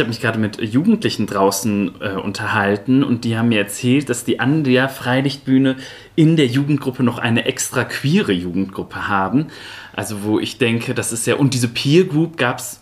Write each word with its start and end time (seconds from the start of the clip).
Ich 0.00 0.02
habe 0.02 0.08
mich 0.08 0.22
gerade 0.22 0.38
mit 0.38 0.58
Jugendlichen 0.62 1.26
draußen 1.26 2.00
äh, 2.00 2.12
unterhalten 2.12 3.04
und 3.04 3.24
die 3.24 3.36
haben 3.36 3.50
mir 3.50 3.58
erzählt, 3.58 4.08
dass 4.08 4.24
die 4.24 4.40
an 4.40 4.64
der 4.64 4.88
Freilichtbühne 4.88 5.76
in 6.16 6.36
der 6.36 6.46
Jugendgruppe 6.46 7.02
noch 7.02 7.18
eine 7.18 7.44
extra 7.44 7.84
queere 7.84 8.32
Jugendgruppe 8.32 9.08
haben. 9.08 9.48
Also 9.92 10.22
wo 10.22 10.40
ich 10.40 10.56
denke, 10.56 10.94
das 10.94 11.12
ist 11.12 11.26
ja, 11.26 11.34
und 11.34 11.52
diese 11.52 11.68
Peer 11.68 12.04
Group 12.04 12.38
gab 12.38 12.60
es 12.60 12.80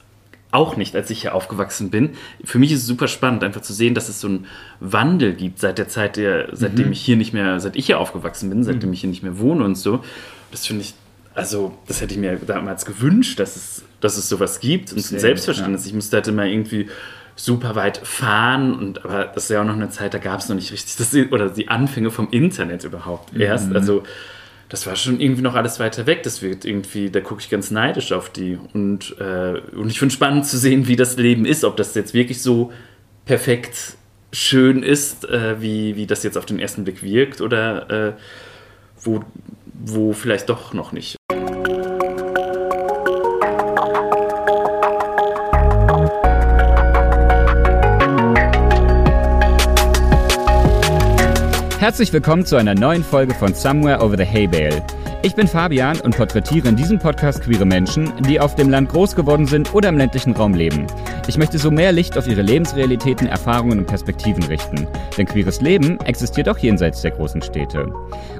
auch 0.52 0.76
nicht, 0.76 0.94
als 0.94 1.10
ich 1.10 1.22
hier 1.22 1.34
aufgewachsen 1.34 1.90
bin. 1.90 2.10
Für 2.44 2.60
mich 2.60 2.70
ist 2.70 2.82
es 2.82 2.86
super 2.86 3.08
spannend, 3.08 3.42
einfach 3.42 3.62
zu 3.62 3.72
sehen, 3.72 3.94
dass 3.94 4.08
es 4.08 4.20
so 4.20 4.28
einen 4.28 4.46
Wandel 4.78 5.34
gibt 5.34 5.58
seit 5.58 5.78
der 5.78 5.88
Zeit, 5.88 6.16
der, 6.16 6.50
seitdem 6.52 6.86
mhm. 6.86 6.92
ich 6.92 7.00
hier 7.00 7.16
nicht 7.16 7.32
mehr, 7.32 7.58
seit 7.58 7.74
ich 7.74 7.86
hier 7.86 7.98
aufgewachsen 7.98 8.48
bin, 8.48 8.62
seitdem 8.62 8.90
mhm. 8.90 8.94
ich 8.94 9.00
hier 9.00 9.10
nicht 9.10 9.24
mehr 9.24 9.40
wohne 9.40 9.64
und 9.64 9.74
so. 9.74 10.04
Das 10.52 10.68
finde 10.68 10.82
ich, 10.82 10.94
also, 11.38 11.78
das 11.86 12.00
hätte 12.00 12.14
ich 12.14 12.20
mir 12.20 12.36
damals 12.36 12.84
gewünscht, 12.84 13.38
dass 13.38 13.56
es, 13.56 13.82
dass 14.00 14.16
es 14.16 14.28
sowas 14.28 14.60
gibt 14.60 14.92
und 14.92 14.98
ein 14.98 15.18
Selbstverständnis. 15.18 15.84
Ja. 15.84 15.88
Ich 15.88 15.94
musste 15.94 16.16
halt 16.16 16.28
immer 16.28 16.44
irgendwie 16.44 16.88
super 17.36 17.76
weit 17.76 17.98
fahren 17.98 18.74
und 18.74 19.04
aber 19.04 19.26
das 19.26 19.44
ist 19.44 19.50
ja 19.50 19.62
auch 19.62 19.66
noch 19.66 19.74
eine 19.74 19.90
Zeit, 19.90 20.12
da 20.12 20.18
gab 20.18 20.40
es 20.40 20.48
noch 20.48 20.56
nicht 20.56 20.72
richtig 20.72 20.96
das, 20.96 21.14
oder 21.30 21.48
die 21.48 21.68
Anfänge 21.68 22.10
vom 22.10 22.28
Internet 22.30 22.82
überhaupt 22.84 23.32
mhm. 23.32 23.40
erst. 23.40 23.72
Also 23.72 24.02
das 24.68 24.86
war 24.86 24.96
schon 24.96 25.20
irgendwie 25.20 25.42
noch 25.42 25.54
alles 25.54 25.80
weiter 25.80 26.06
weg. 26.06 26.22
Das 26.24 26.42
wird 26.42 26.64
irgendwie, 26.64 27.10
da 27.10 27.20
gucke 27.20 27.40
ich 27.40 27.48
ganz 27.48 27.70
neidisch 27.70 28.12
auf 28.12 28.28
die. 28.30 28.58
Und, 28.74 29.16
äh, 29.18 29.60
und 29.74 29.88
ich 29.88 29.98
finde 29.98 30.14
spannend 30.14 30.46
zu 30.46 30.58
sehen, 30.58 30.88
wie 30.88 30.96
das 30.96 31.16
Leben 31.16 31.46
ist, 31.46 31.64
ob 31.64 31.76
das 31.76 31.94
jetzt 31.94 32.12
wirklich 32.12 32.42
so 32.42 32.72
perfekt 33.24 33.96
schön 34.32 34.82
ist, 34.82 35.26
äh, 35.28 35.60
wie, 35.60 35.96
wie 35.96 36.06
das 36.06 36.22
jetzt 36.22 36.36
auf 36.36 36.44
den 36.44 36.58
ersten 36.58 36.84
Blick 36.84 37.02
wirkt, 37.02 37.40
oder 37.40 38.08
äh, 38.08 38.12
wo, 39.00 39.24
wo 39.72 40.12
vielleicht 40.12 40.50
doch 40.50 40.74
noch 40.74 40.92
nicht. 40.92 41.17
Herzlich 51.88 52.12
willkommen 52.12 52.44
zu 52.44 52.56
einer 52.56 52.74
neuen 52.74 53.02
Folge 53.02 53.32
von 53.32 53.54
Somewhere 53.54 54.04
Over 54.04 54.18
the 54.18 54.24
Hay 54.26 54.46
Bale. 54.46 54.84
Ich 55.20 55.34
bin 55.34 55.48
Fabian 55.48 56.00
und 56.02 56.16
porträtiere 56.16 56.68
in 56.68 56.76
diesem 56.76 57.00
Podcast 57.00 57.42
queere 57.42 57.64
Menschen, 57.64 58.12
die 58.28 58.38
auf 58.38 58.54
dem 58.54 58.70
Land 58.70 58.90
groß 58.90 59.16
geworden 59.16 59.46
sind 59.46 59.74
oder 59.74 59.88
im 59.88 59.98
ländlichen 59.98 60.32
Raum 60.32 60.54
leben. 60.54 60.86
Ich 61.26 61.36
möchte 61.36 61.58
so 61.58 61.72
mehr 61.72 61.90
Licht 61.90 62.16
auf 62.16 62.28
ihre 62.28 62.42
Lebensrealitäten, 62.42 63.26
Erfahrungen 63.26 63.80
und 63.80 63.86
Perspektiven 63.86 64.44
richten. 64.44 64.86
Denn 65.16 65.26
queeres 65.26 65.60
Leben 65.60 65.98
existiert 66.02 66.48
auch 66.48 66.58
jenseits 66.58 67.02
der 67.02 67.10
großen 67.10 67.42
Städte. 67.42 67.92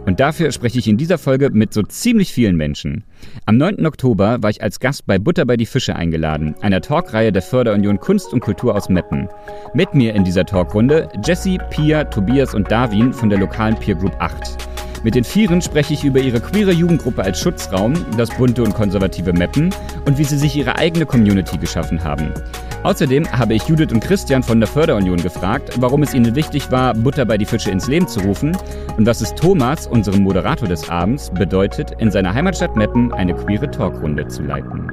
Und 0.07 0.21
dafür 0.21 0.53
spreche 0.53 0.79
ich 0.79 0.87
in 0.87 0.97
dieser 0.97 1.19
Folge 1.19 1.51
mit 1.51 1.75
so 1.75 1.83
ziemlich 1.83 2.33
vielen 2.33 2.57
Menschen. 2.57 3.03
Am 3.45 3.57
9. 3.57 3.85
Oktober 3.85 4.41
war 4.41 4.51
ich 4.51 4.63
als 4.63 4.79
Gast 4.79 5.05
bei 5.05 5.19
Butter 5.19 5.47
bei 5.47 5.57
die 5.57 5.67
Fische 5.67 5.97
eingeladen, 5.97 6.55
einer 6.61 6.81
Talkreihe 6.81 7.33
der 7.33 7.43
Förderunion 7.43 7.99
Kunst 7.99 8.33
und 8.33 8.39
Kultur 8.39 8.77
aus 8.77 8.89
Meppen. 8.89 9.29
Mit 9.75 9.95
mir 9.95 10.15
in 10.15 10.23
dieser 10.23 10.47
Talkrunde 10.47 11.09
Jesse, 11.27 11.59
Pia, 11.71 12.05
Tobias 12.05 12.55
und 12.55 12.71
Darwin 12.71 13.13
von 13.13 13.31
der 13.31 13.41
lokalen 13.41 13.75
Peer 13.75 13.97
Group 13.97 14.15
8. 14.21 14.78
Mit 15.05 15.15
den 15.15 15.23
Vieren 15.23 15.63
spreche 15.63 15.95
ich 15.95 16.03
über 16.03 16.19
ihre 16.19 16.41
queere 16.41 16.73
Jugendgruppe 16.73 17.23
als 17.23 17.41
Schutzraum, 17.41 17.95
das 18.17 18.31
bunte 18.31 18.65
und 18.65 18.75
konservative 18.75 19.33
Mappen 19.33 19.73
und 20.07 20.19
wie 20.19 20.25
sie 20.25 20.37
sich 20.37 20.57
ihre 20.57 20.77
eigene 20.77 21.07
Community 21.07 21.57
geschaffen 21.57 22.03
haben. 22.03 22.33
Außerdem 22.83 23.31
habe 23.31 23.55
ich 23.55 23.63
Judith 23.69 23.93
und 23.93 24.01
Christian 24.01 24.43
von 24.43 24.59
der 24.59 24.69
Förderunion 24.69 25.23
gefragt, 25.23 25.71
warum 25.81 26.03
es 26.03 26.15
ihnen 26.15 26.35
wichtig 26.35 26.71
war, 26.73 26.95
Butter 26.95 27.25
bei 27.25 27.39
die 27.39 27.45
Fische 27.45 27.71
ins 27.71 27.87
Leben 27.87 28.09
zu 28.09 28.21
rufen 28.21 28.57
und 28.97 29.07
was 29.07 29.21
es 29.21 29.35
Thomas, 29.35 29.87
unserem 29.87 30.23
Moderator 30.23 30.69
des 30.69 30.89
Abends, 30.89 31.31
bedeutet, 31.31 31.93
in 31.99 32.11
seiner 32.11 32.35
Heimatstadt 32.35 32.75
Meppen 32.75 33.13
eine 33.13 33.35
queere 33.35 33.71
Talkrunde 33.71 34.27
zu 34.27 34.43
leiten. 34.43 34.91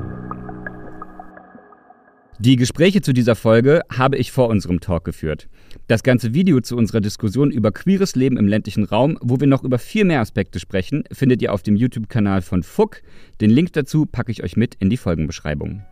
Die 2.37 2.57
Gespräche 2.57 3.01
zu 3.01 3.13
dieser 3.13 3.35
Folge 3.35 3.81
habe 3.89 4.17
ich 4.17 4.31
vor 4.31 4.49
unserem 4.49 4.81
Talk 4.81 5.05
geführt. 5.05 5.47
Das 5.87 6.03
ganze 6.03 6.33
Video 6.33 6.61
zu 6.61 6.75
unserer 6.75 7.01
Diskussion 7.01 7.51
über 7.51 7.71
queeres 7.71 8.15
Leben 8.15 8.37
im 8.37 8.47
ländlichen 8.47 8.83
Raum, 8.83 9.17
wo 9.21 9.39
wir 9.39 9.47
noch 9.47 9.63
über 9.63 9.79
viel 9.79 10.05
mehr 10.05 10.21
Aspekte 10.21 10.59
sprechen, 10.59 11.03
findet 11.11 11.41
ihr 11.41 11.53
auf 11.53 11.63
dem 11.63 11.75
YouTube-Kanal 11.75 12.41
von 12.41 12.63
Fuck. 12.63 13.01
Den 13.41 13.49
Link 13.49 13.73
dazu 13.73 14.05
packe 14.05 14.31
ich 14.31 14.43
euch 14.43 14.57
mit 14.57 14.75
in 14.75 14.89
die 14.89 14.97
Folgenbeschreibung. 14.97 15.83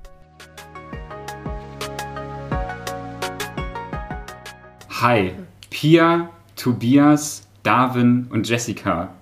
Hi, 5.01 5.31
Pia, 5.69 6.29
Tobias, 6.55 7.47
Darwin 7.63 8.27
und 8.29 8.47
Jessica. 8.47 9.13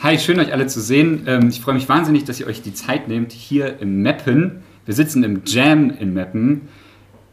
Hi, 0.00 0.18
schön 0.18 0.38
euch 0.38 0.52
alle 0.52 0.66
zu 0.66 0.80
sehen. 0.80 1.24
Ähm, 1.26 1.48
ich 1.48 1.60
freue 1.60 1.74
mich 1.74 1.88
wahnsinnig, 1.88 2.24
dass 2.24 2.40
ihr 2.40 2.46
euch 2.46 2.62
die 2.62 2.74
Zeit 2.74 3.08
nehmt 3.08 3.32
hier 3.32 3.80
im 3.80 4.02
Meppen 4.02 4.62
wir 4.86 4.94
sitzen 4.94 5.24
im 5.24 5.42
Jam 5.46 5.90
in 5.90 6.12
Meppen. 6.12 6.62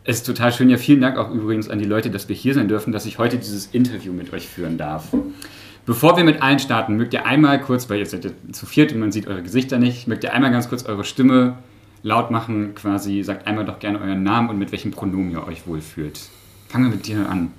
Es 0.03 0.17
ist 0.17 0.25
total 0.25 0.51
schön. 0.51 0.69
Ja, 0.69 0.77
vielen 0.77 1.01
Dank 1.01 1.17
auch 1.17 1.29
übrigens 1.29 1.69
an 1.69 1.77
die 1.77 1.85
Leute, 1.85 2.09
dass 2.09 2.27
wir 2.27 2.35
hier 2.35 2.55
sein 2.55 2.67
dürfen, 2.67 2.91
dass 2.91 3.05
ich 3.05 3.19
heute 3.19 3.37
dieses 3.37 3.67
Interview 3.67 4.11
mit 4.13 4.33
euch 4.33 4.47
führen 4.47 4.77
darf. 4.77 5.09
Bevor 5.85 6.17
wir 6.17 6.23
mit 6.23 6.41
allen 6.41 6.59
starten, 6.59 6.95
mögt 6.95 7.13
ihr 7.13 7.25
einmal 7.25 7.61
kurz, 7.61 7.89
weil 7.89 7.99
ihr 7.99 8.05
seid 8.05 8.25
ja 8.25 8.31
zu 8.51 8.65
viert 8.65 8.93
und 8.93 8.99
man 8.99 9.11
sieht 9.11 9.27
eure 9.27 9.43
Gesichter 9.43 9.77
nicht, 9.77 10.07
mögt 10.07 10.23
ihr 10.23 10.33
einmal 10.33 10.51
ganz 10.51 10.69
kurz 10.69 10.85
eure 10.85 11.03
Stimme 11.03 11.57
laut 12.03 12.31
machen, 12.31 12.73
quasi, 12.73 13.21
sagt 13.21 13.45
einmal 13.45 13.65
doch 13.65 13.79
gerne 13.79 13.99
euren 13.99 14.23
Namen 14.23 14.49
und 14.49 14.57
mit 14.57 14.71
welchem 14.71 14.91
Pronomen 14.91 15.31
ihr 15.31 15.45
euch 15.45 15.67
wohlfühlt. 15.67 16.19
Fangen 16.69 16.85
wir 16.85 16.95
mit 16.95 17.07
dir 17.07 17.29
an. 17.29 17.53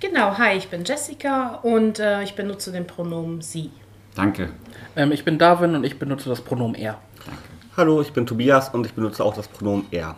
Genau, 0.00 0.36
hi, 0.38 0.56
ich 0.56 0.68
bin 0.68 0.84
Jessica 0.84 1.56
und 1.62 1.98
äh, 1.98 2.22
ich 2.22 2.34
benutze 2.34 2.70
den 2.70 2.86
Pronomen 2.86 3.40
sie. 3.40 3.70
Danke. 4.14 4.50
Ähm, 4.94 5.10
ich 5.10 5.24
bin 5.24 5.38
Darwin 5.38 5.74
und 5.74 5.84
ich 5.84 5.98
benutze 5.98 6.28
das 6.28 6.40
Pronomen 6.40 6.74
er. 6.76 6.98
Danke. 7.24 7.42
Hallo, 7.76 8.00
ich 8.00 8.12
bin 8.12 8.26
Tobias 8.26 8.68
und 8.68 8.86
ich 8.86 8.92
benutze 8.92 9.24
auch 9.24 9.34
das 9.34 9.48
Pronomen 9.48 9.86
er. 9.90 10.16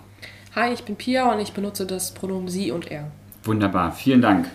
Hi, 0.56 0.72
ich 0.72 0.84
bin 0.84 0.96
Pia 0.96 1.30
und 1.30 1.38
ich 1.38 1.52
benutze 1.52 1.84
das 1.84 2.14
Pronomen 2.14 2.48
sie 2.48 2.70
und 2.70 2.90
er. 2.90 3.10
Wunderbar, 3.44 3.92
vielen 3.92 4.22
Dank. 4.22 4.48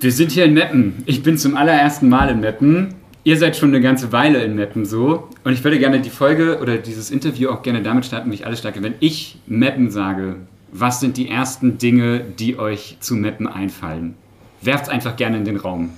Wir 0.00 0.10
sind 0.10 0.32
hier 0.32 0.44
in 0.44 0.54
Meppen. 0.54 1.04
Ich 1.06 1.22
bin 1.22 1.38
zum 1.38 1.56
allerersten 1.56 2.08
Mal 2.08 2.30
in 2.30 2.40
Meppen. 2.40 2.96
Ihr 3.22 3.38
seid 3.38 3.56
schon 3.56 3.68
eine 3.68 3.80
ganze 3.80 4.10
Weile 4.10 4.42
in 4.42 4.56
Meppen 4.56 4.86
so. 4.86 5.28
Und 5.44 5.52
ich 5.52 5.62
würde 5.62 5.78
gerne 5.78 6.00
die 6.00 6.10
Folge 6.10 6.58
oder 6.60 6.78
dieses 6.78 7.12
Interview 7.12 7.48
auch 7.48 7.62
gerne 7.62 7.80
damit 7.84 8.06
starten, 8.06 8.28
wie 8.32 8.34
ich 8.34 8.44
alles 8.44 8.58
starte. 8.58 8.82
Wenn 8.82 8.96
ich 8.98 9.38
Meppen 9.46 9.92
sage, 9.92 10.34
was 10.72 10.98
sind 10.98 11.16
die 11.16 11.28
ersten 11.30 11.78
Dinge, 11.78 12.18
die 12.18 12.58
euch 12.58 12.96
zu 12.98 13.14
Meppen 13.14 13.46
einfallen? 13.46 14.16
Werft 14.62 14.86
es 14.86 14.90
einfach 14.90 15.14
gerne 15.14 15.36
in 15.36 15.44
den 15.44 15.58
Raum. 15.58 15.96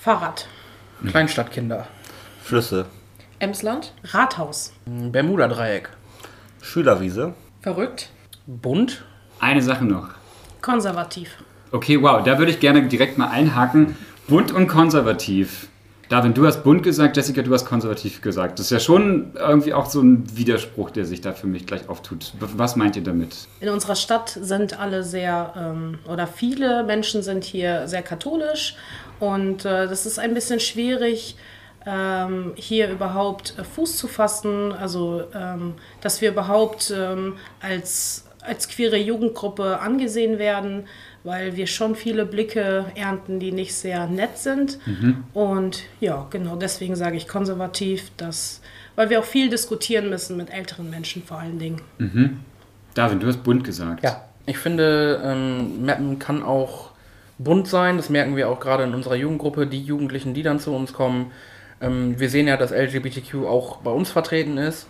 Fahrrad. 0.00 0.48
Kleinstadtkinder. 1.06 1.86
Flüsse. 2.42 2.86
Emsland. 3.38 3.92
Rathaus. 4.06 4.72
Bermuda-Dreieck. 4.86 5.88
Schülerwiese. 6.62 7.34
Verrückt. 7.60 8.08
Bunt. 8.46 9.04
Eine 9.40 9.60
Sache 9.60 9.84
noch. 9.84 10.08
Konservativ. 10.62 11.36
Okay, 11.72 12.00
wow, 12.00 12.22
da 12.22 12.38
würde 12.38 12.52
ich 12.52 12.60
gerne 12.60 12.86
direkt 12.88 13.18
mal 13.18 13.28
einhaken. 13.28 13.96
Bunt 14.28 14.52
und 14.52 14.68
konservativ. 14.68 15.68
Darwin, 16.08 16.34
du 16.34 16.46
hast 16.46 16.62
bunt 16.62 16.82
gesagt, 16.82 17.16
Jessica, 17.16 17.40
du 17.40 17.52
hast 17.54 17.64
konservativ 17.64 18.20
gesagt. 18.20 18.58
Das 18.58 18.66
ist 18.66 18.70
ja 18.70 18.80
schon 18.80 19.32
irgendwie 19.34 19.72
auch 19.72 19.86
so 19.86 20.02
ein 20.02 20.24
Widerspruch, 20.36 20.90
der 20.90 21.06
sich 21.06 21.22
da 21.22 21.32
für 21.32 21.46
mich 21.46 21.66
gleich 21.66 21.88
auftut. 21.88 22.34
Was 22.38 22.76
meint 22.76 22.96
ihr 22.96 23.02
damit? 23.02 23.48
In 23.60 23.70
unserer 23.70 23.96
Stadt 23.96 24.38
sind 24.40 24.78
alle 24.78 25.04
sehr, 25.04 25.54
ähm, 25.56 25.98
oder 26.06 26.26
viele 26.26 26.84
Menschen 26.84 27.22
sind 27.22 27.44
hier 27.44 27.88
sehr 27.88 28.02
katholisch 28.02 28.76
und 29.20 29.64
äh, 29.64 29.88
das 29.88 30.04
ist 30.04 30.18
ein 30.18 30.34
bisschen 30.34 30.60
schwierig, 30.60 31.36
ähm, 31.86 32.52
hier 32.54 32.90
überhaupt 32.90 33.54
äh, 33.58 33.64
Fuß 33.64 33.96
zu 33.96 34.08
fassen, 34.08 34.72
also 34.72 35.24
ähm, 35.34 35.74
dass 36.00 36.20
wir 36.20 36.30
überhaupt 36.30 36.92
ähm, 36.96 37.34
als, 37.60 38.24
als 38.40 38.68
queere 38.68 38.96
Jugendgruppe 38.96 39.80
angesehen 39.80 40.38
werden, 40.38 40.84
weil 41.24 41.56
wir 41.56 41.66
schon 41.66 41.94
viele 41.94 42.26
Blicke 42.26 42.86
ernten, 42.94 43.38
die 43.38 43.52
nicht 43.52 43.74
sehr 43.74 44.06
nett 44.06 44.38
sind. 44.38 44.78
Mhm. 44.86 45.24
Und 45.34 45.84
ja, 46.00 46.26
genau 46.30 46.56
deswegen 46.56 46.96
sage 46.96 47.16
ich 47.16 47.28
konservativ, 47.28 48.10
dass, 48.16 48.60
weil 48.96 49.10
wir 49.10 49.20
auch 49.20 49.24
viel 49.24 49.48
diskutieren 49.48 50.08
müssen 50.10 50.36
mit 50.36 50.50
älteren 50.50 50.90
Menschen 50.90 51.22
vor 51.22 51.38
allen 51.38 51.58
Dingen. 51.58 51.80
Mhm. 51.98 52.40
David, 52.94 53.22
du 53.22 53.26
hast 53.26 53.42
bunt 53.42 53.64
gesagt. 53.64 54.02
Ja, 54.02 54.24
ich 54.46 54.58
finde, 54.58 55.20
ähm, 55.24 55.84
Mappen 55.86 56.18
kann 56.18 56.42
auch 56.42 56.90
bunt 57.38 57.68
sein. 57.68 57.96
Das 57.96 58.10
merken 58.10 58.36
wir 58.36 58.48
auch 58.48 58.60
gerade 58.60 58.84
in 58.84 58.94
unserer 58.94 59.14
Jugendgruppe. 59.14 59.66
Die 59.66 59.82
Jugendlichen, 59.82 60.34
die 60.34 60.42
dann 60.42 60.60
zu 60.60 60.74
uns 60.74 60.92
kommen, 60.92 61.30
ähm, 61.82 62.18
wir 62.18 62.30
sehen 62.30 62.46
ja, 62.46 62.56
dass 62.56 62.70
LGBTQ 62.70 63.46
auch 63.46 63.78
bei 63.78 63.90
uns 63.90 64.10
vertreten 64.10 64.56
ist. 64.56 64.86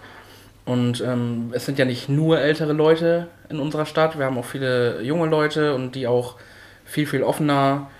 Und 0.64 1.00
ähm, 1.00 1.50
es 1.52 1.66
sind 1.66 1.78
ja 1.78 1.84
nicht 1.84 2.08
nur 2.08 2.38
ältere 2.38 2.72
Leute 2.72 3.26
in 3.48 3.58
unserer 3.58 3.86
Stadt, 3.86 4.16
wir 4.16 4.26
haben 4.26 4.38
auch 4.38 4.44
viele 4.44 5.02
junge 5.02 5.26
Leute 5.26 5.74
und 5.74 5.96
die 5.96 6.06
auch 6.06 6.36
viel, 6.84 7.06
viel 7.06 7.24
offener 7.24 7.90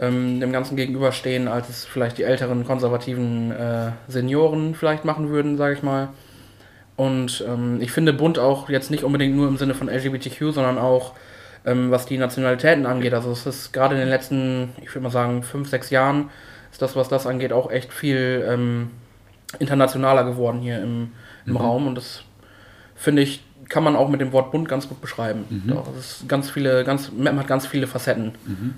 ähm, 0.00 0.40
dem 0.40 0.50
Ganzen 0.50 0.76
gegenüberstehen, 0.76 1.46
als 1.46 1.68
es 1.68 1.84
vielleicht 1.84 2.16
die 2.16 2.22
älteren 2.22 2.64
konservativen 2.64 3.52
äh, 3.52 3.90
Senioren 4.08 4.74
vielleicht 4.74 5.04
machen 5.04 5.28
würden, 5.28 5.58
sage 5.58 5.74
ich 5.74 5.82
mal. 5.82 6.08
Und 6.96 7.44
ähm, 7.46 7.82
ich 7.82 7.92
finde 7.92 8.14
bunt 8.14 8.38
auch 8.38 8.70
jetzt 8.70 8.90
nicht 8.90 9.04
unbedingt 9.04 9.36
nur 9.36 9.48
im 9.48 9.58
Sinne 9.58 9.74
von 9.74 9.88
LGBTQ, 9.88 10.52
sondern 10.52 10.78
auch 10.78 11.12
ähm, 11.66 11.90
was 11.90 12.06
die 12.06 12.16
Nationalitäten 12.16 12.86
angeht. 12.86 13.12
Also 13.12 13.30
es 13.30 13.44
ist 13.44 13.72
gerade 13.72 13.94
in 13.94 14.00
den 14.00 14.08
letzten, 14.08 14.70
ich 14.82 14.88
würde 14.94 15.00
mal 15.00 15.10
sagen, 15.10 15.42
fünf, 15.42 15.68
sechs 15.68 15.90
Jahren 15.90 16.30
ist 16.76 16.82
das, 16.82 16.94
was 16.94 17.08
das 17.08 17.26
angeht, 17.26 17.54
auch 17.54 17.70
echt 17.70 17.90
viel 17.90 18.46
ähm, 18.46 18.90
internationaler 19.58 20.24
geworden 20.24 20.60
hier 20.60 20.82
im, 20.82 21.12
im 21.46 21.52
mhm. 21.52 21.56
Raum. 21.56 21.86
Und 21.86 21.94
das 21.94 22.22
finde 22.94 23.22
ich 23.22 23.42
kann 23.68 23.82
man 23.82 23.96
auch 23.96 24.08
mit 24.08 24.20
dem 24.20 24.32
Wort 24.32 24.52
bunt 24.52 24.68
ganz 24.68 24.88
gut 24.88 25.00
beschreiben. 25.00 25.44
Doch, 25.66 25.88
es 25.98 26.20
ist 26.20 26.28
ganz 26.28 26.50
viele, 26.50 26.84
ganz, 26.84 27.10
Mappen 27.10 27.40
hat 27.40 27.48
ganz 27.48 27.66
viele 27.66 27.88
Facetten. 27.88 28.32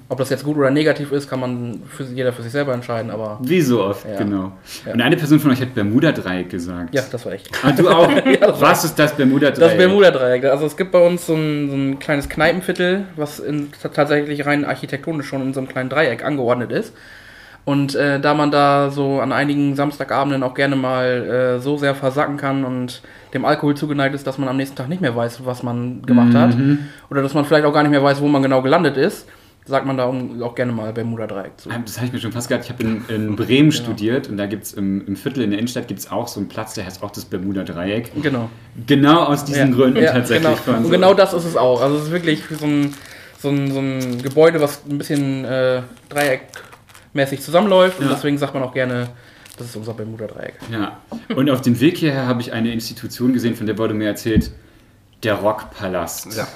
Ob 0.08 0.16
das 0.16 0.30
jetzt 0.30 0.44
gut 0.44 0.56
oder 0.56 0.70
negativ 0.70 1.12
ist, 1.12 1.28
kann 1.28 1.40
man 1.40 1.82
für, 1.86 2.04
jeder 2.04 2.32
für 2.32 2.42
sich 2.42 2.52
selber 2.52 2.72
entscheiden, 2.72 3.10
aber 3.10 3.38
Wie 3.42 3.60
so 3.60 3.84
oft, 3.84 4.06
Ja. 4.08 4.16
genau. 4.16 4.52
Ja. 4.86 4.94
Und 4.94 5.02
eine 5.02 5.18
Person 5.18 5.40
von 5.40 5.50
euch 5.50 5.60
hat 5.60 5.74
Bermuda-Dreieck 5.74 6.48
gesagt. 6.48 6.94
ja, 6.94 7.02
das 7.10 7.26
war 7.26 7.32
echt. 7.32 7.50
Ah, 7.62 7.72
du 7.72 7.86
auch? 7.86 8.10
das 8.40 8.60
Was 8.62 8.84
ist 8.84 8.98
das 8.98 9.14
Bermuda-Dreieck? 9.14 9.68
Das 9.68 9.76
Bermuda-Dreieck. 9.76 10.44
Also 10.46 10.64
es 10.64 10.74
gibt 10.74 10.92
bei 10.92 11.06
uns 11.06 11.26
so 11.26 11.34
ein, 11.34 11.68
so 11.68 11.76
ein 11.76 11.98
kleines 11.98 12.30
Kneipenviertel, 12.30 13.04
was 13.16 13.40
in, 13.40 13.68
tatsächlich 13.92 14.46
rein 14.46 14.64
architektonisch 14.64 15.26
schon 15.26 15.42
in 15.42 15.52
so 15.52 15.60
einem 15.60 15.68
kleinen 15.68 15.90
Dreieck 15.90 16.24
angeordnet 16.24 16.72
ist. 16.72 16.94
Und 17.68 17.94
äh, 17.94 18.18
da 18.18 18.32
man 18.32 18.50
da 18.50 18.90
so 18.90 19.20
an 19.20 19.30
einigen 19.30 19.76
Samstagabenden 19.76 20.42
auch 20.42 20.54
gerne 20.54 20.74
mal 20.74 21.56
äh, 21.58 21.60
so 21.60 21.76
sehr 21.76 21.94
versacken 21.94 22.38
kann 22.38 22.64
und 22.64 23.02
dem 23.34 23.44
Alkohol 23.44 23.74
zugeneigt 23.76 24.14
ist, 24.14 24.26
dass 24.26 24.38
man 24.38 24.48
am 24.48 24.56
nächsten 24.56 24.74
Tag 24.74 24.88
nicht 24.88 25.02
mehr 25.02 25.14
weiß, 25.14 25.44
was 25.44 25.62
man 25.62 26.00
gemacht 26.06 26.32
hat. 26.34 26.56
Oder 27.10 27.20
dass 27.20 27.34
man 27.34 27.44
vielleicht 27.44 27.66
auch 27.66 27.74
gar 27.74 27.82
nicht 27.82 27.90
mehr 27.90 28.02
weiß, 28.02 28.22
wo 28.22 28.28
man 28.28 28.42
genau 28.42 28.62
gelandet 28.62 28.96
ist, 28.96 29.28
sagt 29.66 29.84
man 29.84 29.98
da 29.98 30.04
auch 30.06 30.54
gerne 30.54 30.72
mal 30.72 30.94
Bermuda-Dreieck 30.94 31.58
zu. 31.60 31.68
Ah, 31.70 31.74
Das 31.84 31.98
habe 31.98 32.06
ich 32.06 32.12
mir 32.14 32.20
schon 32.20 32.32
fast 32.32 32.48
gedacht. 32.48 32.64
Ich 32.64 32.70
habe 32.70 32.82
in, 32.84 33.04
in 33.14 33.36
Bremen 33.36 33.70
studiert 33.70 34.30
und 34.30 34.38
da 34.38 34.46
gibt 34.46 34.62
es 34.64 34.72
im, 34.72 35.06
im 35.06 35.14
Viertel 35.14 35.42
in 35.42 35.50
der 35.50 35.58
Innenstadt 35.58 35.88
gibt's 35.88 36.10
auch 36.10 36.26
so 36.26 36.40
einen 36.40 36.48
Platz, 36.48 36.72
der 36.72 36.86
heißt 36.86 37.02
auch 37.02 37.10
das 37.10 37.26
Bermuda-Dreieck. 37.26 38.12
Genau. 38.22 38.48
Genau 38.86 39.24
aus 39.24 39.44
diesen 39.44 39.68
Ja, 39.72 39.76
Gründen 39.76 40.02
ja, 40.02 40.12
tatsächlich. 40.12 40.56
Genau. 40.64 40.78
Und 40.78 40.84
so- 40.84 40.90
genau 40.90 41.12
das 41.12 41.34
ist 41.34 41.44
es 41.44 41.54
auch. 41.58 41.82
Also 41.82 41.96
es 41.98 42.04
ist 42.04 42.12
wirklich 42.12 42.44
so 42.58 42.64
ein, 42.64 42.94
so 43.38 43.50
ein, 43.50 43.70
so 43.70 43.78
ein 43.80 44.22
Gebäude, 44.22 44.58
was 44.62 44.80
ein 44.88 44.96
bisschen 44.96 45.44
äh, 45.44 45.82
dreieckmäßig 47.14 47.40
zusammenläuft. 47.42 47.98
Und 48.00 48.06
Ja. 48.06 48.12
deswegen 48.14 48.38
sagt 48.38 48.54
man 48.54 48.62
auch 48.62 48.72
gerne, 48.74 49.08
das 49.56 49.68
ist 49.68 49.76
unser 49.76 49.94
Bermuda-Dreieck. 49.94 50.54
Ja. 50.70 50.98
Und 51.34 51.50
auf 51.50 51.60
dem 51.60 51.78
Weg 51.80 51.98
hierher 51.98 52.26
habe 52.26 52.40
ich 52.40 52.52
eine 52.52 52.72
Institution 52.72 53.32
gesehen, 53.32 53.54
von 53.56 53.66
der 53.66 53.76
wurde 53.78 53.94
mir 53.94 54.08
erzählt, 54.08 54.52
der 55.22 55.34
Rockpalast. 55.34 56.36
Ja. 56.36 56.46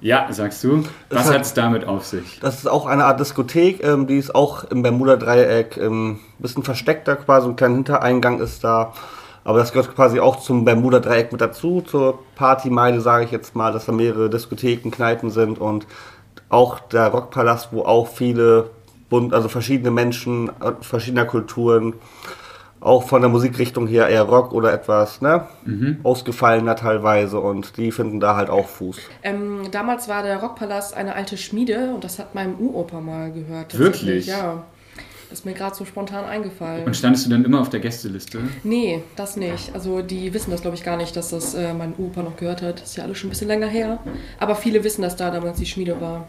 Ja, 0.00 0.26
sagst 0.32 0.64
du? 0.64 0.82
Was 1.10 1.30
hat- 1.30 1.42
es 1.42 1.54
damit 1.54 1.84
auf 1.84 2.04
sich? 2.04 2.40
Das 2.40 2.56
ist 2.58 2.66
auch 2.66 2.86
eine 2.86 3.04
Art 3.04 3.20
Diskothek, 3.20 3.84
ähm, 3.84 4.08
die 4.08 4.16
ist 4.18 4.34
auch 4.34 4.64
im 4.64 4.82
Bermuda-Dreieck 4.82 5.76
ein 5.76 6.18
bisschen 6.40 6.64
versteckter 6.64 7.14
quasi, 7.14 7.46
ein 7.48 7.54
kleiner 7.54 7.74
Hintereingang 7.76 8.40
ist 8.40 8.64
da. 8.64 8.92
Aber 9.44 9.58
das 9.58 9.72
gehört 9.72 9.94
quasi 9.94 10.18
auch 10.18 10.40
zum 10.40 10.64
Bermuda-Dreieck 10.64 11.30
mit 11.30 11.40
dazu, 11.40 11.82
zur 11.82 12.18
Partymeile, 12.34 13.00
sage 13.00 13.24
ich 13.26 13.30
jetzt 13.30 13.54
mal, 13.54 13.72
dass 13.72 13.86
da 13.86 13.92
mehrere 13.92 14.28
Diskotheken, 14.28 14.90
Kneipen 14.90 15.30
sind 15.30 15.58
und 15.60 15.86
auch 16.48 16.80
der 16.80 17.06
Rockpalast, 17.08 17.68
wo 17.70 17.82
auch 17.82 18.08
viele, 18.08 18.70
bunt, 19.12 19.34
also 19.34 19.50
verschiedene 19.50 19.90
Menschen 19.90 20.48
äh, 20.48 20.72
verschiedener 20.80 21.26
Kulturen, 21.26 21.92
auch 22.80 23.04
von 23.04 23.20
der 23.20 23.30
Musikrichtung 23.30 23.86
her 23.86 24.08
eher 24.08 24.22
Rock 24.22 24.52
oder 24.52 24.72
etwas 24.72 25.20
ne, 25.20 25.46
ausgefallener 26.02 26.76
teilweise 26.76 27.38
und 27.38 27.76
die 27.76 27.92
finden 27.92 28.20
da 28.20 28.36
halt 28.36 28.48
auch 28.48 28.66
Fuß. 28.66 28.96
Ähm, 29.22 29.68
damals 29.70 30.08
war 30.08 30.22
der 30.22 30.38
Rockpalast 30.38 30.96
eine 30.96 31.14
alte 31.14 31.36
Schmiede 31.36 31.92
und 31.94 32.02
das 32.04 32.18
hat 32.18 32.34
meinem 32.34 32.54
Uropa 32.58 33.00
mal 33.00 33.30
gehört. 33.30 33.78
Wirklich? 33.78 34.26
Ja. 34.26 34.64
Das 35.32 35.38
ist 35.38 35.44
mir 35.46 35.54
gerade 35.54 35.74
so 35.74 35.86
spontan 35.86 36.26
eingefallen. 36.26 36.84
Und 36.84 36.94
standest 36.94 37.24
du 37.24 37.30
dann 37.30 37.42
immer 37.42 37.62
auf 37.62 37.70
der 37.70 37.80
Gästeliste? 37.80 38.40
nee, 38.64 39.02
das 39.16 39.36
nicht. 39.36 39.74
Also 39.74 40.02
die 40.02 40.34
wissen 40.34 40.50
das, 40.50 40.60
glaube 40.60 40.76
ich, 40.76 40.84
gar 40.84 40.98
nicht, 40.98 41.16
dass 41.16 41.30
das 41.30 41.54
äh, 41.54 41.72
mein 41.72 41.94
Uropa 41.96 42.22
noch 42.22 42.36
gehört 42.36 42.60
hat. 42.60 42.82
Das 42.82 42.90
ist 42.90 42.96
ja 42.96 43.04
alles 43.04 43.16
schon 43.16 43.28
ein 43.28 43.30
bisschen 43.30 43.48
länger 43.48 43.66
her. 43.66 43.98
Aber 44.38 44.54
viele 44.54 44.84
wissen, 44.84 45.00
dass 45.00 45.16
da 45.16 45.30
damals 45.30 45.56
die 45.56 45.64
Schmiede 45.64 45.98
war. 46.02 46.28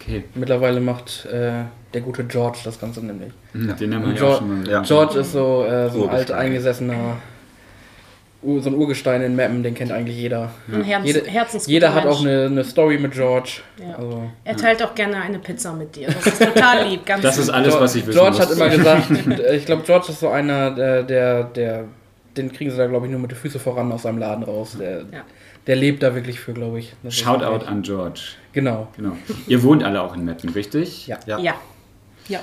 Okay. 0.00 0.22
Mittlerweile 0.36 0.80
macht 0.80 1.26
äh, 1.26 1.64
der 1.94 2.00
gute 2.00 2.22
George 2.22 2.58
das 2.62 2.78
Ganze 2.78 3.04
nämlich. 3.04 3.32
Hm, 3.54 3.74
Den 3.76 3.92
haben 3.92 4.06
wir 4.06 4.10
ja 4.10 4.14
auch 4.14 4.18
George, 4.18 4.36
schon 4.38 4.62
mal. 4.62 4.70
Ja. 4.70 4.82
George 4.82 5.18
ist 5.18 5.32
so, 5.32 5.64
äh, 5.64 5.90
so 5.90 6.04
ein 6.04 6.10
alt 6.10 6.30
eingesessener, 6.30 7.16
so 8.60 8.68
ein 8.70 8.74
Urgestein 8.74 9.22
in 9.22 9.36
Mappen, 9.36 9.62
den 9.62 9.74
kennt 9.74 9.90
eigentlich 9.92 10.16
jeder. 10.16 10.50
Ein 10.72 10.82
Herz, 10.82 11.04
Jede, 11.06 11.22
jeder 11.66 11.94
hat 11.94 12.04
Mensch. 12.04 12.16
auch 12.16 12.20
eine, 12.20 12.46
eine 12.46 12.64
Story 12.64 12.98
mit 12.98 13.12
George. 13.12 13.60
Ja. 13.80 13.96
Also, 13.96 14.30
Er 14.44 14.56
teilt 14.56 14.82
auch 14.82 14.94
gerne 14.94 15.16
eine 15.20 15.38
Pizza 15.38 15.72
mit 15.72 15.94
dir. 15.96 16.06
Das 16.08 16.26
ist 16.26 16.42
total 16.42 16.86
lieb. 16.88 17.04
Ganz 17.06 17.22
Das 17.22 17.38
ist 17.38 17.50
alles, 17.50 17.74
was 17.78 17.94
ich 17.94 18.06
wissen 18.06 18.18
George 18.18 18.36
muss. 18.38 18.40
hat 18.46 18.50
immer 18.56 18.68
gesagt, 18.68 19.10
äh, 19.40 19.56
ich 19.56 19.66
glaube, 19.66 19.82
George 19.84 20.06
ist 20.10 20.20
so 20.20 20.28
einer, 20.28 20.70
der, 20.72 21.02
der, 21.02 21.44
der 21.44 21.84
den 22.36 22.52
kriegen 22.52 22.70
sie 22.70 22.76
da, 22.76 22.86
glaube 22.86 23.06
ich, 23.06 23.12
nur 23.12 23.20
mit 23.20 23.30
den 23.30 23.36
Füßen 23.38 23.60
voran 23.60 23.90
aus 23.92 24.02
seinem 24.02 24.18
Laden 24.18 24.42
raus. 24.44 24.76
Der, 24.78 24.98
Ja. 25.12 25.22
der 25.66 25.76
lebt 25.76 26.02
da 26.02 26.14
wirklich 26.14 26.40
für, 26.40 26.52
glaube 26.52 26.80
ich. 26.80 26.92
Das 27.02 27.14
Shoutout 27.14 27.64
an 27.66 27.82
George. 27.82 28.20
Genau. 28.52 28.88
Genau. 28.96 29.12
Ihr 29.46 29.62
wohnt 29.62 29.84
alle 29.84 30.02
auch 30.02 30.14
in 30.16 30.24
Meppen, 30.24 30.48
richtig? 30.50 31.06
Ja. 31.06 31.18
Ja. 31.26 31.38
Ja. 31.38 31.54
Ja. 32.28 32.40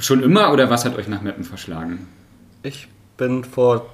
Schon 0.00 0.22
immer 0.22 0.52
oder 0.52 0.68
was 0.70 0.84
hat 0.84 0.96
euch 0.96 1.08
nach 1.08 1.22
Meppen 1.22 1.44
verschlagen? 1.44 2.08
Ich 2.62 2.88
bin 3.18 3.44
vor 3.44 3.84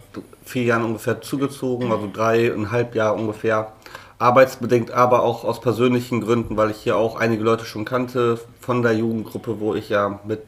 vier 0.45 0.63
Jahren 0.63 0.85
ungefähr 0.85 1.21
zugezogen, 1.21 1.91
also 1.91 2.09
dreieinhalb 2.13 2.95
Jahre 2.95 3.17
ungefähr. 3.17 3.73
Arbeitsbedingt, 4.19 4.93
aber 4.93 5.25
auch 5.25 5.45
aus 5.45 5.61
persönlichen 5.61 6.21
Gründen, 6.21 6.57
weil 6.57 6.71
ich 6.71 6.77
hier 6.77 6.97
auch 6.97 7.19
einige 7.19 7.43
Leute 7.43 7.65
schon 7.65 7.85
kannte 7.85 8.39
von 8.61 8.83
der 8.83 8.93
Jugendgruppe, 8.93 9.59
wo 9.59 9.75
ich 9.75 9.89
ja 9.89 10.21
mit, 10.25 10.43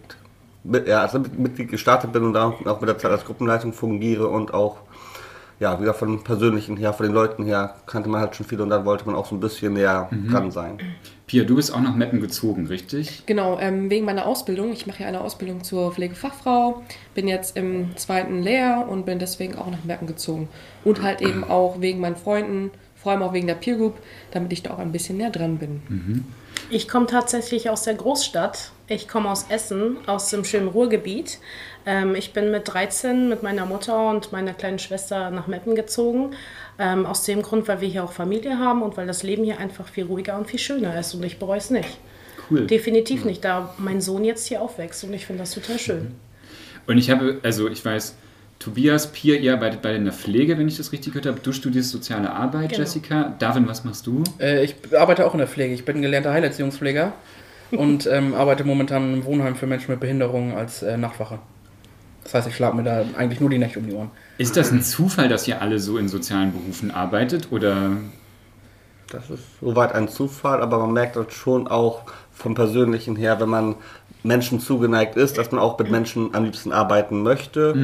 mit, 0.63 0.87
ja, 0.87 1.01
also 1.01 1.19
mit 1.19 1.37
Mitglied 1.37 1.71
gestartet 1.71 2.13
bin 2.13 2.23
und 2.23 2.35
da 2.35 2.55
auch 2.65 2.81
mit 2.81 2.89
der 2.89 2.97
Zeit 2.97 3.11
als 3.11 3.25
Gruppenleitung 3.25 3.73
fungiere 3.73 4.29
und 4.29 4.55
auch 4.55 4.77
ja, 5.59 5.81
wieder 5.81 5.95
von 5.95 6.23
persönlichen 6.23 6.77
her, 6.77 6.93
von 6.93 7.07
den 7.07 7.15
Leuten 7.15 7.45
her 7.45 7.75
kannte 7.87 8.09
man 8.09 8.21
halt 8.21 8.37
schon 8.37 8.47
viele 8.47 8.63
und 8.63 8.71
dann 8.71 8.85
wollte 8.85 9.07
man 9.07 9.15
auch 9.15 9.27
so 9.27 9.35
ein 9.35 9.41
bisschen 9.41 9.73
näher 9.73 10.09
dran 10.31 10.51
sein. 10.51 10.79
Pia, 11.27 11.43
du 11.43 11.57
bist 11.57 11.75
auch 11.75 11.81
nach 11.81 11.97
Meppen 11.97 12.21
gezogen, 12.21 12.69
richtig? 12.69 13.25
Genau, 13.27 13.59
ähm, 13.59 13.91
wegen 13.91 14.05
meiner 14.05 14.27
Ausbildung. 14.27 14.73
Ich 14.73 14.87
mache 14.87 15.03
ja 15.03 15.09
eine 15.09 15.23
Ausbildung 15.23 15.65
zur 15.65 15.93
Pflegefachfrau, 15.93 16.85
bin 17.15 17.27
jetzt 17.27 17.57
im 17.57 17.97
zweiten 17.97 18.43
Lehr 18.43 18.87
und 18.89 19.07
bin 19.07 19.19
deswegen 19.19 19.57
auch 19.57 19.69
nach 19.69 19.83
Merken 19.83 20.07
gezogen. 20.07 20.49
Und 20.85 21.03
halt 21.03 21.23
eben 21.23 21.43
auch 21.43 21.81
wegen 21.81 21.99
meinen 21.99 22.15
Freunden, 22.15 22.71
vor 22.95 23.11
allem 23.11 23.23
auch 23.23 23.33
wegen 23.33 23.49
der 23.49 23.55
Peer 23.57 23.77
Group, 23.77 23.95
damit 24.31 24.53
ich 24.53 24.63
da 24.63 24.75
auch 24.75 24.79
ein 24.79 24.93
bisschen 24.93 25.17
näher 25.17 25.31
dran 25.31 25.59
bin. 25.59 25.81
Ich 26.71 26.87
komme 26.87 27.07
tatsächlich 27.07 27.71
aus 27.71 27.83
der 27.83 27.95
Großstadt. 27.95 28.71
Ich 28.89 29.09
komme 29.09 29.31
aus 29.31 29.47
Essen, 29.49 29.97
aus 30.07 30.31
dem 30.31 30.45
schönen 30.45 30.69
Ruhrgebiet. 30.69 31.39
Ähm, 31.87 32.15
ich 32.15 32.33
bin 32.33 32.53
mit 32.53 32.69
13 32.73 33.29
mit 33.29 33.43
meiner 33.43 33.67
Mutter 33.67 34.11
und 34.11 34.31
meiner 34.31 34.53
kleinen 34.53 34.79
Schwester 34.79 35.31
nach 35.31 35.49
Meppen 35.49 35.75
gezogen. 35.75 36.35
Ähm, 36.79 37.05
aus 37.05 37.25
dem 37.25 37.43
Grund, 37.43 37.67
weil 37.67 37.81
wir 37.81 37.89
hier 37.89 38.05
auch 38.05 38.13
Familie 38.13 38.59
haben 38.59 38.83
und 38.83 38.97
weil 38.97 39.07
das 39.07 39.25
Leben 39.25 39.43
hier 39.43 39.59
einfach 39.59 39.89
viel 39.89 40.05
ruhiger 40.05 40.39
und 40.39 40.47
viel 40.49 40.61
schöner 40.61 40.99
ist. 40.99 41.15
Und 41.15 41.25
ich 41.25 41.39
bereue 41.39 41.59
es 41.59 41.71
nicht. 41.71 41.99
Cool. 42.49 42.67
Definitiv 42.67 43.25
nicht, 43.25 43.45
da 43.45 43.75
mein 43.79 44.01
Sohn 44.01 44.25
jetzt 44.25 44.47
hier 44.47 44.63
aufwächst. 44.63 45.03
Und 45.03 45.15
ich 45.15 45.27
finde 45.27 45.43
das 45.43 45.53
total 45.53 45.79
schön. 45.81 46.13
Und 46.87 46.99
ich 46.99 47.11
habe, 47.11 47.41
also 47.43 47.69
ich 47.69 47.85
weiß, 47.85 48.15
Tobias, 48.61 49.11
Pia, 49.11 49.35
ihr 49.35 49.53
arbeitet 49.55 49.83
beide 49.83 49.97
in 49.97 50.05
der 50.05 50.13
Pflege, 50.15 50.57
wenn 50.59 50.69
ich 50.69 50.77
das 50.77 50.93
richtig 50.93 51.13
gehört 51.13 51.27
habe. 51.27 51.41
Du 51.43 51.53
studierst 51.53 51.91
soziale 51.91 52.31
Arbeit, 52.31 52.71
Genau. 52.71 52.83
Jessica. 52.83 53.35
Darwin, 53.41 53.67
was 53.67 53.83
machst 53.85 54.07
du? 54.07 54.23
Äh, 54.39 54.65
ich 54.65 54.77
arbeite 54.97 55.27
auch 55.27 55.33
in 55.35 55.39
der 55.39 55.49
Pflege. 55.49 55.75
Ich 55.75 55.85
bin 55.85 56.01
gelernter 56.03 56.33
Heilerziehungspfleger 56.33 57.13
und 57.71 58.07
ähm, 58.07 58.35
arbeite 58.35 58.65
momentan 58.65 59.15
im 59.15 59.25
Wohnheim 59.25 59.57
für 59.57 59.67
Menschen 59.67 59.91
mit 59.91 60.01
Behinderung 60.01 60.57
als 60.57 60.83
äh, 60.83 60.97
Nachtwache. 60.97 61.39
Das 62.25 62.35
heißt, 62.35 62.49
ich 62.49 62.57
schlage 62.57 62.77
mir 62.77 62.83
da 62.83 63.05
eigentlich 63.17 63.41
nur 63.41 63.51
die 63.51 63.59
Nächte 63.59 63.79
um 63.79 63.87
die 63.87 63.95
Ohren. 63.95 64.11
Ist 64.39 64.57
das 64.57 64.73
ein 64.73 64.83
Zufall, 64.83 65.29
dass 65.29 65.47
ihr 65.47 65.63
alle 65.63 65.79
so 65.79 65.97
in 65.97 66.09
sozialen 66.09 66.53
Berufen 66.53 66.91
arbeitet? 66.91 67.53
Oder 67.53 67.93
Das 69.13 69.31
ist 69.31 69.45
soweit 69.61 69.95
ein 69.95 70.09
Zufall, 70.09 70.61
aber 70.61 70.79
man 70.79 70.93
merkt 70.93 71.15
das 71.15 71.33
schon 71.33 71.69
auch 71.69 72.03
vom 72.33 72.55
Persönlichen 72.55 73.15
her, 73.15 73.39
wenn 73.41 73.49
man 73.49 73.77
Menschen 74.25 74.59
zugeneigt 74.59 75.17
ist, 75.17 75.39
dass 75.39 75.53
man 75.53 75.61
auch 75.61 75.79
mit 75.79 75.91
Menschen 75.91 76.35
am 76.35 76.45
liebsten 76.45 76.73
arbeiten 76.73 77.23
möchte, 77.23 77.75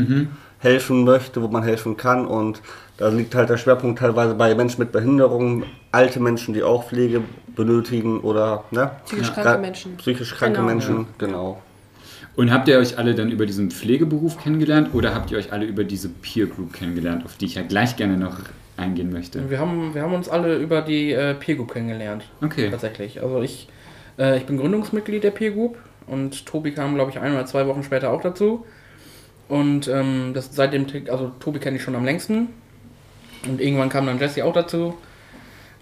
helfen 0.59 1.05
möchte, 1.05 1.41
wo 1.41 1.49
man 1.49 1.63
helfen 1.63 1.97
kann. 1.97 2.27
Und 2.27 2.61
da 2.97 3.09
liegt 3.09 3.35
halt 3.37 3.49
der 3.49 3.57
Schwerpunkt 3.59 4.01
teilweise 4.01 4.35
bei 4.35 4.55
Menschen 4.57 4.81
mit 4.81 4.91
Behinderungen, 4.91 5.65
alte 5.93 6.19
Menschen, 6.19 6.53
die 6.53 6.65
auch 6.65 6.89
Pflege 6.89 7.23
benötigen 7.55 8.21
oder 8.21 8.65
ne? 8.71 8.91
Psychisch 9.05 9.33
kranke 9.33 9.59
Menschen. 9.61 9.97
Psychisch 9.97 10.35
kranke 10.35 10.57
Genau. 10.57 10.67
Menschen, 10.69 11.07
genau. 11.19 11.63
und 12.37 12.51
habt 12.53 12.69
ihr 12.69 12.79
euch 12.79 12.99
alle 12.99 13.15
dann 13.15 13.31
über 13.31 13.47
diesen 13.47 13.71
Pflegeberuf 13.71 14.39
kennengelernt 14.39 14.91
oder 14.95 15.15
habt 15.15 15.31
ihr 15.31 15.39
euch 15.39 15.53
alle 15.53 15.67
über 15.67 15.85
diese 15.85 16.09
Peer 16.09 16.47
Group 16.47 16.73
kennengelernt, 16.73 17.25
auf 17.25 17.37
die 17.37 17.47
ich 17.47 17.55
ja 17.55 17.63
gleich 17.63 17.97
gerne 17.97 18.17
noch 18.17 18.39
eingehen 18.77 19.13
möchte? 19.13 19.49
Wir 19.51 19.59
haben, 19.59 19.95
wir 19.95 20.03
haben 20.03 20.15
uns 20.15 20.29
alle 20.29 20.57
über 20.57 20.83
die 20.83 21.13
äh, 21.13 21.35
Peer 21.35 21.57
Group 21.57 21.73
kennengelernt. 21.73 22.25
Okay. 22.43 22.71
Tatsächlich. 22.71 23.23
Also 23.23 23.43
ich, 23.43 23.69
äh, 24.19 24.37
ich 24.39 24.47
bin 24.47 24.57
Gründungsmitglied 24.57 25.23
der 25.23 25.31
Peer 25.31 25.51
Group 25.53 25.77
und 26.07 26.47
Tobi 26.47 26.73
kam, 26.73 26.95
glaube 26.95 27.11
ich, 27.11 27.19
ein 27.19 27.33
oder 27.33 27.47
zwei 27.47 27.67
Wochen 27.67 27.83
später 27.83 28.11
auch 28.11 28.23
dazu. 28.23 28.65
Und 29.49 29.89
ähm, 29.89 30.33
das 30.35 30.55
seitdem, 30.55 30.87
also 31.11 31.33
Tobi 31.41 31.59
kenne 31.59 31.77
ich 31.77 31.83
schon 31.83 31.95
am 31.95 32.05
längsten. 32.05 32.49
Und 33.47 33.61
irgendwann 33.61 33.89
kam 33.89 34.07
dann 34.07 34.19
Jesse 34.19 34.45
auch 34.45 34.53
dazu. 34.53 34.95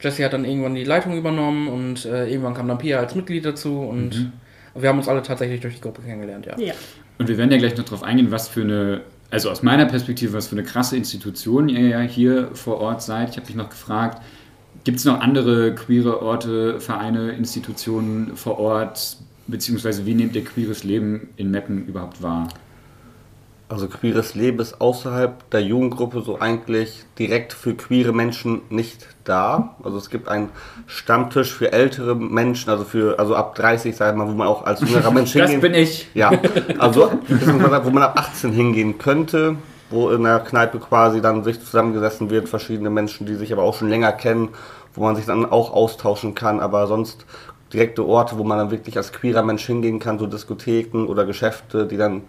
Jesse 0.01 0.25
hat 0.25 0.33
dann 0.33 0.45
irgendwann 0.45 0.75
die 0.75 0.85
Leitung 0.85 1.17
übernommen 1.17 1.69
und 1.69 2.05
äh, 2.05 2.29
irgendwann 2.29 2.55
kam 2.55 2.69
dann 2.69 2.79
Pia 2.79 2.99
als 2.99 3.15
Mitglied 3.15 3.45
dazu 3.45 3.81
und 3.81 4.33
wir 4.75 4.89
haben 4.89 4.99
uns 4.99 5.09
alle 5.09 5.23
tatsächlich 5.23 5.61
durch 5.61 5.75
die 5.75 5.81
Gruppe 5.81 6.03
kennengelernt, 6.03 6.47
ja. 6.47 6.59
Ja. 6.59 6.75
Und 7.19 7.29
wir 7.29 7.37
werden 7.37 7.51
ja 7.51 7.59
gleich 7.59 7.77
noch 7.77 7.85
darauf 7.85 8.03
eingehen, 8.03 8.31
was 8.31 8.49
für 8.49 8.63
eine, 8.63 9.03
also 9.31 9.51
aus 9.51 9.63
meiner 9.63 9.87
Perspektive, 9.87 10.33
was 10.33 10.49
für 10.49 10.57
eine 10.57 10.65
krasse 10.65 10.97
Institution 10.97 11.69
ihr 11.69 11.89
ja 11.89 12.01
hier 12.01 12.51
vor 12.55 12.81
Ort 12.81 13.03
seid. 13.03 13.31
Ich 13.31 13.37
habe 13.37 13.47
mich 13.47 13.57
noch 13.57 13.69
gefragt, 13.69 14.23
gibt 14.85 14.99
es 14.99 15.05
noch 15.05 15.21
andere 15.21 15.75
queere 15.75 16.23
Orte, 16.23 16.81
Vereine, 16.81 17.33
Institutionen 17.33 18.37
vor 18.37 18.59
Ort, 18.59 19.19
beziehungsweise 19.49 20.07
wie 20.07 20.15
nehmt 20.15 20.35
ihr 20.35 20.45
queeres 20.45 20.85
Leben 20.85 21.29
in 21.37 21.51
Meppen 21.51 21.87
überhaupt 21.87 22.23
wahr? 22.23 22.49
Also 23.71 23.87
queeres 23.87 24.35
Leben 24.35 24.59
ist 24.59 24.81
außerhalb 24.81 25.49
der 25.51 25.63
Jugendgruppe 25.63 26.23
so 26.23 26.41
eigentlich 26.41 27.05
direkt 27.21 27.53
für 27.53 27.75
queere 27.75 28.13
Menschen 28.13 28.63
nicht 28.69 29.07
da. 29.23 29.77
Also 29.85 29.97
es 29.97 30.11
gibt 30.11 30.29
einen 30.29 30.49
Stammtisch 30.89 31.53
für 31.55 31.73
ältere 31.73 32.17
Menschen, 32.17 32.69
also 32.69 32.83
für 32.83 33.21
also 33.21 33.37
ab 33.37 33.55
30, 33.55 33.95
sag 33.95 34.11
ich 34.11 34.19
mal, 34.19 34.27
wo 34.27 34.33
man 34.33 34.49
auch 34.49 34.67
als 34.67 34.81
jüngerer 34.81 35.13
Mensch 35.13 35.33
Das 35.35 35.49
hingehen 35.49 35.61
bin 35.61 35.75
ich. 35.75 36.09
Ja, 36.15 36.33
also 36.81 37.13
wo 37.29 37.91
man 37.91 38.03
ab 38.03 38.19
18 38.19 38.51
hingehen 38.51 38.99
könnte, 38.99 39.55
wo 39.89 40.11
in 40.11 40.25
der 40.25 40.41
Kneipe 40.41 40.81
quasi 40.81 41.21
dann 41.21 41.45
sich 41.45 41.61
zusammengesessen 41.61 42.29
wird, 42.29 42.49
verschiedene 42.49 42.91
Menschen, 42.91 43.25
die 43.25 43.37
sich 43.37 43.53
aber 43.53 43.63
auch 43.63 43.77
schon 43.77 43.89
länger 43.89 44.11
kennen, 44.11 44.49
wo 44.95 45.05
man 45.05 45.15
sich 45.15 45.27
dann 45.27 45.47
auch 45.47 45.73
austauschen 45.73 46.35
kann, 46.35 46.59
aber 46.59 46.89
sonst 46.89 47.25
direkte 47.73 48.05
Orte, 48.05 48.37
wo 48.37 48.43
man 48.43 48.59
dann 48.59 48.73
wirklich 48.73 48.97
als 48.97 49.13
queerer 49.13 49.45
Mensch 49.45 49.65
hingehen 49.65 50.01
kann, 50.01 50.19
so 50.19 50.27
Diskotheken 50.27 51.07
oder 51.07 51.25
Geschäfte, 51.25 51.87
die 51.87 51.97
dann 51.97 52.23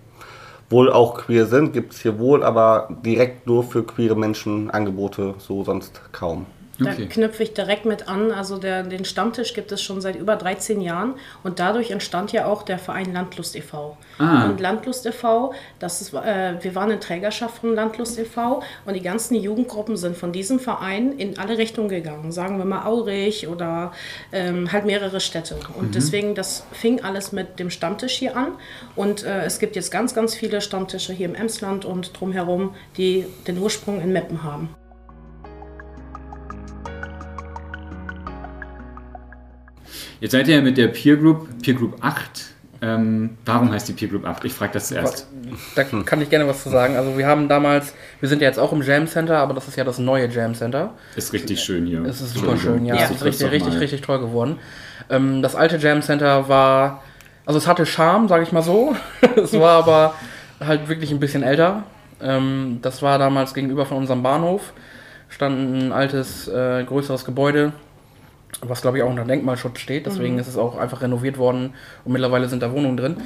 wohl 0.71 0.91
auch 0.91 1.15
queer 1.15 1.45
sind, 1.45 1.73
gibt 1.73 1.93
es 1.93 2.01
hier 2.01 2.19
wohl, 2.19 2.43
aber 2.43 2.89
direkt 3.05 3.47
nur 3.47 3.63
für 3.63 3.83
queere 3.83 4.15
Menschen 4.15 4.71
Angebote, 4.71 5.35
so 5.37 5.63
sonst 5.63 6.01
kaum. 6.11 6.45
Da 6.83 6.91
Okay. 6.91 7.07
knüpfe 7.07 7.43
ich 7.43 7.53
direkt 7.53 7.85
mit 7.85 8.07
an. 8.07 8.31
Also 8.31 8.57
der, 8.57 8.83
den 8.83 9.05
Stammtisch 9.05 9.53
gibt 9.53 9.71
es 9.71 9.81
schon 9.81 10.01
seit 10.01 10.15
über 10.15 10.35
13 10.35 10.81
Jahren 10.81 11.15
und 11.43 11.59
dadurch 11.59 11.91
entstand 11.91 12.31
ja 12.31 12.45
auch 12.45 12.63
der 12.63 12.79
Verein 12.79 13.13
Landlust 13.13 13.55
e.V. 13.55 13.97
Ah. 14.17 14.45
Und 14.45 14.59
Landlust 14.59 15.05
e.V., 15.05 15.53
das 15.79 16.01
ist, 16.01 16.13
äh, 16.13 16.55
wir 16.61 16.75
waren 16.75 16.91
in 16.91 16.99
Trägerschaft 16.99 17.59
von 17.59 17.75
Landlust 17.75 18.19
e.V. 18.19 18.61
und 18.85 18.93
die 18.93 19.01
ganzen 19.01 19.35
Jugendgruppen 19.35 19.97
sind 19.97 20.17
von 20.17 20.31
diesem 20.31 20.59
Verein 20.59 21.13
in 21.13 21.37
alle 21.37 21.57
Richtungen 21.57 21.89
gegangen. 21.89 22.31
Sagen 22.31 22.57
wir 22.57 22.65
mal 22.65 22.85
Aurich 22.85 23.47
oder 23.47 23.91
ähm, 24.31 24.71
halt 24.71 24.85
mehrere 24.85 25.19
Städte. 25.19 25.57
Und 25.77 25.95
deswegen, 25.95 26.35
das 26.35 26.65
fing 26.71 27.01
alles 27.03 27.31
mit 27.31 27.59
dem 27.59 27.69
Stammtisch 27.69 28.13
hier 28.13 28.35
an 28.35 28.53
und 28.95 29.23
äh, 29.23 29.43
es 29.43 29.59
gibt 29.59 29.75
jetzt 29.75 29.91
ganz, 29.91 30.13
ganz 30.13 30.35
viele 30.35 30.61
Stammtische 30.61 31.13
hier 31.13 31.27
im 31.27 31.35
Emsland 31.35 31.85
und 31.85 32.19
drumherum, 32.19 32.75
die 32.97 33.25
den 33.47 33.57
Ursprung 33.57 34.01
in 34.01 34.11
Meppen 34.13 34.43
haben. 34.43 34.69
Jetzt 40.21 40.33
seid 40.33 40.47
ihr 40.47 40.55
ja 40.57 40.61
mit 40.61 40.77
der 40.77 40.87
Peer 40.87 41.17
Group, 41.17 41.47
Peer 41.63 41.73
Group 41.73 41.97
8. 41.99 42.51
Ähm, 42.83 43.37
warum 43.43 43.71
heißt 43.71 43.89
die 43.89 43.93
Peer 43.93 44.07
Group 44.07 44.25
8? 44.25 44.45
Ich 44.45 44.53
frage 44.53 44.73
das 44.73 44.87
zuerst. 44.89 45.27
Da 45.75 45.83
kann 45.83 46.21
ich 46.21 46.29
gerne 46.29 46.47
was 46.47 46.61
zu 46.61 46.69
sagen. 46.69 46.95
Also 46.95 47.17
wir 47.17 47.25
haben 47.25 47.49
damals, 47.49 47.93
wir 48.19 48.29
sind 48.29 48.39
ja 48.39 48.47
jetzt 48.47 48.59
auch 48.59 48.71
im 48.71 48.83
Jam 48.83 49.07
Center, 49.07 49.39
aber 49.39 49.55
das 49.55 49.67
ist 49.67 49.77
ja 49.77 49.83
das 49.83 49.97
neue 49.97 50.29
Jam 50.29 50.53
Center. 50.53 50.93
Ist 51.15 51.33
richtig 51.33 51.59
schön 51.59 51.87
hier. 51.87 52.03
Es 52.05 52.21
ist 52.21 52.35
super 52.35 52.55
schön, 52.55 52.85
ja. 52.85 52.95
Ja, 52.95 53.05
Es 53.05 53.11
ist 53.11 53.25
richtig, 53.25 53.51
richtig, 53.51 53.79
richtig 53.79 54.01
toll 54.01 54.19
geworden. 54.19 54.59
Ähm, 55.09 55.41
das 55.41 55.55
alte 55.55 55.77
Jam 55.77 56.03
Center 56.03 56.47
war, 56.47 57.03
also 57.47 57.57
es 57.57 57.67
hatte 57.67 57.87
Charme, 57.87 58.27
sage 58.27 58.43
ich 58.43 58.51
mal 58.51 58.61
so. 58.61 58.95
es 59.35 59.53
war 59.53 59.79
aber 59.79 60.13
halt 60.59 60.87
wirklich 60.87 61.09
ein 61.09 61.19
bisschen 61.19 61.41
älter. 61.41 61.83
Ähm, 62.21 62.77
das 62.83 63.01
war 63.01 63.17
damals 63.17 63.55
gegenüber 63.55 63.87
von 63.87 63.97
unserem 63.97 64.21
Bahnhof. 64.21 64.73
Stand 65.29 65.85
ein 65.85 65.91
altes, 65.91 66.47
äh, 66.47 66.83
größeres 66.83 67.25
Gebäude, 67.25 67.73
was 68.61 68.81
glaube 68.81 68.97
ich 68.97 69.03
auch 69.03 69.09
unter 69.09 69.25
Denkmalschutz 69.25 69.79
steht. 69.79 70.05
Deswegen 70.05 70.37
ist 70.39 70.47
es 70.47 70.57
auch 70.57 70.77
einfach 70.77 71.01
renoviert 71.01 71.37
worden 71.37 71.73
und 72.05 72.11
mittlerweile 72.11 72.47
sind 72.47 72.61
da 72.61 72.71
Wohnungen 72.71 72.97
drin. 72.97 73.17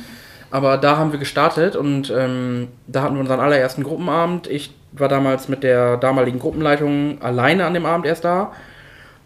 Aber 0.51 0.77
da 0.77 0.98
haben 0.98 1.12
wir 1.12 1.20
gestartet 1.20 1.75
und 1.75 2.13
ähm, 2.15 2.70
da 2.88 3.01
hatten 3.01 3.15
wir 3.15 3.22
unseren 3.22 3.39
allerersten 3.39 3.84
Gruppenabend. 3.84 4.48
Ich 4.48 4.74
war 4.94 5.10
damals 5.10 5.50
mit 5.50 5.63
der 5.63 5.98
damaligen 5.98 6.39
Gruppenleitung 6.39 7.22
alleine 7.22 7.65
an 7.65 7.74
dem 7.74 7.86
Abend 7.86 8.05
erst 8.05 8.24
da. 8.24 8.53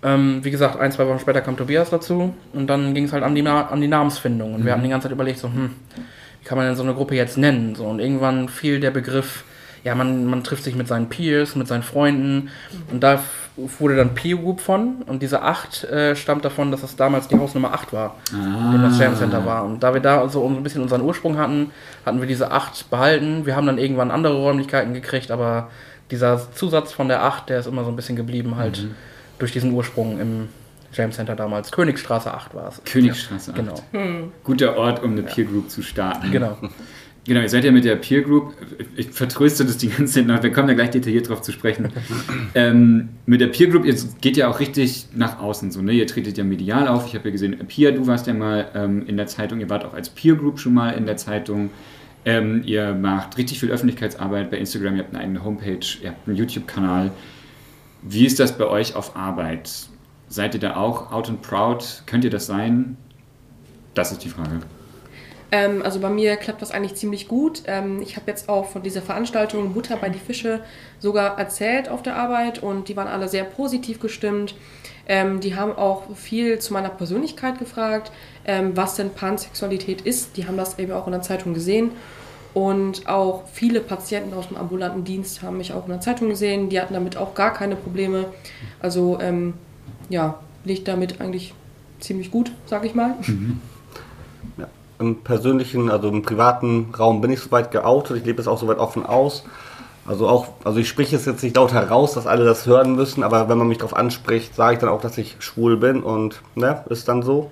Ähm, 0.02 0.40
wie 0.44 0.52
gesagt, 0.52 0.80
ein, 0.80 0.92
zwei 0.92 1.08
Wochen 1.08 1.20
später 1.20 1.42
kam 1.42 1.58
Tobias 1.58 1.90
dazu 1.90 2.34
und 2.54 2.68
dann 2.68 2.94
ging 2.94 3.04
es 3.04 3.14
halt 3.14 3.24
an 3.24 3.36
die, 3.36 3.42
Na 3.42 3.68
an 3.68 3.82
die 3.82 3.88
Namensfindung. 3.88 4.56
Und 4.56 4.66
wir 4.66 4.72
hatten 4.72 4.84
die 4.84 4.90
ganze 4.90 5.06
Zeit 5.06 5.12
überlegt, 5.14 5.40
so, 5.40 5.50
hm, 5.50 5.72
wie 6.40 6.46
kann 6.46 6.58
man 6.58 6.68
denn 6.68 6.76
so 6.76 6.84
eine 6.84 6.94
Gruppe 6.94 7.16
jetzt 7.16 7.38
nennen? 7.38 7.76
So, 7.76 7.86
und 7.86 8.00
irgendwann 8.00 8.48
fiel 8.48 8.80
der 8.80 8.92
Begriff, 8.92 9.44
ja, 9.84 9.96
man, 9.96 10.26
man 10.26 10.44
trifft 10.44 10.64
sich 10.64 10.76
mit 10.76 10.88
seinen 10.88 11.10
Peers, 11.10 11.56
mit 11.56 11.68
seinen 11.68 11.84
Freunden 11.84 12.50
und 12.92 13.04
da 13.04 13.22
wurde 13.80 13.96
dann 13.96 14.14
Peer 14.14 14.38
Group 14.38 14.60
von 14.60 15.04
und 15.06 15.22
diese 15.22 15.42
8 15.42 15.84
äh, 15.86 16.16
stammt 16.16 16.46
davon, 16.46 16.72
dass 16.72 16.84
es 16.84 16.96
damals 16.96 17.28
die 17.28 17.38
Hausnummer 17.38 17.74
8 17.74 17.94
war, 17.94 18.16
in 18.32 18.72
dem 18.72 18.82
das 18.82 19.00
Jam 19.00 19.16
Center 19.16 19.46
war. 19.46 19.66
Und 19.66 19.82
da 19.82 19.94
wir 19.94 20.02
da 20.02 20.28
so 20.30 20.46
ein 20.48 20.64
bisschen 20.64 20.82
unseren 20.82 21.02
Ursprung 21.02 21.38
hatten, 21.38 21.72
hatten 22.06 22.20
wir 22.20 22.28
diese 22.28 22.52
8 22.52 22.90
behalten. 22.90 23.46
Wir 23.46 23.56
haben 23.56 23.68
dann 23.68 23.78
irgendwann 23.78 24.12
andere 24.12 24.36
Räumlichkeiten 24.36 24.94
gekriegt, 24.94 25.32
aber 25.32 25.70
dieser 26.12 26.52
Zusatz 26.54 26.92
von 26.92 27.08
der 27.08 27.24
8, 27.24 27.50
der 27.50 27.60
ist 27.60 27.68
immer 27.68 27.84
so 27.84 27.90
ein 27.90 27.96
bisschen 27.96 28.16
geblieben, 28.16 28.56
halt 28.58 28.88
durch 29.38 29.52
diesen 29.52 29.72
Ursprung 29.72 30.20
im 30.20 30.50
Jam 30.94 31.12
Center 31.12 31.36
damals. 31.36 31.72
Königsstraße 31.72 32.34
8 32.34 32.56
war 32.56 32.70
es. 32.70 32.82
Königsstraße 32.84 33.52
8. 33.52 33.58
Genau. 33.58 34.32
Guter 34.44 34.78
Ort, 34.78 35.04
um 35.04 35.12
eine 35.12 35.24
Peer 35.24 35.46
Group 35.46 35.70
zu 35.70 35.82
starten. 35.82 36.32
Genau. 36.32 36.58
Genau, 37.26 37.42
ihr 37.42 37.50
seid 37.50 37.64
ja 37.64 37.72
mit 37.72 37.86
der 37.86 37.96
Peer 37.96 38.22
Group, 38.22 38.54
ich 38.96 39.12
vertröste 39.12 39.66
das 39.66 39.78
die 39.78 39.90
ganze 39.90 40.14
Zeit 40.14 40.26
noch, 40.26 40.42
wir 40.42 40.52
kommen 40.52 40.68
da 40.68 40.74
gleich 40.74 40.90
detailliert 40.90 41.30
drauf 41.30 41.42
zu 41.42 41.52
sprechen. 41.52 41.90
ähm, 42.56 43.10
mit 43.26 43.42
der 43.42 43.48
Peer 43.48 43.68
Group, 43.68 43.86
ihr 43.86 43.96
geht 44.22 44.38
ja 44.38 44.50
auch 44.50 44.60
richtig 44.60 45.08
nach 45.16 45.40
außen 45.40 45.70
so, 45.72 45.82
ne? 45.82 45.92
Ihr 45.92 46.08
tretet 46.08 46.38
ja 46.38 46.44
medial 46.44 46.88
auf. 46.88 47.06
Ich 47.08 47.16
habe 47.16 47.26
ja 47.26 47.32
gesehen, 47.32 47.58
Pia, 47.68 47.92
du 47.92 48.08
warst 48.08 48.26
ja 48.28 48.34
mal 48.34 48.70
ähm, 48.74 49.06
in 49.06 49.18
der 49.18 49.28
Zeitung, 49.28 49.60
ihr 49.60 49.70
wart 49.70 49.86
auch 49.86 49.94
als 49.94 50.10
Peer 50.10 50.36
Group 50.36 50.60
schon 50.60 50.74
mal 50.74 50.92
in 50.92 51.06
der 51.06 51.18
Zeitung. 51.18 51.70
Ähm, 52.26 52.64
ihr 52.66 52.94
macht 52.94 53.38
richtig 53.38 53.60
viel 53.60 53.70
Öffentlichkeitsarbeit 53.70 54.50
bei 54.50 54.58
Instagram, 54.58 54.96
ihr 54.96 55.04
habt 55.04 55.14
eine 55.14 55.24
eigene 55.24 55.44
Homepage, 55.44 55.86
ihr 56.02 56.10
habt 56.10 56.28
einen 56.28 56.38
YouTube-Kanal. 56.38 57.12
Wie 58.02 58.26
ist 58.26 58.40
das 58.40 58.58
bei 58.58 58.66
euch 58.66 58.96
auf 58.96 59.16
Arbeit? 59.16 59.70
Seid 60.30 60.54
ihr 60.54 60.60
da 60.60 60.76
auch 60.76 61.12
out 61.12 61.30
and 61.30 61.42
proud? 61.42 62.04
Könnt 62.06 62.24
ihr 62.24 62.30
das 62.30 62.46
sein? 62.46 62.98
Das 63.94 64.12
ist 64.12 64.24
die 64.24 64.30
Frage. 64.30 64.60
Ähm, 65.52 65.82
also 65.84 66.00
bei 66.00 66.10
mir 66.10 66.38
klappt 66.38 66.62
das 66.62 66.72
eigentlich 66.72 66.96
ziemlich 66.96 67.28
gut. 67.28 67.64
Ähm, 67.66 68.02
ich 68.02 68.16
habe 68.16 68.28
jetzt 68.28 68.50
auch 68.50 68.68
von 68.68 68.84
dieser 68.84 69.02
Veranstaltung 69.02 69.74
Butter 69.74 69.98
bei 69.98 70.10
die 70.10 70.20
Fische 70.20 70.62
sogar 71.00 71.40
erzählt 71.40 71.90
auf 71.90 72.04
der 72.04 72.16
Arbeit 72.16 72.62
und 72.62 72.88
die 72.88 72.96
waren 72.96 73.08
alle 73.08 73.28
sehr 73.28 73.44
positiv 73.44 74.00
gestimmt. 74.00 74.56
Ähm, 75.08 75.40
die 75.40 75.56
haben 75.56 75.72
auch 75.72 76.16
viel 76.16 76.60
zu 76.60 76.72
meiner 76.74 76.90
Persönlichkeit 76.90 77.58
gefragt, 77.58 78.12
ähm, 78.46 78.78
was 78.78 78.96
denn 78.96 79.10
Pansexualität 79.10 80.02
ist. 80.02 80.38
Die 80.38 80.46
haben 80.46 80.58
das 80.58 80.78
eben 80.78 80.92
auch 80.92 81.08
in 81.08 81.14
der 81.14 81.24
Zeitung 81.24 81.54
gesehen. 81.54 81.92
Und 82.54 83.08
auch 83.08 83.44
viele 83.52 83.80
Patienten 83.80 84.34
aus 84.34 84.48
dem 84.48 84.58
ambulanten 84.58 85.04
Dienst 85.04 85.42
haben 85.42 85.58
mich 85.58 85.74
auch 85.74 85.86
in 85.86 85.92
der 85.92 86.02
Zeitung 86.02 86.30
gesehen. 86.30 86.70
Die 86.70 86.80
hatten 86.80 86.94
damit 86.94 87.16
auch 87.18 87.34
gar 87.34 87.54
keine 87.54 87.76
Probleme. 87.76 88.26
Also 88.80 89.20
ähm, 89.22 89.54
ja, 90.10 90.40
liegt 90.64 90.88
damit 90.88 91.22
eigentlich 91.22 91.54
ziemlich 92.00 92.32
gut, 92.32 92.52
sag 92.66 92.86
ich 92.86 92.96
mal. 92.96 93.16
Ja. 93.22 93.34
Im 95.00 95.16
persönlichen, 95.24 95.90
also 95.90 96.10
im 96.10 96.22
privaten 96.22 96.94
Raum 96.98 97.22
bin 97.22 97.32
ich 97.32 97.40
soweit 97.40 97.72
geoutet. 97.72 98.18
Ich 98.18 98.26
lebe 98.26 98.42
es 98.42 98.48
auch 98.48 98.58
soweit 98.58 98.80
offen 98.80 99.06
aus. 99.06 99.46
Also 100.06 100.28
auch, 100.28 100.48
also 100.64 100.80
ich 100.80 100.90
spreche 100.90 101.16
es 101.16 101.26
jetzt 101.26 101.44
nicht 101.44 101.56
laut 101.56 101.72
heraus, 101.72 102.14
dass 102.14 102.26
alle 102.28 102.44
das 102.44 102.66
hören 102.66 102.96
müssen, 102.96 103.24
aber 103.24 103.48
wenn 103.48 103.58
man 103.58 103.68
mich 103.68 103.78
darauf 103.78 103.96
anspricht, 103.96 104.56
sage 104.56 104.74
ich 104.74 104.80
dann 104.80 104.90
auch, 104.90 105.02
dass 105.02 105.18
ich 105.18 105.36
schwul 105.40 105.78
bin 105.78 106.02
und 106.04 106.42
ne, 106.56 106.84
ist 106.90 107.08
dann 107.08 107.22
so. 107.22 107.52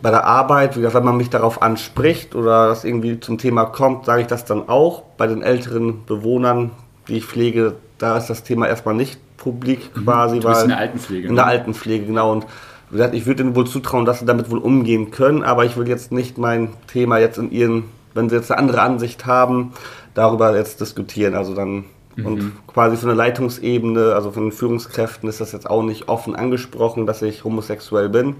Bei 0.00 0.10
der 0.10 0.24
Arbeit, 0.24 0.76
wie 0.76 0.80
gesagt, 0.80 0.94
wenn 0.94 1.04
man 1.04 1.16
mich 1.16 1.30
darauf 1.30 1.60
anspricht 1.60 2.34
oder 2.34 2.68
das 2.68 2.84
irgendwie 2.84 3.20
zum 3.20 3.36
Thema 3.38 3.64
kommt, 3.66 4.06
sage 4.06 4.22
ich 4.22 4.26
das 4.28 4.44
dann 4.44 4.68
auch. 4.68 5.02
Bei 5.16 5.26
den 5.26 5.42
älteren 5.42 6.04
Bewohnern, 6.06 6.70
die 7.08 7.18
ich 7.18 7.24
pflege, 7.26 7.74
da 7.98 8.16
ist 8.16 8.28
das 8.28 8.44
Thema 8.44 8.66
erstmal 8.68 8.94
nicht 8.94 9.20
publik 9.36 9.92
quasi. 10.04 10.38
Du 10.40 10.48
bist 10.48 10.60
weil- 10.60 10.62
in 10.64 10.68
der 10.70 10.78
Altenpflege. 10.78 11.28
in 11.28 11.34
der 11.34 11.46
Altenpflege, 11.46 12.06
genau. 12.06 12.32
Und 12.32 12.46
wie 12.92 12.98
gesagt, 12.98 13.14
ich 13.14 13.26
würde 13.26 13.42
ihnen 13.42 13.56
wohl 13.56 13.66
zutrauen, 13.66 14.04
dass 14.04 14.20
sie 14.20 14.26
damit 14.26 14.50
wohl 14.50 14.58
umgehen 14.58 15.10
können, 15.10 15.42
aber 15.42 15.64
ich 15.64 15.76
will 15.78 15.88
jetzt 15.88 16.12
nicht 16.12 16.36
mein 16.36 16.68
Thema 16.86 17.18
jetzt 17.18 17.38
in 17.38 17.50
ihren, 17.50 17.84
wenn 18.12 18.28
sie 18.28 18.36
jetzt 18.36 18.52
eine 18.52 18.58
andere 18.58 18.82
Ansicht 18.82 19.24
haben, 19.24 19.72
darüber 20.12 20.54
jetzt 20.54 20.80
diskutieren. 20.80 21.34
Also 21.34 21.54
dann 21.54 21.84
und 22.22 22.52
quasi 22.66 22.98
von 22.98 23.08
der 23.08 23.16
Leitungsebene, 23.16 24.12
also 24.14 24.30
von 24.32 24.44
den 24.44 24.52
Führungskräften 24.52 25.26
ist 25.30 25.40
das 25.40 25.52
jetzt 25.52 25.68
auch 25.68 25.82
nicht 25.82 26.08
offen 26.10 26.36
angesprochen, 26.36 27.06
dass 27.06 27.22
ich 27.22 27.44
homosexuell 27.44 28.10
bin. 28.10 28.36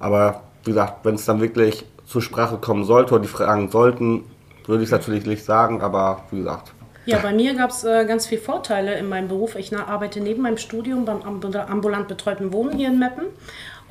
Aber 0.00 0.40
wie 0.64 0.70
gesagt, 0.70 1.04
wenn 1.04 1.16
es 1.16 1.26
dann 1.26 1.42
wirklich 1.42 1.84
zur 2.06 2.22
Sprache 2.22 2.56
kommen 2.56 2.84
sollte 2.84 3.12
oder 3.12 3.22
die 3.22 3.28
fragen 3.28 3.70
sollten, 3.70 4.24
würde 4.66 4.82
ich 4.82 4.88
es 4.88 4.92
natürlich 4.92 5.26
nicht 5.26 5.44
sagen, 5.44 5.82
aber 5.82 6.22
wie 6.30 6.38
gesagt. 6.38 6.72
Ja, 7.04 7.18
bei 7.18 7.32
mir 7.32 7.54
gab 7.54 7.70
es 7.70 7.82
äh, 7.82 8.04
ganz 8.06 8.26
viele 8.26 8.40
Vorteile 8.40 8.96
in 8.96 9.08
meinem 9.08 9.26
Beruf. 9.26 9.56
Ich 9.56 9.72
na, 9.72 9.88
arbeite 9.88 10.20
neben 10.20 10.42
meinem 10.42 10.56
Studium 10.56 11.04
beim 11.04 11.18
ambul- 11.18 11.56
ambulant 11.56 12.06
betreuten 12.06 12.52
Wohnen 12.52 12.78
hier 12.78 12.88
in 12.88 12.98
Meppen. 13.00 13.24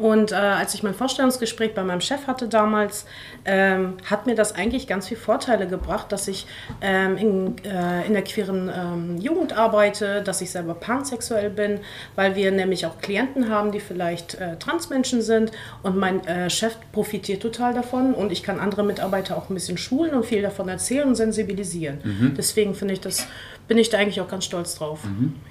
Und 0.01 0.31
äh, 0.31 0.35
als 0.35 0.73
ich 0.73 0.81
mein 0.81 0.95
Vorstellungsgespräch 0.95 1.75
bei 1.75 1.83
meinem 1.83 2.01
Chef 2.01 2.25
hatte 2.25 2.47
damals, 2.47 3.05
ähm, 3.45 3.97
hat 4.09 4.25
mir 4.25 4.33
das 4.33 4.55
eigentlich 4.55 4.87
ganz 4.87 5.07
viele 5.07 5.19
Vorteile 5.19 5.67
gebracht, 5.67 6.11
dass 6.11 6.27
ich 6.27 6.47
ähm, 6.81 7.17
in, 7.17 7.55
äh, 7.63 8.07
in 8.07 8.13
der 8.13 8.23
queeren 8.23 8.67
ähm, 8.75 9.17
Jugend 9.17 9.55
arbeite, 9.55 10.23
dass 10.23 10.41
ich 10.41 10.49
selber 10.49 10.73
pansexuell 10.73 11.51
bin, 11.51 11.81
weil 12.15 12.35
wir 12.35 12.51
nämlich 12.51 12.87
auch 12.87 12.97
Klienten 12.99 13.49
haben, 13.49 13.71
die 13.71 13.79
vielleicht 13.79 14.33
äh, 14.35 14.57
Transmenschen 14.57 15.21
sind. 15.21 15.51
Und 15.83 15.97
mein 15.97 16.25
äh, 16.25 16.49
Chef 16.49 16.75
profitiert 16.91 17.43
total 17.43 17.75
davon 17.75 18.15
und 18.15 18.31
ich 18.31 18.41
kann 18.41 18.59
andere 18.59 18.83
Mitarbeiter 18.83 19.37
auch 19.37 19.51
ein 19.51 19.53
bisschen 19.53 19.77
schulen 19.77 20.15
und 20.15 20.25
viel 20.25 20.41
davon 20.41 20.67
erzählen 20.67 21.07
und 21.07 21.15
sensibilisieren. 21.15 21.99
Deswegen 22.35 22.73
finde 22.73 22.95
ich 22.95 23.01
das, 23.01 23.27
bin 23.67 23.77
ich 23.77 23.89
da 23.89 23.99
eigentlich 23.99 24.19
auch 24.19 24.27
ganz 24.27 24.45
stolz 24.45 24.75
drauf. 24.75 25.01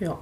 Ja. 0.01 0.19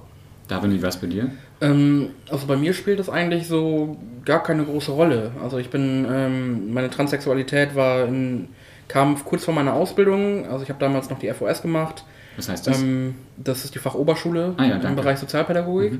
Darin, 0.47 0.71
wie 0.71 0.81
war 0.81 0.89
es 0.89 0.97
bei 0.97 1.07
dir? 1.07 1.31
Ähm, 1.61 2.11
also 2.29 2.47
bei 2.47 2.55
mir 2.55 2.73
spielt 2.73 2.99
das 2.99 3.09
eigentlich 3.09 3.47
so 3.47 3.97
gar 4.25 4.43
keine 4.43 4.63
große 4.63 4.91
Rolle. 4.91 5.31
Also 5.43 5.57
ich 5.57 5.69
bin, 5.69 6.05
ähm, 6.09 6.73
meine 6.73 6.89
Transsexualität 6.89 7.75
war 7.75 8.05
in 8.05 8.49
kam 8.89 9.23
kurz 9.23 9.45
vor 9.45 9.53
meiner 9.53 9.73
Ausbildung. 9.73 10.45
Also 10.47 10.63
ich 10.63 10.69
habe 10.69 10.79
damals 10.79 11.09
noch 11.09 11.19
die 11.19 11.31
FOS 11.31 11.61
gemacht. 11.61 12.03
Was 12.35 12.49
heißt 12.49 12.67
das? 12.67 12.81
Ähm, 12.81 13.15
das 13.37 13.63
ist 13.63 13.75
die 13.75 13.79
Fachoberschule 13.79 14.55
Ah 14.57 14.65
ja, 14.65 14.75
im. 14.75 14.95
Bereich 14.95 15.19
Sozialpädagogik. 15.19 15.99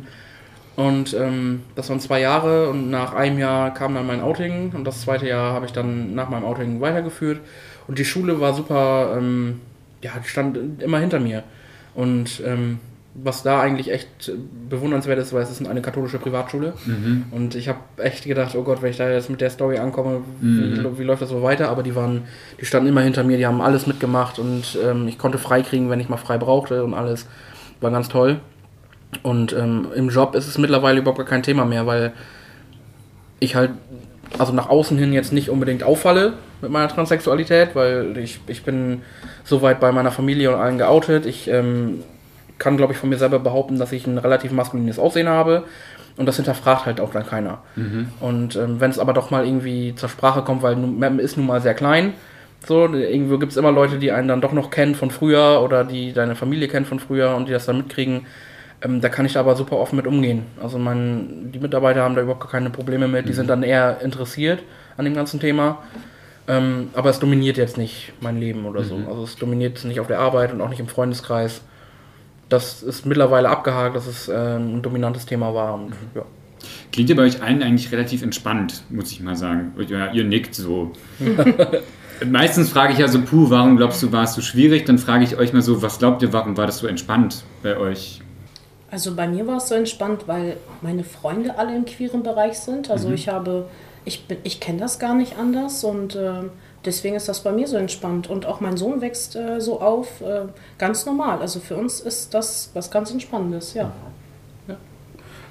Und 0.75 1.13
ähm, 1.13 1.63
das 1.75 1.89
waren 1.89 1.99
zwei 1.99 2.21
Jahre 2.21 2.69
und 2.69 2.89
nach 2.89 3.13
einem 3.13 3.37
Jahr 3.37 3.73
kam 3.73 3.95
dann 3.95 4.07
mein 4.07 4.21
Outing 4.21 4.71
und 4.73 4.85
das 4.85 5.01
zweite 5.01 5.27
Jahr 5.27 5.53
habe 5.53 5.65
ich 5.65 5.73
dann 5.73 6.15
nach 6.15 6.29
meinem 6.29 6.45
Outing 6.45 6.79
weitergeführt. 6.81 7.41
Und 7.87 7.99
die 7.99 8.05
Schule 8.05 8.39
war 8.39 8.53
super, 8.53 9.15
ähm, 9.17 9.59
ja, 10.01 10.11
die 10.23 10.27
stand 10.27 10.81
immer 10.81 10.99
hinter 10.99 11.19
mir. 11.19 11.43
Und 11.95 12.41
ähm, 12.45 12.79
was 13.15 13.43
da 13.43 13.59
eigentlich 13.59 13.91
echt 13.91 14.31
bewundernswert 14.69 15.19
ist, 15.19 15.33
weil 15.33 15.41
es 15.41 15.49
ist 15.49 15.67
eine 15.67 15.81
katholische 15.81 16.19
Privatschule. 16.19 16.73
Und 17.31 17.55
ich 17.55 17.67
habe 17.67 17.79
echt 17.97 18.23
gedacht, 18.23 18.55
oh 18.55 18.63
Gott, 18.63 18.81
wenn 18.81 18.91
ich 18.91 18.97
da 18.97 19.09
jetzt 19.09 19.29
mit 19.29 19.41
der 19.41 19.49
Story 19.49 19.77
ankomme, 19.79 20.21
wie, 20.41 20.99
wie 20.99 21.03
läuft 21.03 21.21
das 21.21 21.29
so 21.29 21.41
weiter? 21.41 21.69
Aber 21.69 21.83
die 21.83 21.95
waren, 21.95 22.23
die 22.61 22.65
standen 22.65 22.87
immer 22.87 23.01
hinter 23.01 23.23
mir, 23.23 23.37
die 23.37 23.45
haben 23.47 23.61
alles 23.61 23.87
mitgemacht 23.87 24.39
und 24.39 24.77
ähm, 24.83 25.07
ich 25.07 25.17
konnte 25.17 25.37
frei 25.37 25.63
kriegen, 25.63 25.89
wenn 25.89 25.99
ich 25.99 26.07
mal 26.07 26.17
frei 26.17 26.37
brauchte 26.37 26.83
und 26.83 26.93
alles. 26.93 27.27
War 27.81 27.91
ganz 27.91 28.09
toll. 28.09 28.39
Und 29.23 29.53
ähm, 29.53 29.87
im 29.95 30.09
Job 30.09 30.35
ist 30.35 30.47
es 30.47 30.57
mittlerweile 30.57 30.99
überhaupt 30.99 31.17
gar 31.17 31.27
kein 31.27 31.43
Thema 31.43 31.65
mehr, 31.65 31.87
weil 31.87 32.13
ich 33.39 33.55
halt, 33.55 33.71
also 34.37 34.53
nach 34.53 34.69
außen 34.69 34.97
hin 34.97 35.13
jetzt 35.13 35.33
nicht 35.33 35.49
unbedingt 35.49 35.83
auffalle 35.83 36.33
mit 36.61 36.71
meiner 36.71 36.87
Transsexualität, 36.89 37.69
weil 37.73 38.17
ich, 38.17 38.39
ich 38.47 38.63
bin 38.63 39.01
soweit 39.43 39.79
bei 39.79 39.91
meiner 39.91 40.11
Familie 40.11 40.53
und 40.53 40.59
allen 40.61 40.77
geoutet. 40.77 41.25
Ich 41.25 41.47
ähm, 41.47 42.03
kann, 42.59 42.77
glaube 42.77 42.93
ich, 42.93 42.99
von 42.99 43.09
mir 43.09 43.17
selber 43.17 43.39
behaupten, 43.39 43.79
dass 43.79 43.91
ich 43.91 44.05
ein 44.05 44.17
relativ 44.17 44.51
maskulines 44.51 44.99
Aussehen 44.99 45.29
habe. 45.29 45.63
Und 46.17 46.25
das 46.25 46.35
hinterfragt 46.35 46.85
halt 46.85 46.99
auch 46.99 47.11
dann 47.11 47.25
keiner. 47.25 47.59
Und 48.19 48.55
ähm, 48.57 48.81
wenn 48.81 48.91
es 48.91 48.99
aber 48.99 49.13
doch 49.13 49.31
mal 49.31 49.45
irgendwie 49.45 49.95
zur 49.95 50.09
Sprache 50.09 50.41
kommt, 50.41 50.61
weil 50.61 50.75
Mappen 50.75 51.19
ist 51.19 51.37
nun 51.37 51.47
mal 51.47 51.61
sehr 51.61 51.73
klein, 51.73 52.13
so, 52.65 52.93
irgendwo 52.93 53.37
gibt 53.37 53.53
es 53.53 53.57
immer 53.57 53.71
Leute, 53.71 53.99
die 53.99 54.11
einen 54.11 54.27
dann 54.27 54.41
doch 54.41 54.51
noch 54.51 54.69
kennen 54.69 54.95
von 54.95 55.11
früher 55.11 55.61
oder 55.63 55.85
die 55.85 56.11
deine 56.11 56.35
Familie 56.35 56.67
kennt 56.67 56.87
von 56.87 56.99
früher 56.99 57.33
und 57.35 57.47
die 57.47 57.53
das 57.53 57.65
dann 57.65 57.77
mitkriegen. 57.77 58.25
Ähm, 58.81 58.99
da 59.01 59.09
kann 59.09 59.25
ich 59.25 59.37
aber 59.37 59.55
super 59.55 59.77
offen 59.77 59.95
mit 59.95 60.07
umgehen. 60.07 60.43
Also 60.61 60.77
mein, 60.77 61.51
die 61.53 61.59
Mitarbeiter 61.59 62.03
haben 62.03 62.15
da 62.15 62.21
überhaupt 62.21 62.49
keine 62.49 62.69
Probleme 62.69 63.07
mit, 63.07 63.27
die 63.29 63.33
sind 63.33 63.49
dann 63.49 63.63
eher 63.63 64.01
interessiert 64.01 64.61
an 64.97 65.05
dem 65.05 65.13
ganzen 65.13 65.39
Thema. 65.39 65.79
Ähm, 66.49 66.89
aber 66.93 67.09
es 67.11 67.19
dominiert 67.19 67.57
jetzt 67.57 67.77
nicht 67.77 68.11
mein 68.19 68.37
Leben 68.39 68.65
oder 68.65 68.83
so. 68.83 68.95
Also 69.07 69.23
es 69.23 69.35
dominiert 69.37 69.83
nicht 69.85 69.99
auf 70.01 70.07
der 70.07 70.19
Arbeit 70.19 70.51
und 70.51 70.59
auch 70.59 70.69
nicht 70.69 70.79
im 70.79 70.87
Freundeskreis. 70.87 71.61
Das 72.50 72.82
ist 72.82 73.06
mittlerweile 73.06 73.50
abgehakt, 73.50 73.96
dass 73.96 74.08
es 74.08 74.27
äh, 74.27 74.34
ein 74.34 74.82
dominantes 74.82 75.25
Thema 75.25 75.53
war. 75.53 75.75
Und, 75.75 75.94
ja. 76.15 76.24
Klingt 76.91 77.10
ja 77.10 77.15
bei 77.15 77.24
euch 77.24 77.41
allen 77.41 77.62
eigentlich 77.62 77.91
relativ 77.91 78.24
entspannt, 78.24 78.84
muss 78.89 79.12
ich 79.12 79.22
mal 79.22 79.36
sagen. 79.36 79.74
Ja, 79.88 80.12
ihr 80.12 80.24
nickt 80.24 80.56
so. 80.56 80.91
Meistens 82.25 82.70
frage 82.70 82.94
ich 82.94 83.00
ja 83.00 83.08
so, 83.08 83.22
puh, 83.22 83.50
warum 83.50 83.77
glaubst 83.77 84.03
du, 84.03 84.12
war 84.12 84.24
es 84.24 84.34
so 84.34 84.41
schwierig? 84.41 84.86
Dann 84.86 84.98
frage 84.98 85.24
ich 85.24 85.38
euch 85.38 85.53
mal 85.53 85.62
so, 85.62 85.82
was 85.82 86.00
glaubt 86.00 86.22
ihr, 86.22 86.34
warum 86.34 86.58
war 86.58 86.65
das 86.65 86.79
so 86.79 86.88
entspannt 86.88 87.44
bei 87.63 87.77
euch? 87.77 88.22
Also 88.91 89.15
bei 89.15 89.27
mir 89.27 89.46
war 89.48 89.58
es 89.58 89.70
so 89.70 89.75
entspannt, 89.75 90.24
weil 90.25 90.58
meine 90.82 91.03
Freunde 91.03 91.58
alle 91.58 91.75
im 91.75 91.86
queeren 91.86 92.24
Bereich 92.24 92.60
sind. 92.60 92.89
Also 92.89 93.12
ich 93.12 93.29
habe, 93.29 93.70
ich 94.03 94.25
bin, 94.25 94.39
ich 94.44 94.60
kenne 94.60 94.79
das 94.79 95.00
gar 95.00 95.13
nicht 95.13 95.38
anders 95.38 95.84
und 95.84 96.15
äh, 96.15 96.41
deswegen 96.86 97.15
ist 97.15 97.27
das 97.27 97.43
bei 97.43 97.51
mir 97.51 97.67
so 97.67 97.77
entspannt. 97.77 98.29
Und 98.29 98.45
auch 98.45 98.59
mein 98.62 98.77
Sohn 98.77 99.01
wächst 99.01 99.36
äh, 99.36 99.59
so 99.59 99.81
auf, 99.81 100.21
äh, 100.21 100.45
ganz 100.77 101.05
normal. 101.05 101.39
Also 101.39 101.59
für 101.59 101.75
uns 101.75 102.00
ist 102.00 102.33
das 102.33 102.71
was 102.74 102.91
ganz 102.91 103.12
Entspannendes, 103.12 103.74
ja. 103.74 103.91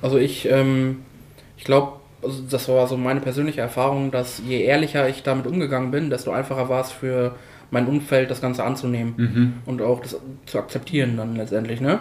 Also 0.01 0.19
ich, 0.19 0.49
ähm, 0.51 1.03
ich 1.57 1.65
glaube, 1.65 1.93
also 2.23 2.43
das 2.51 2.69
war 2.69 2.87
so 2.87 2.97
meine 2.97 3.21
persönliche 3.21 3.61
Erfahrung, 3.61 4.11
dass 4.11 4.43
je 4.47 4.63
ehrlicher 4.63 5.09
ich 5.09 5.23
damit 5.23 5.47
umgegangen 5.47 5.91
bin, 5.91 6.11
desto 6.11 6.31
einfacher 6.31 6.69
war 6.69 6.81
es 6.81 6.91
für 6.93 7.35
mein 7.71 7.87
Umfeld, 7.87 8.31
das 8.31 8.41
Ganze 8.41 8.65
anzunehmen 8.65 9.15
und 9.67 9.83
auch 9.83 10.01
das 10.01 10.17
zu 10.47 10.59
akzeptieren 10.59 11.17
dann 11.17 11.37
letztendlich, 11.37 11.81
ne? 11.81 12.01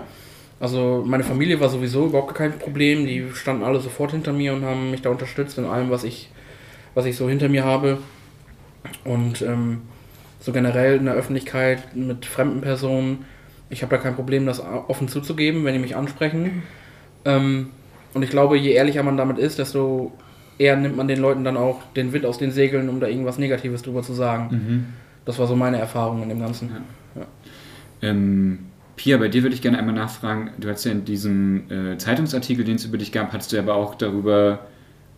Also 0.60 1.03
meine 1.05 1.24
Familie 1.24 1.60
war 1.60 1.69
sowieso 1.69 2.07
überhaupt 2.07 2.34
kein 2.34 2.57
Problem, 2.57 3.05
die 3.05 3.27
standen 3.34 3.63
alle 3.63 3.79
sofort 3.79 4.12
hinter 4.12 4.34
mir 4.34 4.53
und 4.53 4.63
haben 4.65 4.89
mich 4.89 5.03
da 5.03 5.12
unterstützt 5.12 5.57
in 5.60 5.65
allem, 5.65 5.91
was 5.91 6.03
ich, 6.03 6.31
was 6.96 7.05
ich 7.05 7.15
so 7.15 7.29
hinter 7.29 7.48
mir 7.48 7.63
habe. 7.63 8.00
Und 9.03 9.41
ähm, 9.41 9.82
so 10.40 10.51
generell 10.51 10.98
in 10.98 11.05
der 11.05 11.16
Öffentlichkeit 11.16 11.96
mit 11.96 12.25
fremden 12.25 12.61
Personen, 12.61 13.25
ich 13.70 13.81
habe 13.81 13.96
da 13.96 14.01
kein 14.01 14.16
Problem, 14.16 14.46
das 14.46 14.61
offen 14.61 15.07
zuzugeben, 15.07 15.66
wenn 15.66 15.74
die 15.74 15.79
mich 15.79 15.96
ansprechen. 15.96 16.64
Ähm, 17.25 17.70
und 18.14 18.24
ich 18.24 18.29
glaube, 18.29 18.57
je 18.57 18.72
ehrlicher 18.72 19.03
man 19.03 19.18
damit 19.18 19.38
ist, 19.38 19.59
desto 19.59 20.14
eher 20.57 20.75
nimmt 20.75 20.98
man 20.98 21.07
den 21.07 21.20
Leuten 21.20 21.44
dann 21.44 21.57
auch 21.57 21.81
den 21.96 22.14
Wind 22.14 22.25
aus 22.25 22.38
den 22.38 22.51
Segeln, 22.51 22.90
um 22.90 23.00
da 23.00 23.07
irgendwas 23.07 23.38
Negatives 23.38 23.81
drüber 23.83 24.01
zu 24.01 24.14
sagen. 24.14 24.50
Das 25.25 25.38
war 25.38 25.46
so 25.46 25.55
meine 25.55 25.77
Erfahrung 25.77 26.24
in 26.24 26.29
dem 26.29 26.40
Ganzen. 26.40 26.72
Ähm, 28.01 28.59
Pia, 28.96 29.18
bei 29.18 29.27
dir 29.27 29.44
würde 29.44 29.53
ich 29.53 29.61
gerne 29.61 29.77
einmal 29.77 29.94
nachfragen. 29.94 30.51
Du 30.57 30.70
hast 30.70 30.85
ja 30.85 30.92
in 30.92 31.05
diesem 31.05 31.70
äh, 31.70 31.98
Zeitungsartikel, 31.98 32.66
den 32.66 32.77
es 32.77 32.85
über 32.85 32.98
dich 32.98 33.11
gab, 33.11 33.33
hast 33.33 33.53
du 33.53 33.59
aber 33.59 33.75
auch 33.75 33.96
darüber 33.96 34.59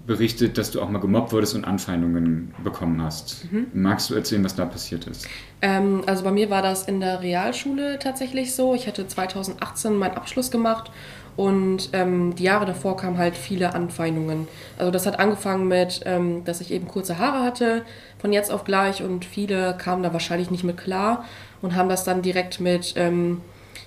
berichtet, 0.09 0.57
dass 0.57 0.71
du 0.71 0.81
auch 0.81 0.89
mal 0.89 0.97
gemobbt 0.97 1.31
wurdest 1.31 1.53
und 1.53 1.65
Anfeindungen 1.65 2.51
bekommen 2.63 2.99
hast. 3.01 3.45
Magst 3.73 4.09
du 4.09 4.15
erzählen, 4.15 4.43
was 4.43 4.55
da 4.55 4.65
passiert 4.65 5.05
ist? 5.05 5.27
Ähm, 5.61 6.01
also 6.07 6.23
bei 6.23 6.31
mir 6.31 6.49
war 6.49 6.63
das 6.63 6.85
in 6.85 6.99
der 6.99 7.21
Realschule 7.21 7.99
tatsächlich 7.99 8.55
so. 8.55 8.73
Ich 8.73 8.87
hatte 8.87 9.07
2018 9.07 9.95
meinen 9.95 10.15
Abschluss 10.15 10.49
gemacht 10.49 10.89
und 11.37 11.89
ähm, 11.93 12.33
die 12.33 12.41
Jahre 12.41 12.65
davor 12.65 12.97
kamen 12.97 13.19
halt 13.19 13.37
viele 13.37 13.75
Anfeindungen. 13.75 14.47
Also 14.79 14.89
das 14.89 15.05
hat 15.05 15.19
angefangen 15.19 15.67
mit, 15.67 16.01
ähm, 16.05 16.43
dass 16.43 16.59
ich 16.59 16.71
eben 16.71 16.87
kurze 16.87 17.19
Haare 17.19 17.43
hatte, 17.43 17.83
von 18.17 18.33
jetzt 18.33 18.51
auf 18.51 18.63
gleich 18.63 19.03
und 19.03 19.25
viele 19.25 19.77
kamen 19.77 20.01
da 20.01 20.11
wahrscheinlich 20.11 20.49
nicht 20.49 20.63
mit 20.63 20.77
klar 20.77 21.23
und 21.61 21.75
haben 21.75 21.87
das 21.87 22.03
dann 22.03 22.23
direkt 22.23 22.59
mit 22.59 22.95
ähm, 22.97 23.41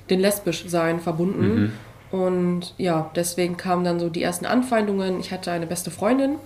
den 0.09 0.21
Lesbischsein 0.21 1.01
verbunden. 1.01 1.73
Und 2.13 2.75
ja, 2.77 3.11
deswegen 3.17 3.57
kamen 3.57 3.85
dann 3.85 3.99
so 3.99 4.11
die 4.11 4.23
ersten 4.23 4.47
Anfeindungen. 4.47 5.19
Ich 5.19 5.33
hatte 5.33 5.51
eine 5.51 5.67
beste 5.67 5.91
Freundin, 5.91 6.37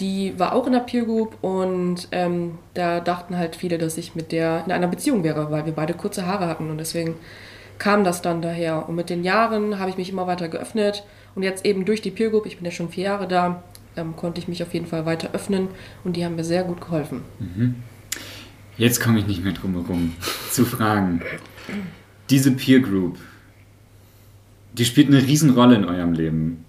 die 0.00 0.38
war 0.38 0.54
auch 0.54 0.66
in 0.66 0.72
der 0.72 0.80
Peer 0.80 1.04
Group 1.04 1.36
und 1.42 2.08
ähm, 2.12 2.58
da 2.74 3.00
dachten 3.00 3.36
halt 3.36 3.56
viele, 3.56 3.78
dass 3.78 3.98
ich 3.98 4.14
mit 4.14 4.32
der 4.32 4.64
in 4.66 4.72
einer 4.72 4.88
Beziehung 4.88 5.22
wäre, 5.22 5.50
weil 5.50 5.66
wir 5.66 5.72
beide 5.72 5.94
kurze 5.94 6.26
Haare 6.26 6.46
hatten 6.46 6.70
und 6.70 6.78
deswegen 6.78 7.16
kam 7.78 8.04
das 8.04 8.22
dann 8.22 8.40
daher. 8.40 8.88
Und 8.88 8.94
mit 8.94 9.10
den 9.10 9.24
Jahren 9.24 9.78
habe 9.78 9.90
ich 9.90 9.96
mich 9.96 10.10
immer 10.10 10.26
weiter 10.26 10.48
geöffnet 10.48 11.04
und 11.34 11.42
jetzt 11.42 11.64
eben 11.64 11.84
durch 11.84 12.00
die 12.00 12.10
Peer 12.10 12.30
Group, 12.30 12.46
ich 12.46 12.56
bin 12.56 12.64
ja 12.64 12.70
schon 12.70 12.88
vier 12.88 13.04
Jahre 13.04 13.28
da, 13.28 13.62
ähm, 13.96 14.16
konnte 14.16 14.40
ich 14.40 14.48
mich 14.48 14.62
auf 14.62 14.74
jeden 14.74 14.86
Fall 14.86 15.06
weiter 15.06 15.30
öffnen 15.32 15.68
und 16.02 16.16
die 16.16 16.24
haben 16.24 16.36
mir 16.36 16.44
sehr 16.44 16.64
gut 16.64 16.80
geholfen. 16.80 17.22
Jetzt 18.76 19.00
komme 19.00 19.20
ich 19.20 19.26
nicht 19.26 19.44
mehr 19.44 19.52
drum 19.52 19.72
herum 19.72 20.12
zu 20.50 20.64
fragen. 20.64 21.22
Diese 22.30 22.52
Peer 22.52 22.80
Group, 22.80 23.18
die 24.74 24.84
spielt 24.84 25.08
eine 25.08 25.22
Riesenrolle 25.22 25.76
in 25.76 25.84
eurem 25.84 26.12
Leben. 26.12 26.64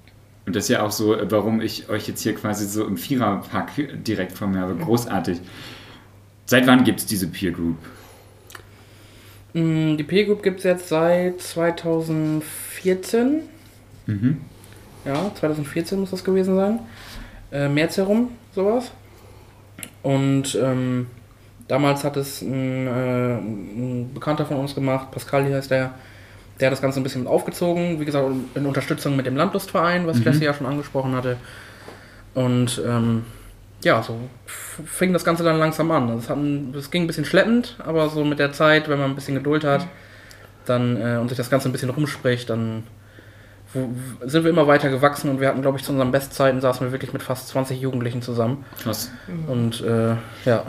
Und 0.46 0.56
das 0.56 0.66
ist 0.66 0.70
ja 0.70 0.84
auch 0.84 0.92
so, 0.92 1.18
warum 1.30 1.60
ich 1.60 1.90
euch 1.90 2.08
jetzt 2.08 2.22
hier 2.22 2.36
quasi 2.36 2.68
so 2.68 2.86
im 2.86 2.98
Viererpack 2.98 3.72
direkt 4.04 4.38
vor 4.38 4.48
mir 4.48 4.60
habe. 4.60 4.76
Großartig. 4.76 5.40
Seit 6.46 6.68
wann 6.68 6.84
gibt 6.84 7.00
es 7.00 7.08
diese 7.08 7.28
Peer 7.28 7.52
Group? 7.52 7.78
Mm, 9.54 9.98
Die 9.98 10.04
Peer 10.04 10.26
Group 10.26 10.44
gibt 10.44 10.60
es 10.60 10.66
jetzt 10.66 10.90
seit 10.90 11.42
2014. 11.42 13.42
Mhm. 14.06 14.42
Ja, 15.04 15.32
2014 15.34 16.00
muss 16.00 16.12
das 16.12 16.24
gewesen 16.24 16.56
sein. 16.56 16.80
Äh, 17.52 17.68
März 17.68 17.98
herum, 17.98 18.30
sowas. 18.54 18.92
Und 20.04 20.56
ähm, 20.62 21.08
damals 21.68 22.04
hat 22.04 22.18
es 22.18 22.44
ein, 22.44 22.86
äh, 22.88 23.38
ein 23.38 24.12
Bekannter 24.14 24.46
von 24.46 24.58
uns 24.58 24.76
gemacht, 24.76 25.10
Pascal 25.12 25.52
heißt 25.52 25.72
der, 25.72 25.96
der 26.60 26.68
hat 26.68 26.74
das 26.74 26.82
Ganze 26.82 27.00
ein 27.00 27.04
bisschen 27.04 27.28
aufgezogen. 27.28 28.00
Wie 28.00 28.06
gesagt, 28.06 28.28
in 28.56 28.66
Unterstützung 28.66 29.16
mit 29.16 29.26
dem 29.26 29.36
Landlustverein, 29.36 30.08
was 30.08 30.18
ich 30.20 30.26
letztes 30.26 30.44
Jahr 30.44 30.54
schon 30.54 30.68
angesprochen 30.68 31.16
hatte. 31.16 31.38
Und 32.34 32.82
ähm, 32.86 33.24
ja, 33.84 34.02
so 34.02 34.18
fing 34.46 35.14
das 35.14 35.24
Ganze 35.24 35.44
dann 35.44 35.60
langsam 35.60 35.92
an. 35.92 36.10
Also 36.10 36.34
Es, 36.34 36.86
es 36.86 36.92
ging 36.92 37.04
ein 37.04 37.08
bisschen 37.08 37.26
schleppend, 37.26 37.78
aber 37.80 38.10
so 38.10 38.24
mit 38.24 38.40
der 38.40 38.52
Zeit, 38.52 38.90
wenn 38.90 39.00
man 39.00 39.12
ein 39.12 39.16
bisschen 39.16 39.36
Geduld 39.36 39.64
hat 39.64 39.88
dann, 40.66 41.00
äh, 41.00 41.18
und 41.18 41.30
sich 41.30 41.38
das 41.38 41.50
Ganze 41.50 41.70
ein 41.70 41.72
bisschen 41.72 41.90
rumspricht, 41.92 42.50
dann 42.50 42.84
wo, 43.74 43.90
sind 44.26 44.44
wir 44.44 44.50
immer 44.50 44.68
weiter 44.68 44.90
gewachsen 44.90 45.30
und 45.30 45.40
wir 45.40 45.48
hatten, 45.48 45.62
glaube 45.62 45.78
ich, 45.78 45.84
zu 45.84 45.92
unseren 45.92 46.12
Bestzeiten 46.12 46.62
saßen 46.62 46.88
wir 46.88 46.92
wirklich 46.92 47.14
mit 47.14 47.24
fast 47.24 47.50
20 47.50 47.80
Jugendlichen 47.80 48.22
zusammen. 48.22 48.66
Krass. 48.82 49.12
Und 49.48 49.82
äh, 49.82 50.16
ja, 50.46 50.64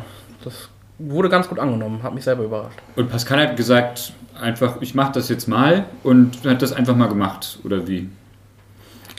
das 0.44 0.68
wurde 0.98 1.28
ganz 1.28 1.48
gut 1.48 1.58
angenommen, 1.58 2.02
hat 2.02 2.14
mich 2.14 2.24
selber 2.24 2.44
überrascht. 2.44 2.78
Und 2.96 3.10
Pascal 3.10 3.48
hat 3.48 3.56
gesagt, 3.56 4.12
einfach, 4.40 4.76
ich 4.80 4.94
mache 4.94 5.12
das 5.12 5.28
jetzt 5.28 5.46
mal 5.48 5.84
und 6.02 6.44
hat 6.46 6.62
das 6.62 6.72
einfach 6.72 6.96
mal 6.96 7.08
gemacht, 7.08 7.58
oder 7.64 7.86
wie? 7.86 8.08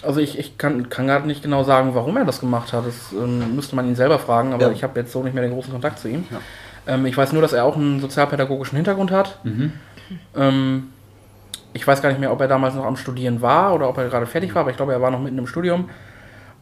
Also 0.03 0.19
ich, 0.19 0.37
ich 0.37 0.57
kann, 0.57 0.89
kann 0.89 1.07
gerade 1.07 1.27
nicht 1.27 1.41
genau 1.43 1.63
sagen, 1.63 1.95
warum 1.95 2.17
er 2.17 2.25
das 2.25 2.39
gemacht 2.39 2.71
hat. 2.71 2.85
Das 2.85 3.11
ähm, 3.13 3.55
müsste 3.55 3.75
man 3.75 3.87
ihn 3.87 3.95
selber 3.95 4.19
fragen, 4.19 4.53
aber 4.53 4.67
Ja. 4.67 4.71
ich 4.71 4.83
habe 4.83 4.99
jetzt 4.99 5.11
so 5.11 5.23
nicht 5.23 5.33
mehr 5.33 5.43
den 5.43 5.53
großen 5.53 5.71
Kontakt 5.71 5.99
zu 5.99 6.07
ihm. 6.07 6.25
Ähm, 6.87 7.05
ich 7.07 7.17
weiß 7.17 7.33
nur, 7.33 7.41
dass 7.41 7.53
er 7.53 7.65
auch 7.65 7.75
einen 7.75 7.99
sozialpädagogischen 7.99 8.75
Hintergrund 8.75 9.11
hat. 9.11 9.39
Ähm, 10.35 10.83
ich 11.73 11.85
weiß 11.85 12.01
gar 12.01 12.09
nicht 12.09 12.19
mehr, 12.19 12.31
ob 12.31 12.39
er 12.41 12.47
damals 12.47 12.75
noch 12.75 12.85
am 12.85 12.95
Studieren 12.95 13.41
war 13.41 13.73
oder 13.75 13.89
ob 13.89 13.97
er 13.97 14.07
gerade 14.07 14.25
fertig 14.25 14.53
war, 14.55 14.61
aber 14.61 14.71
ich 14.71 14.77
glaube, 14.77 14.93
er 14.93 15.01
war 15.01 15.11
noch 15.11 15.19
mitten 15.21 15.37
im 15.37 15.47
Studium. 15.47 15.89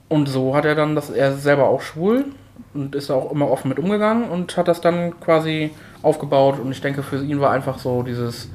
Und 0.07 0.27
so 0.29 0.55
hat 0.55 0.65
er 0.65 0.75
dann, 0.75 0.95
dass 0.95 1.09
er 1.09 1.33
selber 1.33 1.65
auch 1.67 1.81
schwul 1.81 2.25
und 2.73 2.95
ist 2.95 3.09
auch 3.11 3.31
immer 3.31 3.49
offen 3.49 3.69
mit 3.69 3.79
umgegangen 3.79 4.29
und 4.29 4.55
hat 4.57 4.67
das 4.67 4.81
dann 4.81 5.19
quasi 5.19 5.71
aufgebaut. 6.01 6.59
Und 6.59 6.71
ich 6.71 6.81
denke, 6.81 7.03
für 7.03 7.23
ihn 7.23 7.39
war 7.39 7.51
einfach 7.51 7.79
so 7.79 8.03
dieses 8.03 8.49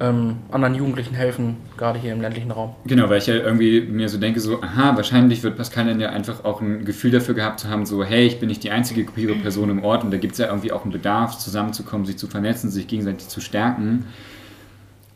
ähm, 0.00 0.36
anderen 0.50 0.74
Jugendlichen 0.74 1.14
helfen, 1.14 1.56
gerade 1.76 1.98
hier 1.98 2.12
im 2.12 2.20
ländlichen 2.20 2.50
Raum. 2.50 2.74
Genau, 2.84 3.08
weil 3.08 3.18
ich 3.18 3.26
ja 3.26 3.34
irgendwie 3.34 3.80
mir 3.80 4.08
so 4.08 4.18
denke, 4.18 4.40
so, 4.40 4.60
aha, 4.62 4.96
wahrscheinlich 4.96 5.42
wird 5.42 5.56
Pascal 5.56 5.86
dann 5.86 6.00
ja 6.00 6.10
einfach 6.10 6.44
auch 6.44 6.60
ein 6.60 6.84
Gefühl 6.84 7.10
dafür 7.10 7.34
gehabt 7.34 7.60
zu 7.60 7.70
haben, 7.70 7.86
so, 7.86 8.04
hey, 8.04 8.26
ich 8.26 8.38
bin 8.38 8.48
nicht 8.48 8.62
die 8.62 8.70
einzige 8.70 9.04
queere 9.04 9.34
Person 9.34 9.70
im 9.70 9.82
Ort 9.82 10.04
und 10.04 10.10
da 10.10 10.18
gibt 10.18 10.32
es 10.32 10.38
ja 10.38 10.48
irgendwie 10.48 10.72
auch 10.72 10.82
einen 10.82 10.92
Bedarf, 10.92 11.38
zusammenzukommen, 11.38 12.04
sich 12.04 12.18
zu 12.18 12.26
vernetzen, 12.26 12.70
sich 12.70 12.86
gegenseitig 12.86 13.28
zu 13.28 13.40
stärken. 13.40 14.06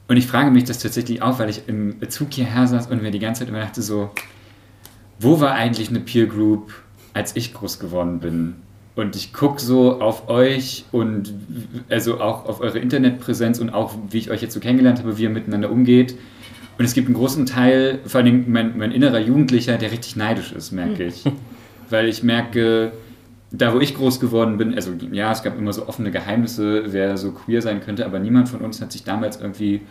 Und 0.08 0.16
ich 0.16 0.26
frage 0.26 0.50
mich 0.50 0.64
das 0.64 0.78
tatsächlich 0.78 1.22
auch, 1.22 1.38
weil 1.38 1.50
ich 1.50 1.68
im 1.68 1.96
Zug 2.08 2.32
hierher 2.32 2.66
saß 2.66 2.88
und 2.88 3.02
mir 3.02 3.10
die 3.10 3.20
ganze 3.20 3.40
Zeit 3.40 3.48
immer 3.48 3.60
dachte, 3.60 3.82
so, 3.82 4.10
wo 5.20 5.40
war 5.40 5.52
eigentlich 5.52 5.90
eine 5.90 6.00
Peer 6.00 6.26
Group, 6.26 6.72
als 7.14 7.36
ich 7.36 7.54
groß 7.54 7.78
geworden 7.78 8.20
bin? 8.20 8.54
Und 8.96 9.16
ich 9.16 9.32
gucke 9.32 9.60
so 9.60 10.00
auf 10.00 10.28
euch 10.28 10.84
und 10.92 11.32
also 11.88 12.20
auch 12.20 12.46
auf 12.46 12.60
eure 12.60 12.78
Internetpräsenz 12.78 13.58
und 13.58 13.70
auch, 13.70 13.94
wie 14.10 14.18
ich 14.18 14.30
euch 14.30 14.42
jetzt 14.42 14.52
so 14.52 14.60
kennengelernt 14.60 14.98
habe, 14.98 15.16
wie 15.16 15.22
ihr 15.22 15.30
miteinander 15.30 15.70
umgeht. 15.70 16.16
Und 16.76 16.84
es 16.84 16.94
gibt 16.94 17.06
einen 17.06 17.16
großen 17.16 17.46
Teil, 17.46 18.00
vor 18.06 18.20
allem 18.20 18.50
mein, 18.50 18.76
mein 18.76 18.90
innerer 18.90 19.20
Jugendlicher, 19.20 19.76
der 19.78 19.92
richtig 19.92 20.16
neidisch 20.16 20.52
ist, 20.52 20.72
merke 20.72 21.04
ich. 21.04 21.24
Weil 21.90 22.08
ich 22.08 22.22
merke, 22.22 22.92
da 23.52 23.74
wo 23.74 23.80
ich 23.80 23.94
groß 23.94 24.20
geworden 24.20 24.58
bin, 24.58 24.74
also 24.74 24.92
ja, 25.12 25.32
es 25.32 25.42
gab 25.42 25.58
immer 25.58 25.72
so 25.72 25.88
offene 25.88 26.10
Geheimnisse, 26.10 26.84
wer 26.86 27.16
so 27.16 27.32
queer 27.32 27.62
sein 27.62 27.80
könnte, 27.80 28.06
aber 28.06 28.18
niemand 28.18 28.48
von 28.48 28.60
uns 28.60 28.80
hat 28.80 28.92
sich 28.92 29.04
damals 29.04 29.40
irgendwie 29.40 29.82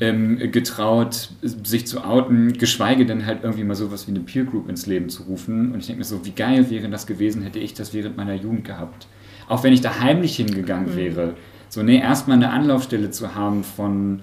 ähm, 0.00 0.38
getraut, 0.52 1.30
sich 1.42 1.86
zu 1.86 2.04
outen, 2.04 2.52
geschweige 2.52 3.06
denn 3.06 3.26
halt 3.26 3.40
irgendwie 3.42 3.64
mal 3.64 3.74
sowas 3.74 4.06
wie 4.06 4.12
eine 4.12 4.20
Peer 4.20 4.44
Group 4.44 4.68
ins 4.68 4.86
Leben 4.86 5.08
zu 5.08 5.24
rufen. 5.24 5.72
Und 5.72 5.80
ich 5.80 5.86
denke 5.86 6.00
mir 6.00 6.04
so, 6.04 6.24
wie 6.24 6.30
geil 6.30 6.70
wäre 6.70 6.88
das 6.88 7.06
gewesen, 7.06 7.42
hätte 7.42 7.58
ich 7.58 7.74
das 7.74 7.92
während 7.94 8.16
meiner 8.16 8.34
Jugend 8.34 8.64
gehabt. 8.64 9.06
Auch 9.48 9.64
wenn 9.64 9.72
ich 9.72 9.80
da 9.80 10.00
heimlich 10.00 10.36
hingegangen 10.36 10.92
mhm. 10.92 10.96
wäre. 10.96 11.34
So, 11.68 11.82
nee, 11.82 11.98
erstmal 11.98 12.36
eine 12.36 12.50
Anlaufstelle 12.50 13.10
zu 13.10 13.34
haben 13.34 13.64
von, 13.64 14.20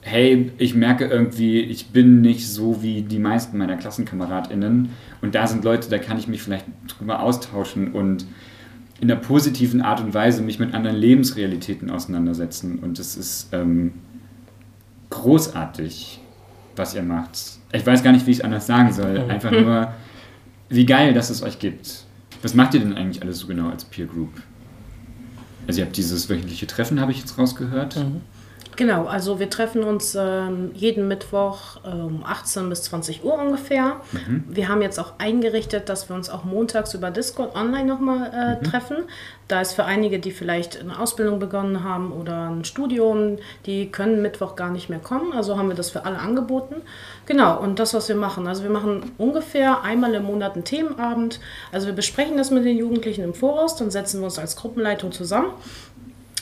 hey, 0.00 0.52
ich 0.58 0.74
merke 0.74 1.06
irgendwie, 1.06 1.60
ich 1.60 1.88
bin 1.88 2.20
nicht 2.20 2.48
so 2.48 2.82
wie 2.82 3.02
die 3.02 3.18
meisten 3.18 3.58
meiner 3.58 3.76
KlassenkameradInnen. 3.76 4.90
Und 5.20 5.34
da 5.34 5.46
sind 5.46 5.64
Leute, 5.64 5.90
da 5.90 5.98
kann 5.98 6.18
ich 6.18 6.28
mich 6.28 6.42
vielleicht 6.42 6.66
drüber 6.86 7.20
austauschen 7.20 7.92
und 7.92 8.26
in 9.00 9.10
einer 9.10 9.20
positiven 9.20 9.82
Art 9.82 10.00
und 10.00 10.14
Weise 10.14 10.42
mich 10.42 10.58
mit 10.58 10.74
anderen 10.74 10.96
Lebensrealitäten 10.96 11.90
auseinandersetzen. 11.90 12.78
Und 12.78 12.98
das 12.98 13.16
ist, 13.16 13.48
ähm, 13.52 13.92
großartig, 15.10 16.20
was 16.76 16.94
ihr 16.94 17.02
macht. 17.02 17.38
Ich 17.72 17.86
weiß 17.86 18.02
gar 18.02 18.12
nicht, 18.12 18.26
wie 18.26 18.32
ich 18.32 18.38
es 18.38 18.44
anders 18.44 18.66
sagen 18.66 18.92
soll. 18.92 19.18
Einfach 19.28 19.50
nur, 19.50 19.92
wie 20.68 20.86
geil, 20.86 21.14
dass 21.14 21.30
es 21.30 21.42
euch 21.42 21.58
gibt. 21.58 22.04
Was 22.42 22.54
macht 22.54 22.74
ihr 22.74 22.80
denn 22.80 22.94
eigentlich 22.94 23.22
alles 23.22 23.38
so 23.38 23.46
genau 23.46 23.68
als 23.68 23.84
Peer 23.84 24.06
Group? 24.06 24.30
Also 25.66 25.80
ihr 25.80 25.86
habt 25.86 25.96
dieses 25.96 26.28
wöchentliche 26.28 26.66
Treffen, 26.66 27.00
habe 27.00 27.12
ich 27.12 27.18
jetzt 27.18 27.38
rausgehört. 27.38 27.96
Mhm. 27.96 28.20
Genau, 28.76 29.06
also 29.06 29.40
wir 29.40 29.48
treffen 29.48 29.82
uns 29.82 30.14
ähm, 30.14 30.70
jeden 30.74 31.08
Mittwoch 31.08 31.78
äh, 31.84 31.88
um 31.88 32.22
18 32.24 32.68
bis 32.68 32.82
20 32.84 33.24
Uhr 33.24 33.34
ungefähr. 33.34 34.02
Mhm. 34.12 34.44
Wir 34.48 34.68
haben 34.68 34.82
jetzt 34.82 35.00
auch 35.00 35.14
eingerichtet, 35.18 35.88
dass 35.88 36.10
wir 36.10 36.16
uns 36.16 36.28
auch 36.28 36.44
montags 36.44 36.92
über 36.92 37.10
Discord 37.10 37.56
online 37.56 37.86
nochmal 37.86 38.30
äh, 38.34 38.56
mhm. 38.56 38.70
treffen. 38.70 38.96
Da 39.48 39.62
ist 39.62 39.72
für 39.72 39.84
einige, 39.84 40.18
die 40.18 40.30
vielleicht 40.30 40.78
eine 40.78 40.98
Ausbildung 40.98 41.38
begonnen 41.38 41.84
haben 41.84 42.12
oder 42.12 42.50
ein 42.50 42.64
Studium, 42.64 43.38
die 43.64 43.90
können 43.90 44.20
Mittwoch 44.20 44.56
gar 44.56 44.70
nicht 44.70 44.90
mehr 44.90 44.98
kommen. 44.98 45.32
Also 45.32 45.56
haben 45.56 45.68
wir 45.68 45.76
das 45.76 45.90
für 45.90 46.04
alle 46.04 46.18
angeboten. 46.18 46.76
Genau, 47.24 47.58
und 47.58 47.78
das, 47.78 47.94
was 47.94 48.08
wir 48.08 48.16
machen. 48.16 48.46
Also 48.46 48.62
wir 48.62 48.70
machen 48.70 49.12
ungefähr 49.16 49.82
einmal 49.82 50.14
im 50.14 50.24
Monat 50.24 50.54
einen 50.54 50.64
Themenabend. 50.64 51.40
Also 51.72 51.86
wir 51.86 51.94
besprechen 51.94 52.36
das 52.36 52.50
mit 52.50 52.64
den 52.66 52.76
Jugendlichen 52.76 53.24
im 53.24 53.32
Voraus, 53.32 53.76
dann 53.76 53.90
setzen 53.90 54.20
wir 54.20 54.26
uns 54.26 54.38
als 54.38 54.56
Gruppenleitung 54.56 55.12
zusammen 55.12 55.52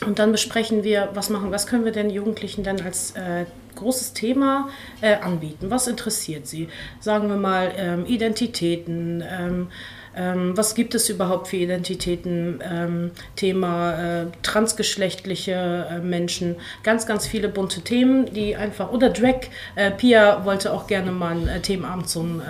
und 0.07 0.19
dann 0.19 0.33
besprechen 0.33 0.85
wir, 0.85 1.11
was 1.15 1.31
machen, 1.31 1.51
was 1.51 1.67
können 1.67 1.85
wir 1.85 1.93
den 1.93 2.11
Jugendlichen 2.11 2.65
denn 2.65 2.81
als 2.81 3.13
äh, 3.13 3.47
großes 3.77 4.13
Thema 4.13 4.69
äh, 5.01 5.15
anbieten? 5.15 5.71
Was 5.71 5.87
interessiert 5.87 6.47
sie? 6.47 6.69
Sagen 7.01 7.29
wir 7.29 7.37
mal 7.37 7.73
ähm, 7.77 8.07
Identitäten. 8.07 9.23
Ähm, 9.27 9.69
ähm, 10.17 10.57
was 10.57 10.77
gibt 10.77 10.95
es 10.95 11.09
überhaupt 11.09 11.49
für 11.49 11.57
Identitäten? 11.57 12.61
Ähm, 12.63 13.11
Thema 13.35 14.23
äh, 14.23 14.27
transgeschlechtliche 14.43 15.89
äh, 15.91 15.99
Menschen, 15.99 16.55
ganz, 16.85 17.07
ganz 17.07 17.27
viele 17.27 17.49
bunte 17.49 17.81
Themen, 17.81 18.33
die 18.33 18.55
einfach, 18.55 18.93
oder 18.93 19.11
Drag. 19.11 19.49
Äh, 19.75 19.91
Pia 19.91 20.45
wollte 20.45 20.73
auch 20.73 20.87
gerne 20.87 21.11
mal 21.11 21.33
einen 21.33 21.49
äh, 21.49 21.61
Themenabend 21.61 22.09
zum 22.09 22.43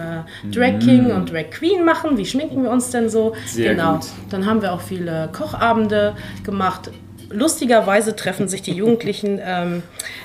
Drag 0.50 0.78
King 0.80 1.08
mm. 1.08 1.10
und 1.12 1.32
Drag 1.32 1.50
Queen 1.50 1.84
machen. 1.84 2.18
Wie 2.18 2.26
schminken 2.26 2.62
wir 2.62 2.70
uns 2.70 2.90
denn 2.90 3.08
so? 3.08 3.34
Sehr 3.46 3.74
genau. 3.74 3.94
Gut. 3.94 4.08
Dann 4.30 4.44
haben 4.44 4.60
wir 4.60 4.72
auch 4.72 4.80
viele 4.80 5.30
Kochabende 5.32 6.16
gemacht 6.42 6.90
lustigerweise 7.30 8.16
treffen 8.16 8.48
sich 8.48 8.62
die 8.62 8.72
Jugendlichen 8.72 9.40
ähm, 9.42 9.82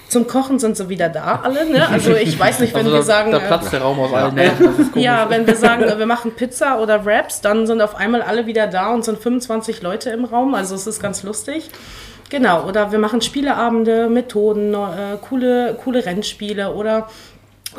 zum 0.09 0.25
Kochen 0.25 0.57
sind 0.57 0.75
sie 0.75 0.89
wieder 0.89 1.07
da 1.07 1.41
alle. 1.43 1.69
Ne? 1.69 1.87
Also 1.87 2.15
ich 2.15 2.37
weiß 2.37 2.59
nicht, 2.59 2.73
wenn 2.73 2.85
also 2.85 2.97
wir 2.97 3.03
sagen, 3.03 3.31
da 3.31 3.39
platzt 3.39 3.71
der 3.71 3.81
Raum 3.81 3.99
aus 3.99 4.11
allen 4.11 4.37
äh, 4.37 4.51
Ja, 4.95 5.29
wenn 5.29 5.45
wir 5.45 5.55
sagen, 5.55 5.85
wir 5.85 6.05
machen 6.05 6.31
Pizza 6.31 6.79
oder 6.81 7.05
Wraps, 7.05 7.41
dann 7.41 7.67
sind 7.67 7.81
auf 7.81 7.95
einmal 7.95 8.23
alle 8.23 8.47
wieder 8.47 8.67
da 8.67 8.91
und 8.93 9.05
sind 9.05 9.19
25 9.19 9.81
Leute 9.81 10.09
im 10.09 10.25
Raum. 10.25 10.55
Also 10.55 10.75
es 10.75 10.87
ist 10.87 10.99
ganz 10.99 11.23
lustig. 11.23 11.69
Genau, 12.29 12.67
oder 12.67 12.91
wir 12.91 12.99
machen 12.99 13.21
Spieleabende, 13.21 14.09
Methoden, 14.09 14.73
äh, 14.73 15.17
coole, 15.21 15.77
coole 15.83 16.05
Rennspiele 16.05 16.73
oder 16.73 17.07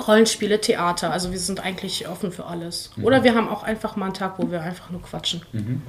Rollenspiele, 0.07 0.61
Theater. 0.61 1.13
Also 1.13 1.33
wir 1.33 1.39
sind 1.39 1.65
eigentlich 1.65 2.09
offen 2.09 2.33
für 2.33 2.47
alles. 2.47 2.91
Mhm. 2.97 3.05
Oder 3.05 3.25
wir 3.25 3.35
haben 3.35 3.49
auch 3.49 3.63
einfach 3.63 3.97
mal 3.97 4.07
einen 4.07 4.15
Tag, 4.15 4.35
wo 4.39 4.51
wir 4.51 4.63
einfach 4.63 4.91
nur 4.91 5.03
quatschen. 5.03 5.43
Mhm. 5.53 5.83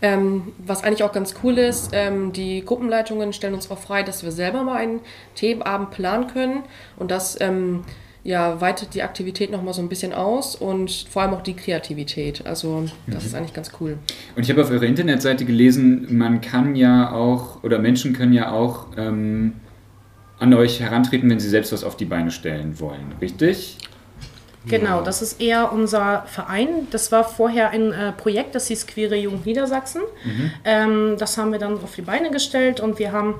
Ähm, 0.00 0.52
was 0.58 0.84
eigentlich 0.84 1.02
auch 1.02 1.12
ganz 1.12 1.34
cool 1.42 1.58
ist, 1.58 1.90
ähm, 1.92 2.32
die 2.32 2.64
Gruppenleitungen 2.64 3.32
stellen 3.32 3.54
uns 3.54 3.70
auch 3.70 3.78
frei, 3.78 4.04
dass 4.04 4.22
wir 4.22 4.30
selber 4.30 4.62
mal 4.62 4.76
einen 4.76 5.00
Themenabend 5.34 5.90
planen 5.90 6.28
können 6.28 6.62
und 6.96 7.10
das 7.10 7.36
ähm, 7.40 7.82
ja, 8.24 8.60
weitet 8.60 8.94
die 8.94 9.02
Aktivität 9.02 9.50
nochmal 9.50 9.74
so 9.74 9.80
ein 9.80 9.88
bisschen 9.88 10.12
aus 10.12 10.54
und 10.54 11.06
vor 11.10 11.22
allem 11.22 11.34
auch 11.34 11.42
die 11.42 11.54
Kreativität. 11.54 12.46
Also 12.46 12.84
das 13.06 13.22
mhm. 13.22 13.26
ist 13.26 13.34
eigentlich 13.34 13.54
ganz 13.54 13.72
cool. 13.80 13.96
Und 14.36 14.42
ich 14.42 14.50
habe 14.50 14.62
auf 14.62 14.70
eurer 14.70 14.82
Internetseite 14.82 15.44
gelesen, 15.44 16.06
man 16.16 16.40
kann 16.40 16.76
ja 16.76 17.12
auch, 17.12 17.64
oder 17.64 17.78
Menschen 17.78 18.12
können 18.12 18.32
ja 18.32 18.52
auch 18.52 18.86
ähm, 18.96 19.54
an 20.38 20.52
euch 20.54 20.80
herantreten, 20.80 21.30
wenn 21.30 21.40
sie 21.40 21.48
selbst 21.48 21.72
was 21.72 21.84
auf 21.84 21.96
die 21.96 22.04
Beine 22.04 22.30
stellen 22.30 22.78
wollen, 22.78 23.14
richtig? 23.20 23.78
Genau, 24.66 25.02
das 25.02 25.22
ist 25.22 25.40
eher 25.40 25.72
unser 25.72 26.24
Verein. 26.26 26.88
Das 26.90 27.12
war 27.12 27.24
vorher 27.24 27.70
ein 27.70 27.92
äh, 27.92 28.12
Projekt, 28.12 28.54
das 28.54 28.66
hieß 28.68 28.86
Queere 28.86 29.16
Jugend 29.16 29.46
Niedersachsen. 29.46 30.02
Mhm. 30.24 30.52
Ähm, 30.64 31.16
das 31.18 31.38
haben 31.38 31.52
wir 31.52 31.58
dann 31.58 31.74
auf 31.82 31.94
die 31.94 32.02
Beine 32.02 32.30
gestellt 32.30 32.80
und 32.80 32.98
wir 32.98 33.12
haben 33.12 33.36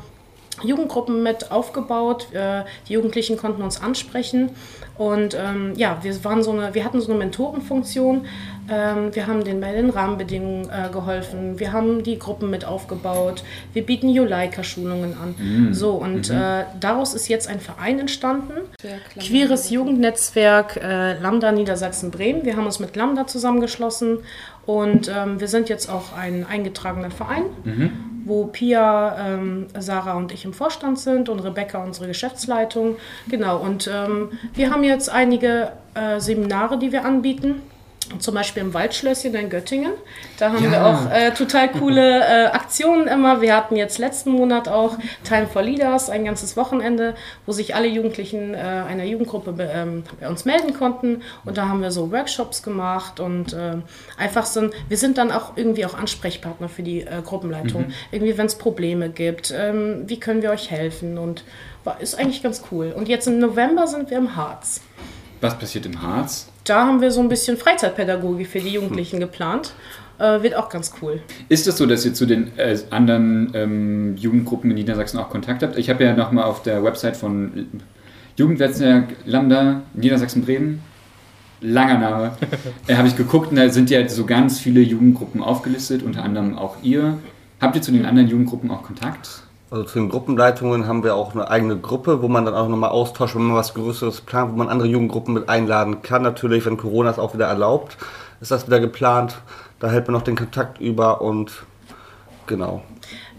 Jugendgruppen 0.62 1.22
mit 1.22 1.50
aufgebaut. 1.50 2.32
Äh, 2.32 2.64
die 2.88 2.94
Jugendlichen 2.94 3.36
konnten 3.36 3.62
uns 3.62 3.80
ansprechen. 3.80 4.50
Und 4.96 5.34
ähm, 5.34 5.74
ja, 5.76 5.98
wir, 6.02 6.24
waren 6.24 6.42
so 6.42 6.50
eine, 6.50 6.74
wir 6.74 6.84
hatten 6.84 7.00
so 7.00 7.10
eine 7.10 7.18
Mentorenfunktion. 7.18 8.26
Ähm, 8.70 9.14
wir 9.14 9.26
haben 9.26 9.44
denen 9.44 9.60
bei 9.60 9.72
den 9.72 9.90
Rahmenbedingungen 9.90 10.68
äh, 10.70 10.90
geholfen. 10.92 11.58
Wir 11.58 11.72
haben 11.72 12.02
die 12.02 12.18
Gruppen 12.18 12.50
mit 12.50 12.64
aufgebaut. 12.64 13.44
Wir 13.72 13.84
bieten 13.84 14.08
Juleika-Schulungen 14.08 15.14
an. 15.14 15.34
Mhm. 15.38 15.74
So, 15.74 15.92
und 15.92 16.30
mhm. 16.30 16.36
äh, 16.36 16.64
daraus 16.78 17.14
ist 17.14 17.28
jetzt 17.28 17.48
ein 17.48 17.60
Verein 17.60 17.98
entstanden. 17.98 18.52
Queeres 19.18 19.70
Jugendnetzwerk 19.70 20.76
äh, 20.76 21.18
Lambda 21.18 21.52
Niedersachsen-Bremen. 21.52 22.44
Wir 22.44 22.56
haben 22.56 22.66
uns 22.66 22.78
mit 22.78 22.96
Lambda 22.96 23.26
zusammengeschlossen 23.26 24.18
und 24.66 25.08
ähm, 25.08 25.40
wir 25.40 25.48
sind 25.48 25.70
jetzt 25.70 25.88
auch 25.88 26.14
ein 26.14 26.44
eingetragener 26.46 27.10
Verein, 27.10 27.44
mhm. 27.64 27.90
wo 28.26 28.44
Pia, 28.44 29.16
ähm, 29.18 29.68
Sarah 29.78 30.12
und 30.12 30.30
ich 30.30 30.44
im 30.44 30.52
Vorstand 30.52 30.98
sind 30.98 31.30
und 31.30 31.40
Rebecca 31.40 31.82
unsere 31.82 32.06
Geschäftsleitung. 32.06 32.96
Genau, 33.30 33.58
und 33.58 33.90
ähm, 33.90 34.32
wir 34.52 34.70
haben 34.70 34.84
jetzt 34.84 35.08
einige 35.08 35.72
äh, 35.94 36.20
Seminare, 36.20 36.78
die 36.78 36.92
wir 36.92 37.06
anbieten. 37.06 37.62
Zum 38.18 38.34
Beispiel 38.34 38.62
im 38.62 38.74
Waldschlösschen 38.74 39.34
in 39.34 39.50
Göttingen. 39.50 39.92
Da 40.38 40.52
haben 40.52 40.64
ja. 40.64 40.70
wir 40.70 40.86
auch 40.86 41.10
äh, 41.10 41.30
total 41.32 41.70
coole 41.70 42.20
äh, 42.20 42.46
Aktionen 42.46 43.06
immer. 43.06 43.40
Wir 43.40 43.54
hatten 43.54 43.76
jetzt 43.76 43.98
letzten 43.98 44.30
Monat 44.32 44.68
auch 44.68 44.96
Time 45.24 45.46
for 45.46 45.62
Leaders, 45.62 46.08
ein 46.08 46.24
ganzes 46.24 46.56
Wochenende, 46.56 47.14
wo 47.46 47.52
sich 47.52 47.74
alle 47.74 47.86
Jugendlichen 47.86 48.54
äh, 48.54 48.58
einer 48.58 49.04
Jugendgruppe 49.04 49.52
bei, 49.52 49.64
ähm, 49.72 50.04
bei 50.20 50.28
uns 50.28 50.44
melden 50.44 50.74
konnten. 50.74 51.22
Und 51.44 51.58
da 51.58 51.68
haben 51.68 51.82
wir 51.82 51.90
so 51.90 52.10
Workshops 52.10 52.62
gemacht 52.62 53.20
und 53.20 53.54
ähm, 53.58 53.82
einfach 54.16 54.46
so, 54.46 54.70
wir 54.88 54.96
sind 54.96 55.18
dann 55.18 55.30
auch 55.30 55.56
irgendwie 55.56 55.84
auch 55.84 55.94
Ansprechpartner 55.94 56.68
für 56.68 56.82
die 56.82 57.02
äh, 57.02 57.22
Gruppenleitung. 57.24 57.88
Mhm. 57.88 57.94
Irgendwie, 58.10 58.38
wenn 58.38 58.46
es 58.46 58.56
Probleme 58.56 59.10
gibt, 59.10 59.52
ähm, 59.56 60.04
wie 60.06 60.18
können 60.18 60.42
wir 60.42 60.50
euch 60.50 60.70
helfen? 60.70 61.18
Und 61.18 61.44
war, 61.84 62.00
ist 62.00 62.18
eigentlich 62.18 62.42
ganz 62.42 62.62
cool. 62.70 62.92
Und 62.96 63.08
jetzt 63.08 63.26
im 63.26 63.38
November 63.38 63.86
sind 63.86 64.10
wir 64.10 64.18
im 64.18 64.36
Harz. 64.36 64.80
Was 65.40 65.58
passiert 65.58 65.86
im 65.86 66.02
Harz? 66.02 66.48
Da 66.68 66.86
haben 66.86 67.00
wir 67.00 67.10
so 67.10 67.20
ein 67.20 67.28
bisschen 67.28 67.56
Freizeitpädagogik 67.56 68.46
für 68.46 68.60
die 68.60 68.70
Jugendlichen 68.70 69.16
hm. 69.16 69.20
geplant. 69.20 69.72
Äh, 70.18 70.42
wird 70.42 70.54
auch 70.56 70.68
ganz 70.68 70.92
cool. 71.00 71.20
Ist 71.48 71.60
es 71.60 71.66
das 71.66 71.78
so, 71.78 71.86
dass 71.86 72.04
ihr 72.04 72.12
zu 72.12 72.26
den 72.26 72.58
äh, 72.58 72.76
anderen 72.90 73.52
ähm, 73.54 74.16
Jugendgruppen 74.16 74.70
in 74.70 74.76
Niedersachsen 74.76 75.18
auch 75.18 75.30
Kontakt 75.30 75.62
habt? 75.62 75.78
Ich 75.78 75.88
habe 75.90 76.04
ja 76.04 76.14
nochmal 76.14 76.44
auf 76.44 76.62
der 76.62 76.82
Website 76.82 77.16
von 77.16 77.68
Jugendnetzwerk 78.36 79.14
Lambda 79.24 79.82
Niedersachsen-Bremen 79.94 80.82
langer 81.60 81.98
Name, 81.98 82.32
äh, 82.86 82.94
habe 82.94 83.08
ich 83.08 83.16
geguckt 83.16 83.50
und 83.50 83.56
da 83.56 83.68
sind 83.68 83.90
ja 83.90 84.08
so 84.08 84.26
ganz 84.26 84.60
viele 84.60 84.80
Jugendgruppen 84.80 85.42
aufgelistet, 85.42 86.02
unter 86.02 86.22
anderem 86.22 86.56
auch 86.56 86.76
ihr. 86.82 87.18
Habt 87.60 87.76
ihr 87.76 87.82
zu 87.82 87.90
den 87.90 88.06
anderen 88.06 88.28
Jugendgruppen 88.28 88.70
auch 88.70 88.82
Kontakt? 88.82 89.42
Also 89.70 89.84
zu 89.84 89.98
den 89.98 90.08
Gruppenleitungen 90.08 90.86
haben 90.86 91.04
wir 91.04 91.14
auch 91.14 91.34
eine 91.34 91.50
eigene 91.50 91.76
Gruppe, 91.78 92.22
wo 92.22 92.28
man 92.28 92.46
dann 92.46 92.54
auch 92.54 92.68
nochmal 92.68 92.88
austauscht, 92.90 93.34
wenn 93.34 93.42
man 93.42 93.56
was 93.56 93.74
Größeres 93.74 94.22
plant, 94.22 94.52
wo 94.52 94.56
man 94.56 94.70
andere 94.70 94.88
Jugendgruppen 94.88 95.34
mit 95.34 95.50
einladen 95.50 96.00
kann. 96.00 96.22
Natürlich, 96.22 96.64
wenn 96.64 96.78
Corona 96.78 97.10
es 97.10 97.18
auch 97.18 97.34
wieder 97.34 97.46
erlaubt, 97.46 97.98
ist 98.40 98.50
das 98.50 98.66
wieder 98.66 98.80
geplant. 98.80 99.38
Da 99.78 99.90
hält 99.90 100.06
man 100.08 100.14
noch 100.14 100.22
den 100.22 100.36
Kontakt 100.36 100.80
über 100.80 101.20
und 101.20 101.64
genau. 102.46 102.82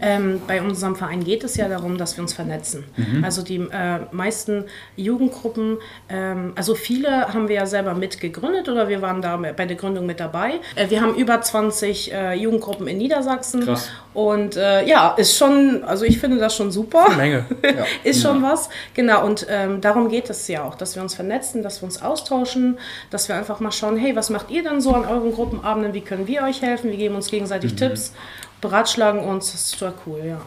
Ähm, 0.00 0.40
bei 0.46 0.62
unserem 0.62 0.96
Verein 0.96 1.24
geht 1.24 1.44
es 1.44 1.56
ja 1.56 1.68
darum, 1.68 1.98
dass 1.98 2.16
wir 2.16 2.22
uns 2.22 2.32
vernetzen. 2.32 2.84
Also 3.22 3.42
die 3.42 3.56
äh, 3.56 4.00
meisten 4.12 4.64
Jugendgruppen, 4.96 5.78
ähm, 6.08 6.52
also 6.56 6.74
viele 6.74 7.32
haben 7.32 7.48
wir 7.48 7.56
ja 7.56 7.66
selber 7.66 7.94
mitgegründet 7.94 8.68
oder 8.68 8.88
wir 8.88 9.02
waren 9.02 9.22
da 9.22 9.36
bei 9.36 9.66
der 9.66 9.76
Gründung 9.76 10.06
mit 10.06 10.20
dabei. 10.20 10.60
Äh, 10.74 10.90
wir 10.90 11.00
haben 11.00 11.14
über 11.14 11.40
20 11.40 12.12
äh, 12.12 12.34
Jugendgruppen 12.34 12.86
in 12.86 12.98
Niedersachsen. 12.98 13.64
Krass. 13.64 13.90
Und 14.12 14.56
äh, 14.56 14.86
ja, 14.86 15.10
ist 15.10 15.36
schon, 15.36 15.84
also 15.84 16.04
ich 16.04 16.18
finde 16.18 16.38
das 16.38 16.56
schon 16.56 16.70
super. 16.70 17.06
Eine 17.06 17.16
Menge. 17.16 17.44
Ja. 17.70 17.84
ist 18.02 18.22
schon 18.22 18.42
was. 18.42 18.68
Genau, 18.94 19.24
und 19.24 19.46
ähm, 19.48 19.80
darum 19.80 20.08
geht 20.08 20.28
es 20.28 20.48
ja 20.48 20.64
auch, 20.64 20.74
dass 20.74 20.96
wir 20.96 21.02
uns 21.02 21.14
vernetzen, 21.14 21.62
dass 21.62 21.82
wir 21.82 21.86
uns 21.86 22.02
austauschen, 22.02 22.78
dass 23.10 23.28
wir 23.28 23.36
einfach 23.36 23.60
mal 23.60 23.70
schauen, 23.70 23.96
hey, 23.96 24.16
was 24.16 24.28
macht 24.30 24.50
ihr 24.50 24.64
denn 24.64 24.80
so 24.80 24.92
an 24.92 25.04
euren 25.04 25.32
Gruppenabenden? 25.32 25.94
Wie 25.94 26.00
können 26.00 26.26
wir 26.26 26.42
euch 26.42 26.62
helfen? 26.62 26.90
Wir 26.90 26.96
geben 26.96 27.14
uns 27.14 27.30
gegenseitig 27.30 27.76
Tipps, 27.76 28.12
beratschlagen 28.60 29.20
uns. 29.20 29.52
Das 29.52 29.62
ist 29.62 29.78
total 29.78 29.94
cool, 30.06 30.20
ja. 30.24 30.40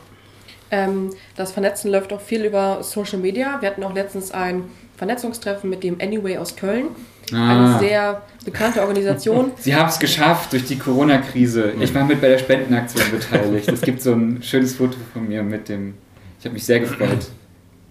Ähm, 0.71 1.12
das 1.36 1.52
Vernetzen 1.52 1.91
läuft 1.91 2.12
auch 2.13 2.21
viel 2.21 2.45
über 2.45 2.82
Social 2.82 3.19
Media. 3.19 3.62
Wir 3.62 3.69
hatten 3.69 3.84
auch 3.84 3.93
letztens 3.93 4.32
ein 4.32 4.63
Vernetzungstreffen 4.97 5.69
mit 5.69 5.84
dem 5.84 5.99
Anyway 6.02 6.38
aus 6.38 6.56
Köln. 6.56 6.88
Ah. 7.32 7.76
Eine 7.76 7.80
sehr 7.80 8.21
bekannte 8.43 8.82
Organisation. 8.82 9.52
Sie 9.60 9.76
haben 9.76 9.89
es 9.89 9.99
geschafft 9.99 10.54
durch 10.54 10.65
die 10.65 10.78
Corona-Krise. 10.78 11.73
Ich 11.80 11.93
war 11.93 12.04
mit 12.06 12.21
bei 12.21 12.30
der 12.30 12.38
Spendenaktion 12.38 13.04
beteiligt. 13.12 13.71
Es 13.71 13.82
gibt 13.82 14.02
so 14.02 14.13
ein 14.13 14.41
schönes 14.41 14.76
Foto 14.76 14.97
von 15.13 15.28
mir 15.28 15.43
mit 15.43 15.69
dem. 15.69 15.95
Ich 16.39 16.45
habe 16.45 16.54
mich 16.54 16.65
sehr 16.65 16.80
gefreut. 16.80 17.28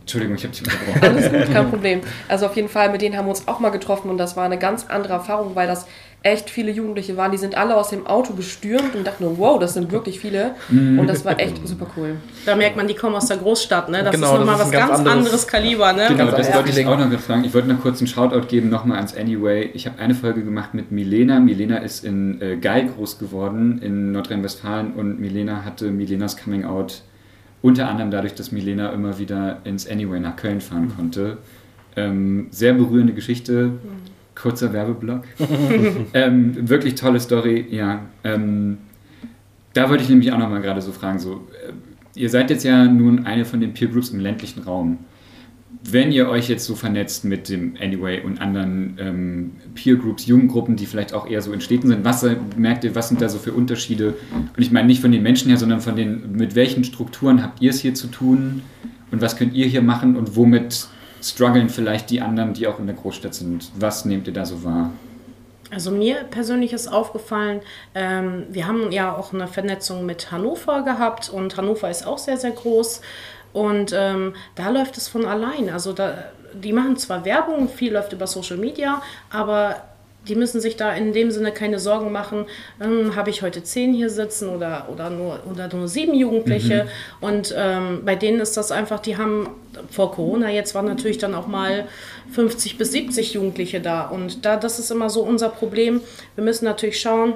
Entschuldigung, 0.01 0.35
ich 0.35 0.43
habe 0.45 0.53
dich 0.53 0.63
unterbrochen. 0.65 1.03
Alles 1.03 1.31
gut, 1.31 1.55
kein 1.55 1.71
Problem. 1.71 2.01
Also 2.29 2.47
auf 2.47 2.57
jeden 2.57 2.69
Fall, 2.69 2.91
mit 2.91 3.01
denen 3.03 3.17
haben 3.17 3.27
wir 3.27 3.31
uns 3.31 3.47
auch 3.47 3.61
mal 3.61 3.71
getroffen 3.71 4.11
und 4.11 4.19
das 4.19 4.37
war 4.37 4.45
eine 4.45 4.59
ganz 4.59 4.87
andere 4.89 5.15
Erfahrung, 5.15 5.55
weil 5.55 5.69
das 5.69 5.87
echt 6.25 6.51
viele 6.51 6.71
Jugendliche 6.71 7.17
waren. 7.17 7.33
Die 7.33 7.39
sind 7.39 7.57
alle 7.57 7.75
aus 7.77 7.91
dem 7.91 8.07
Auto 8.07 8.35
gestürmt 8.35 8.95
und 8.95 9.07
dachten 9.07 9.25
nur, 9.25 9.39
wow, 9.39 9.59
das 9.59 9.75
sind 9.75 9.91
wirklich 9.91 10.21
viele. 10.21 10.55
Und 10.71 11.07
das 11.07 11.25
war 11.25 11.39
echt 11.41 11.67
super 11.67 11.87
cool. 11.97 12.17
Da 12.47 12.55
merkt 12.57 12.77
man, 12.77 12.87
die 12.87 12.95
kommen 12.95 13.15
aus 13.17 13.27
der 13.27 13.39
Großstadt, 13.39 13.89
ne? 13.89 14.03
Das 14.05 14.15
Genau, 14.15 14.35
ist 14.35 14.39
nochmal 14.41 14.59
was 14.59 14.71
ganz 14.71 14.89
ganz, 14.89 14.99
anderes- 15.01 15.19
anderes 15.19 15.47
Kaliber, 15.49 15.93
ne? 15.93 16.07
Genau, 16.09 16.31
das 16.31 16.49
ja. 16.49 16.55
wollte 16.55 16.71
ich 16.81 16.87
auch 16.87 16.99
noch 16.99 17.21
fragen. 17.21 17.45
Ich 17.45 17.53
wollte 17.55 17.69
noch 17.69 17.81
kurz 17.81 17.99
einen 18.01 18.07
Shoutout 18.07 18.47
geben, 18.47 18.69
nochmal 18.69 18.99
ans 18.99 19.17
Anyway. 19.17 19.71
Ich 19.75 19.87
habe 19.87 19.99
eine 19.99 20.15
Folge 20.15 20.43
gemacht 20.45 20.75
mit 20.75 20.93
Milena. 20.93 21.41
Milena 21.41 21.79
ist 21.79 22.05
in 22.05 22.41
äh, 22.41 22.57
Geil 22.57 22.89
groß 22.95 23.19
geworden 23.19 23.81
in 23.83 24.13
Nordrhein-Westfalen 24.13 24.93
und 24.93 25.21
Milena 25.21 25.65
hatte 25.65 25.91
Milenas 25.91 26.37
Coming 26.37 26.65
Out 26.65 27.03
unter 27.63 27.89
anderem 27.89 28.11
dadurch, 28.11 28.35
dass 28.35 28.51
Milena 28.53 28.91
immer 28.91 29.19
wieder 29.19 29.59
ins 29.65 29.89
Anyway 29.89 30.19
nach 30.21 30.37
Köln 30.37 30.61
fahren 30.61 30.93
konnte. 30.97 31.39
Ähm, 31.97 32.47
sehr 32.51 32.73
berührende 32.75 33.13
Geschichte. 33.13 33.73
Kurzer 34.35 34.73
Werbeblock. 34.73 35.25
ähm, 36.15 36.69
wirklich 36.69 36.95
tolle 36.95 37.21
Story, 37.21 37.67
ja. 37.71 38.03
Ähm, 38.25 38.79
da 39.75 39.89
wollte 39.89 40.03
ich 40.03 40.09
nämlich 40.09 40.33
auch 40.33 40.39
nochmal 40.39 40.63
gerade 40.63 40.83
so 40.83 40.93
fragen, 40.93 41.19
so, 41.19 41.47
äh, 41.67 42.21
ihr 42.21 42.31
seid 42.31 42.51
jetzt 42.51 42.65
ja 42.65 42.85
nun 42.85 43.27
eine 43.27 43.45
von 43.45 43.61
den 43.61 43.73
Peer 43.75 43.89
Groups 43.89 44.11
im 44.11 44.21
ländlichen 44.21 44.63
Raum. 44.63 44.99
Wenn 45.85 46.13
ihr 46.13 46.29
euch 46.29 46.49
jetzt 46.49 46.67
so 46.67 46.75
vernetzt 46.75 47.25
mit 47.25 47.49
dem 47.49 47.75
Anyway 47.81 48.21
und 48.21 48.41
anderen 48.41 48.97
ähm, 48.99 49.51
Peer 49.75 49.97
Groups, 49.97 50.27
Jugendgruppen, 50.27 50.77
die 50.77 50.87
vielleicht 50.87 51.13
auch 51.13 51.29
eher 51.29 51.41
so 51.43 51.53
in 51.53 51.61
Städten 51.61 51.89
sind, 51.89 52.05
was 52.05 52.23
äh, 52.23 52.37
merkt 52.57 52.85
ihr, 52.85 52.95
was 52.95 53.09
sind 53.09 53.21
da 53.21 53.29
so 53.29 53.39
für 53.39 53.53
Unterschiede? 53.53 54.15
Und 54.33 54.63
ich 54.63 54.71
meine 54.71 54.87
nicht 54.87 55.01
von 55.01 55.11
den 55.11 55.23
Menschen 55.23 55.49
her, 55.49 55.57
sondern 55.57 55.81
von 55.81 55.97
den, 55.97 56.33
mit 56.37 56.55
welchen 56.55 56.85
Strukturen 56.85 57.43
habt 57.43 57.61
ihr 57.63 57.71
es 57.71 57.81
hier 57.81 57.95
zu 57.95 58.09
tun 58.09 58.63
und 59.11 59.21
was 59.21 59.37
könnt 59.37 59.55
ihr 59.55 59.67
hier 59.67 59.83
machen 59.83 60.17
und 60.17 60.37
womit 60.37 60.89
strugglen 61.23 61.69
vielleicht 61.69 62.11
die 62.11 62.21
anderen, 62.21 62.55
die 62.55 62.67
auch 62.67 62.79
in 62.79 62.87
der 62.87 62.97
Großstadt 62.97 63.35
sind? 63.35 63.71
Was 63.77 64.05
nehmt 64.05 64.27
ihr 64.27 64.33
da 64.33 64.45
so 64.45 64.65
wahr? 64.65 64.91
Also 65.71 65.91
mir 65.91 66.25
persönlich 66.25 66.75
ist 66.75 66.89
aufgefallen, 66.89 67.63
ähm, 67.95 68.45
wir 68.51 68.67
haben 68.67 68.93
ja 68.93 69.17
auch 69.17 69.33
eine 69.33 69.49
Vernetzung 69.49 70.05
mit 70.05 70.31
Hannover 70.31 70.83
gehabt 70.83 71.31
und 71.31 71.57
Hannover 71.57 71.89
ist 71.89 72.07
auch 72.07 72.19
sehr, 72.19 72.37
sehr 72.37 72.51
groß. 72.51 73.01
Und 73.55 73.95
ähm, 73.97 74.35
da 74.55 74.69
läuft 74.69 74.99
es 74.99 75.09
von 75.09 75.25
allein. 75.25 75.71
Also 75.71 75.95
da, 75.95 76.25
die 76.53 76.73
machen 76.73 76.97
zwar 76.97 77.25
Werbung, 77.25 77.69
viel 77.69 77.95
läuft 77.95 78.13
über 78.13 78.27
Social 78.27 78.59
Media, 78.59 79.01
aber 79.31 79.77
die 80.29 80.35
müssen 80.35 80.61
sich 80.61 80.77
da 80.77 80.93
in 80.93 81.13
dem 81.13 81.31
Sinne 81.31 81.53
keine 81.53 81.79
Sorgen 81.79 82.13
machen, 82.13 82.47
ähm, 82.81 83.17
habe 83.17 83.31
ich 83.31 83.43
heute 83.43 83.63
zehn 83.63 83.93
hier 83.93 84.11
sitzen 84.11 84.49
oder, 84.49 84.89
oder, 84.93 85.11
nur, 85.11 85.41
oder 85.51 85.69
nur 85.75 85.89
sieben 85.89 86.15
Jugendliche. 86.15 86.87
Und 87.21 87.55
ähm, 87.57 88.03
bei 88.05 88.15
denen 88.15 88.41
ist 88.41 88.57
das 88.57 88.71
einfach, 88.71 89.01
die 89.01 89.17
haben 89.17 89.49
vor 89.91 90.13
Corona 90.13 90.51
jetzt 90.51 90.75
waren 90.75 90.87
natürlich 90.87 91.19
dann 91.19 91.35
auch 91.35 91.47
mal 91.47 91.87
50 92.33 92.79
bis 92.79 92.93
70 92.93 93.35
Jugendliche 93.35 93.81
da. 93.81 94.07
Und 94.07 94.45
da, 94.45 94.57
das 94.57 94.79
ist 94.79 94.91
immer 94.91 95.11
so 95.11 95.23
unser 95.23 95.49
Problem. 95.49 96.01
Wir 96.35 96.45
müssen 96.45 96.67
natürlich 96.67 97.01
schauen, 97.01 97.35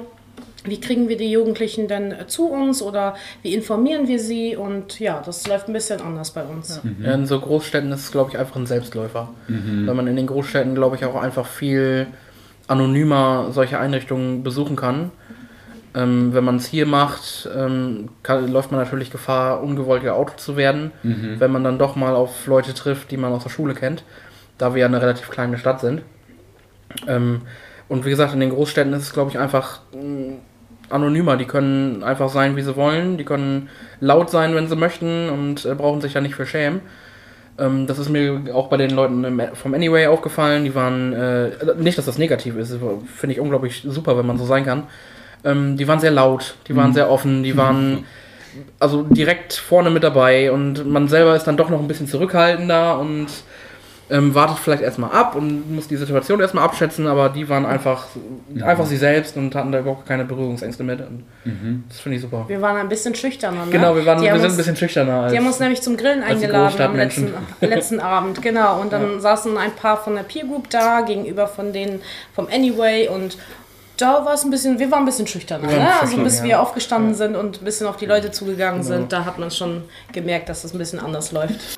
wie 0.63 0.79
kriegen 0.79 1.07
wir 1.07 1.17
die 1.17 1.31
Jugendlichen 1.31 1.87
denn 1.87 2.13
zu 2.27 2.49
uns 2.49 2.81
oder 2.81 3.15
wie 3.41 3.53
informieren 3.53 4.07
wir 4.07 4.19
sie? 4.19 4.55
Und 4.55 4.99
ja, 4.99 5.21
das 5.25 5.47
läuft 5.47 5.69
ein 5.69 5.73
bisschen 5.73 6.01
anders 6.01 6.31
bei 6.31 6.43
uns. 6.43 6.81
Ja, 7.01 7.13
in 7.13 7.25
so 7.25 7.39
Großstädten 7.39 7.91
ist 7.91 8.01
es, 8.01 8.11
glaube 8.11 8.31
ich, 8.31 8.37
einfach 8.37 8.55
ein 8.55 8.65
Selbstläufer. 8.65 9.29
Weil 9.47 9.95
man 9.95 10.07
in 10.07 10.15
den 10.15 10.27
Großstädten, 10.27 10.75
glaube 10.75 10.97
ich, 10.97 11.05
auch 11.05 11.15
einfach 11.15 11.47
viel 11.47 12.07
anonymer 12.67 13.47
solche 13.51 13.79
Einrichtungen 13.79 14.43
besuchen 14.43 14.75
kann. 14.75 15.11
Ähm, 15.95 16.33
wenn 16.33 16.43
man 16.43 16.57
es 16.57 16.67
hier 16.67 16.85
macht, 16.85 17.49
ähm, 17.55 18.09
kann, 18.23 18.51
läuft 18.51 18.71
man 18.71 18.79
natürlich 18.81 19.09
Gefahr, 19.09 19.63
ungewollt 19.63 20.03
geoutet 20.03 20.39
zu 20.39 20.55
werden, 20.57 20.91
wenn 21.39 21.51
man 21.51 21.63
dann 21.63 21.79
doch 21.79 21.95
mal 21.95 22.15
auf 22.15 22.45
Leute 22.45 22.73
trifft, 22.73 23.09
die 23.11 23.17
man 23.17 23.31
aus 23.33 23.43
der 23.43 23.49
Schule 23.49 23.73
kennt, 23.73 24.03
da 24.57 24.73
wir 24.75 24.81
ja 24.81 24.85
eine 24.87 25.01
relativ 25.01 25.29
kleine 25.29 25.57
Stadt 25.57 25.79
sind. 25.79 26.01
Ähm, 27.07 27.41
und 27.87 28.05
wie 28.05 28.09
gesagt, 28.09 28.33
in 28.33 28.39
den 28.41 28.49
Großstädten 28.49 28.93
ist 28.93 29.03
es, 29.03 29.13
glaube 29.13 29.31
ich, 29.31 29.39
einfach 29.39 29.79
mh, 29.93 30.33
anonymer. 30.89 31.37
Die 31.37 31.45
können 31.45 32.03
einfach 32.03 32.29
sein, 32.29 32.55
wie 32.55 32.61
sie 32.61 32.75
wollen. 32.75 33.17
Die 33.17 33.23
können 33.23 33.69
laut 33.99 34.29
sein, 34.29 34.55
wenn 34.55 34.67
sie 34.67 34.75
möchten 34.75 35.29
und 35.29 35.65
äh, 35.65 35.73
brauchen 35.73 36.01
sich 36.01 36.13
ja 36.13 36.21
nicht 36.21 36.35
für 36.35 36.45
schämen. 36.45 36.81
Ähm, 37.59 37.87
das 37.87 37.99
ist 37.99 38.09
mir 38.09 38.41
auch 38.53 38.67
bei 38.67 38.77
den 38.77 38.91
Leuten 38.91 39.41
vom 39.53 39.73
Anyway 39.73 40.07
aufgefallen. 40.07 40.63
Die 40.63 40.75
waren, 40.75 41.13
äh, 41.13 41.51
nicht, 41.77 41.97
dass 41.97 42.05
das 42.05 42.17
negativ 42.17 42.55
ist, 42.55 42.77
finde 43.15 43.33
ich 43.33 43.39
unglaublich 43.39 43.83
super, 43.85 44.17
wenn 44.17 44.25
man 44.25 44.37
so 44.37 44.45
sein 44.45 44.65
kann. 44.65 44.83
Ähm, 45.43 45.77
die 45.77 45.87
waren 45.87 45.99
sehr 45.99 46.11
laut, 46.11 46.55
die 46.67 46.75
waren 46.75 46.93
sehr 46.93 47.09
offen, 47.09 47.43
die 47.43 47.55
waren 47.55 48.05
also 48.79 49.03
direkt 49.03 49.53
vorne 49.53 49.89
mit 49.89 50.03
dabei 50.03 50.51
und 50.51 50.87
man 50.87 51.07
selber 51.07 51.35
ist 51.35 51.45
dann 51.45 51.57
doch 51.57 51.69
noch 51.69 51.79
ein 51.79 51.87
bisschen 51.87 52.07
zurückhaltender 52.07 52.99
und 52.99 53.27
ähm, 54.09 54.33
wartet 54.33 54.59
vielleicht 54.59 54.81
erstmal 54.83 55.11
ab 55.11 55.35
und 55.35 55.73
muss 55.75 55.87
die 55.87 55.97
Situation 55.97 56.39
erstmal 56.39 56.63
abschätzen, 56.63 57.07
aber 57.07 57.29
die 57.29 57.49
waren 57.49 57.65
einfach, 57.65 58.05
einfach 58.61 58.85
sie 58.85 58.95
selbst 58.97 59.35
und 59.35 59.53
hatten 59.53 59.71
da 59.71 59.79
überhaupt 59.79 60.05
keine 60.07 60.23
Berührungsängste 60.25 60.83
mit. 60.83 60.99
Und 61.01 61.23
Das 61.89 61.99
finde 61.99 62.15
ich 62.15 62.21
super. 62.21 62.45
Wir 62.47 62.61
waren 62.61 62.77
ein 62.77 62.87
bisschen 62.89 63.13
schüchterner. 63.15 63.65
Ne? 63.65 63.71
Genau, 63.71 63.95
wir, 63.95 64.05
waren, 64.05 64.19
Die 64.21 64.25
wir 64.27 64.33
sind 64.35 64.43
uns- 64.45 64.53
ein 64.53 64.57
bisschen 64.57 64.75
schüchterner. 64.77 65.21
Als, 65.23 65.31
Die 65.33 65.37
haben 65.37 65.47
uns 65.47 65.59
nämlich 65.59 65.81
zum 65.81 65.97
Grillen 65.97 66.23
eingeladen 66.23 66.81
am 66.81 66.95
letzten, 66.95 67.33
letzten 67.61 67.99
Abend, 67.99 68.41
genau. 68.41 68.79
Und 68.79 68.93
dann 68.93 69.19
saßen 69.19 69.57
ein 69.57 69.71
paar 69.75 69.97
von 69.97 70.15
der 70.15 70.23
Peer 70.23 70.45
Group 70.45 70.69
da, 70.69 71.01
gegenüber 71.01 71.47
von 71.47 71.73
denen 71.73 72.01
vom 72.33 72.47
Anyway 72.47 73.09
und 73.09 73.37
da 73.97 74.23
war 74.23 74.35
es 74.35 74.43
ein 74.43 74.51
bisschen, 74.51 74.77
wir 74.77 74.91
waren 74.91 74.99
ein 74.99 75.05
bisschen 75.05 75.25
schüchterner, 75.25 75.67
waren 75.67 75.75
ne? 75.79 75.89
Also 75.99 76.17
bis 76.23 76.37
ja. 76.39 76.43
wir 76.45 76.61
aufgestanden 76.61 77.15
sind 77.15 77.35
und 77.35 77.61
ein 77.61 77.65
bisschen 77.65 77.87
auf 77.87 77.97
die 77.97 78.05
Leute 78.05 78.29
zugegangen 78.31 78.83
Genau. 78.83 78.93
sind, 78.95 79.11
da 79.11 79.25
hat 79.25 79.39
man 79.39 79.49
schon 79.51 79.83
gemerkt, 80.13 80.49
dass 80.49 80.63
es 80.63 80.73
ein 80.73 80.77
bisschen 80.77 80.99
anders 80.99 81.31
läuft. 81.31 81.77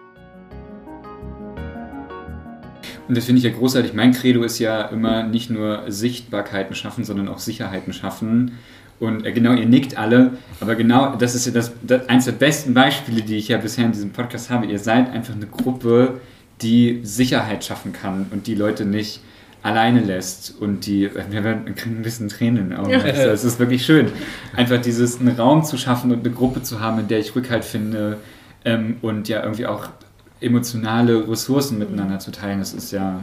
Und 3.09 3.17
das 3.17 3.25
finde 3.25 3.39
ich 3.39 3.43
ja 3.43 3.51
großartig. 3.51 3.93
Mein 3.95 4.13
Credo 4.13 4.43
ist 4.43 4.59
ja 4.59 4.83
immer 4.83 5.23
nicht 5.23 5.49
nur 5.49 5.83
Sichtbarkeiten 5.87 6.75
schaffen, 6.75 7.03
sondern 7.03 7.27
auch 7.27 7.39
Sicherheiten 7.39 7.91
schaffen. 7.91 8.51
Und 8.99 9.25
äh, 9.25 9.31
genau, 9.31 9.53
ihr 9.53 9.65
nickt 9.65 9.97
alle, 9.97 10.33
aber 10.59 10.75
genau 10.75 11.15
das 11.15 11.33
ist 11.33 11.47
ja 11.47 11.51
das, 11.51 11.71
das, 11.81 12.07
eins 12.07 12.25
der 12.25 12.33
besten 12.33 12.75
Beispiele, 12.75 13.23
die 13.23 13.37
ich 13.37 13.47
ja 13.47 13.57
bisher 13.57 13.85
in 13.85 13.93
diesem 13.93 14.11
Podcast 14.11 14.51
habe. 14.51 14.67
Ihr 14.67 14.77
seid 14.77 15.09
einfach 15.09 15.33
eine 15.33 15.47
Gruppe, 15.47 16.19
die 16.61 16.99
Sicherheit 17.01 17.65
schaffen 17.65 17.93
kann 17.93 18.27
und 18.29 18.45
die 18.45 18.53
Leute 18.53 18.85
nicht 18.85 19.21
alleine 19.63 20.01
lässt 20.01 20.53
und 20.59 20.85
die, 20.85 21.05
äh, 21.05 21.23
wir 21.31 21.43
werden 21.43 21.73
kriegen 21.73 21.97
ein 21.97 22.03
bisschen 22.03 22.29
Tränen 22.29 22.57
in 22.57 22.69
den 22.69 22.77
Augen. 22.77 22.91
Also, 23.03 23.29
Es 23.29 23.43
ist 23.43 23.57
wirklich 23.57 23.83
schön, 23.83 24.11
einfach 24.55 24.79
dieses, 24.79 25.19
einen 25.19 25.35
Raum 25.35 25.63
zu 25.63 25.77
schaffen 25.77 26.11
und 26.11 26.19
eine 26.19 26.35
Gruppe 26.35 26.61
zu 26.61 26.79
haben, 26.79 26.99
in 26.99 27.07
der 27.07 27.17
ich 27.17 27.35
Rückhalt 27.35 27.65
finde 27.65 28.17
ähm, 28.65 28.97
und 29.01 29.27
ja 29.27 29.41
irgendwie 29.41 29.65
auch 29.65 29.89
emotionale 30.41 31.27
Ressourcen 31.29 31.77
miteinander 31.79 32.19
zu 32.19 32.31
teilen. 32.31 32.59
Das 32.59 32.73
ist 32.73 32.91
ja 32.91 33.21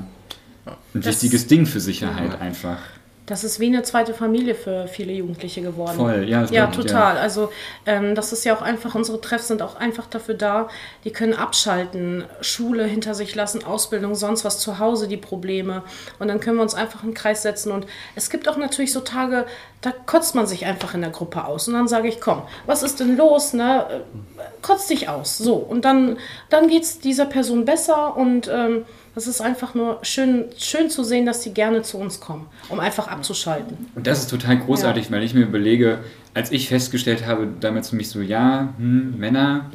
ein 0.67 0.75
Das- 0.95 1.07
wichtiges 1.07 1.47
Ding 1.47 1.67
für 1.67 1.81
Sicherheit 1.81 2.41
einfach. 2.41 2.79
Das 3.27 3.43
ist 3.43 3.59
wie 3.59 3.67
eine 3.67 3.83
zweite 3.83 4.15
Familie 4.15 4.55
für 4.55 4.87
viele 4.87 5.13
Jugendliche 5.13 5.61
geworden. 5.61 5.97
Voll, 5.97 6.29
ja, 6.29 6.45
Ja, 6.45 6.69
ich, 6.71 6.77
total. 6.77 7.19
Also 7.19 7.51
ähm, 7.85 8.15
das 8.15 8.33
ist 8.33 8.45
ja 8.45 8.57
auch 8.57 8.63
einfach, 8.63 8.95
unsere 8.95 9.21
Treffs 9.21 9.49
sind 9.49 9.63
auch 9.63 9.75
einfach 9.75 10.07
dafür 10.07 10.35
da, 10.35 10.69
die 11.03 11.11
können 11.11 11.35
abschalten, 11.35 12.25
Schule 12.41 12.85
hinter 12.85 13.15
sich 13.15 13.35
lassen, 13.35 13.65
Ausbildung, 13.65 14.15
sonst 14.15 14.45
was, 14.45 14.61
zu 14.61 14.79
Hause 14.79 15.09
die 15.09 15.17
Probleme. 15.17 15.83
Und 16.21 16.29
dann 16.29 16.39
können 16.39 16.57
wir 16.57 16.63
uns 16.63 16.75
einfach 16.75 17.03
in 17.03 17.11
den 17.11 17.15
Kreis 17.15 17.43
setzen. 17.43 17.73
Und 17.73 17.87
es 18.15 18.31
gibt 18.31 18.49
auch 18.49 18.57
natürlich 18.57 18.93
so 18.93 19.01
Tage, 19.01 19.47
da 19.81 19.93
kotzt 20.07 20.37
man 20.37 20.47
sich 20.47 20.65
einfach 20.65 20.95
in 20.95 21.01
der 21.01 21.11
Gruppe 21.11 21.45
aus. 21.45 21.67
Und 21.67 21.75
dann 21.75 21.89
sage 21.89 22.07
ich, 22.07 22.21
komm, 22.21 22.43
was 22.67 22.85
ist 22.85 23.01
denn 23.01 23.17
los? 23.17 23.53
Ne? 23.55 23.87
Äh, 23.91 24.43
Kotz 24.63 24.87
dich 24.87 25.09
aus. 25.09 25.37
So. 25.37 25.55
Und 25.55 25.85
dann, 25.85 26.19
dann 26.49 26.69
geht 26.69 26.85
es 26.85 27.01
dieser 27.01 27.27
Person 27.27 27.65
besser 27.65 28.17
und 28.17 28.49
ähm, 28.49 28.85
das 29.17 29.27
ist 29.27 29.41
einfach 29.41 29.75
nur 29.75 29.99
schön, 30.03 30.45
schön 30.59 30.91
zu 30.91 31.03
sehen, 31.03 31.25
dass 31.25 31.41
die 31.41 31.55
gerne 31.55 31.81
zu 31.81 31.97
uns 31.97 32.21
kommen, 32.21 32.49
um 32.69 32.79
einfach 32.81 33.09
abzuschalten. 33.09 33.75
Und 33.95 34.07
das 34.07 34.19
ist 34.21 34.29
total 34.29 34.59
großartig, 34.59 35.11
weil 35.11 35.23
ich 35.23 35.33
mir 35.33 35.41
überlege, 35.41 36.01
als 36.35 36.53
ich 36.53 36.69
festgestellt 36.69 37.27
habe, 37.27 37.49
damals 37.61 37.89
für 37.89 37.97
mich 37.97 38.11
so, 38.11 38.21
ja, 38.21 38.75
hm, 38.77 39.19
Männer, 39.19 39.71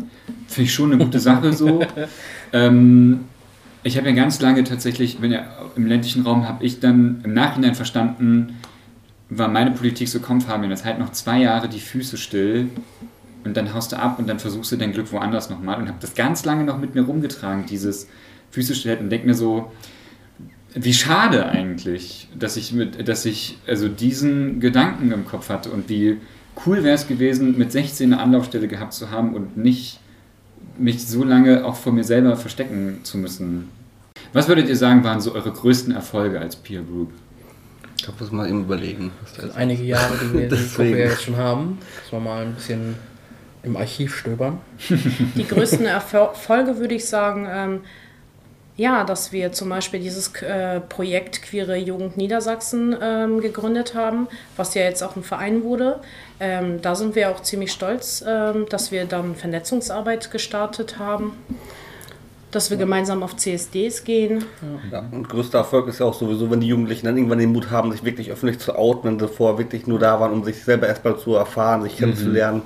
finde 0.48 0.66
ich 0.68 0.74
schon 0.76 0.94
eine 0.94 1.04
gute 1.04 1.20
Sache 1.20 1.54
so. 1.54 1.84
ähm, 2.54 3.22
ich 3.82 3.98
habe 3.98 4.10
ja 4.10 4.16
ganz 4.16 4.40
lange 4.42 4.64
tatsächlich, 4.64 5.24
wenn 5.24 5.32
ja 5.32 5.48
im 5.76 5.88
ländlichen 5.88 6.22
Raum, 6.22 6.48
habe 6.48 6.64
ich 6.64 6.80
dann 6.80 7.22
im 7.24 7.34
Nachhinein 7.34 7.74
verstanden, 7.74 8.60
war 9.30 9.48
meine 9.48 9.72
Politik 9.72 10.08
so, 10.08 10.20
komm 10.20 10.42
Fabian, 10.42 10.70
das 10.70 10.86
halt 10.86 11.00
noch 11.00 11.14
zwei 11.14 11.40
Jahre 11.40 11.68
die 11.68 11.80
Füße 11.80 12.18
still 12.18 12.70
und 13.44 13.58
dann 13.58 13.74
haust 13.74 13.92
du 13.92 13.98
ab 13.98 14.20
und 14.20 14.30
dann 14.30 14.38
versuchst 14.38 14.72
du 14.72 14.76
dein 14.76 14.92
Glück 14.92 15.12
woanders 15.12 15.50
nochmal 15.50 15.80
und 15.80 15.88
habe 15.88 15.98
das 16.00 16.14
ganz 16.14 16.46
lange 16.46 16.64
noch 16.64 16.78
mit 16.78 16.94
mir 16.94 17.02
rumgetragen, 17.02 17.66
dieses 17.66 18.08
Füße 18.52 18.76
still 18.76 18.98
und 18.98 19.10
denke 19.10 19.28
mir 19.28 19.34
so, 19.34 19.72
wie 20.74 20.94
schade 20.94 21.48
eigentlich, 21.48 22.28
dass 22.38 22.56
ich 22.56 22.72
mit, 22.72 23.08
dass 23.08 23.26
ich 23.26 23.58
also 23.68 23.90
diesen 23.90 24.60
Gedanken 24.60 25.12
im 25.12 25.26
Kopf 25.26 25.50
hatte 25.50 25.70
und 25.70 25.90
wie 25.90 26.18
cool 26.66 26.84
wäre 26.84 26.96
es 26.96 27.08
gewesen, 27.08 27.58
mit 27.58 27.72
16 27.72 28.14
eine 28.14 28.22
Anlaufstelle 28.22 28.68
gehabt 28.68 28.94
zu 28.94 29.12
haben 29.12 29.34
und 29.34 29.58
nicht 29.58 30.00
mich 30.78 31.06
so 31.06 31.24
lange 31.24 31.66
auch 31.66 31.76
vor 31.76 31.92
mir 31.92 32.04
selber 32.04 32.36
verstecken 32.38 33.00
zu 33.04 33.18
müssen. 33.18 33.70
Was 34.34 34.48
würdet 34.48 34.70
ihr 34.70 34.78
sagen, 34.78 35.04
waren 35.04 35.20
so 35.20 35.34
eure 35.34 35.52
größten 35.52 35.94
Erfolge 35.94 36.40
als 36.40 36.56
Peer 36.56 36.82
Group? 36.82 37.12
Ich 37.98 38.04
glaube, 38.04 38.24
muss 38.24 38.32
mal 38.32 38.48
eben 38.48 38.62
überlegen. 38.62 39.12
Das 39.24 39.36
sind 39.36 39.56
einige 39.56 39.84
Jahre, 39.84 40.14
die 40.18 40.34
wir 40.34 40.50
die. 40.50 40.56
Gruppe 40.56 40.98
jetzt 40.98 41.24
schon 41.24 41.36
haben. 41.36 41.78
Dass 42.02 42.12
wir 42.14 42.20
mal 42.20 42.46
ein 42.46 42.56
bisschen 42.56 42.96
im 43.64 43.78
Archiv 43.78 44.16
stöbern. 44.16 44.60
Die 45.36 45.48
größten 45.48 45.86
Erfolge 45.86 46.80
würde 46.80 46.96
ich 46.96 47.06
sagen, 47.06 47.48
ähm, 47.50 47.82
ja, 48.82 49.04
dass 49.04 49.32
wir 49.32 49.52
zum 49.52 49.70
Beispiel 49.70 50.00
dieses 50.00 50.34
äh, 50.42 50.80
Projekt 50.80 51.44
Queere 51.44 51.78
Jugend 51.78 52.18
Niedersachsen 52.18 52.96
ähm, 53.00 53.40
gegründet 53.40 53.94
haben, 53.94 54.28
was 54.58 54.74
ja 54.74 54.82
jetzt 54.82 55.04
auch 55.04 55.16
ein 55.16 55.22
Verein 55.22 55.64
wurde. 55.64 56.00
Ähm, 56.40 56.82
da 56.82 56.96
sind 56.96 57.14
wir 57.14 57.30
auch 57.30 57.44
ziemlich 57.44 57.72
stolz, 57.72 58.26
ähm, 58.28 58.66
dass 58.70 58.92
wir 58.92 59.06
dann 59.06 59.36
Vernetzungsarbeit 59.36 60.32
gestartet 60.32 60.98
haben, 60.98 61.34
dass 62.50 62.72
wir 62.72 62.78
gemeinsam 62.78 63.22
auf 63.22 63.38
CSDs 63.38 64.04
gehen. 64.04 64.46
Ja, 64.92 65.06
und 65.12 65.30
größter 65.30 65.60
Erfolg 65.60 65.88
ist 65.88 66.00
ja 66.00 66.08
auch 66.08 66.16
sowieso, 66.16 66.50
wenn 66.50 66.62
die 66.62 66.68
Jugendlichen 66.68 67.06
dann 67.06 67.16
irgendwann 67.16 67.38
den 67.38 67.52
Mut 67.52 67.70
haben, 67.70 67.92
sich 67.92 68.04
wirklich 68.04 68.32
öffentlich 68.32 68.58
zu 68.58 68.76
outen, 68.76 69.04
wenn 69.04 69.20
sie 69.20 69.28
vorher 69.28 69.60
wirklich 69.60 69.86
nur 69.86 70.00
da 70.00 70.20
waren, 70.20 70.32
um 70.32 70.44
sich 70.44 70.64
selber 70.64 70.88
erstmal 70.88 71.20
zu 71.20 71.36
erfahren, 71.36 71.84
sich 71.84 71.98
kennenzulernen 71.98 72.64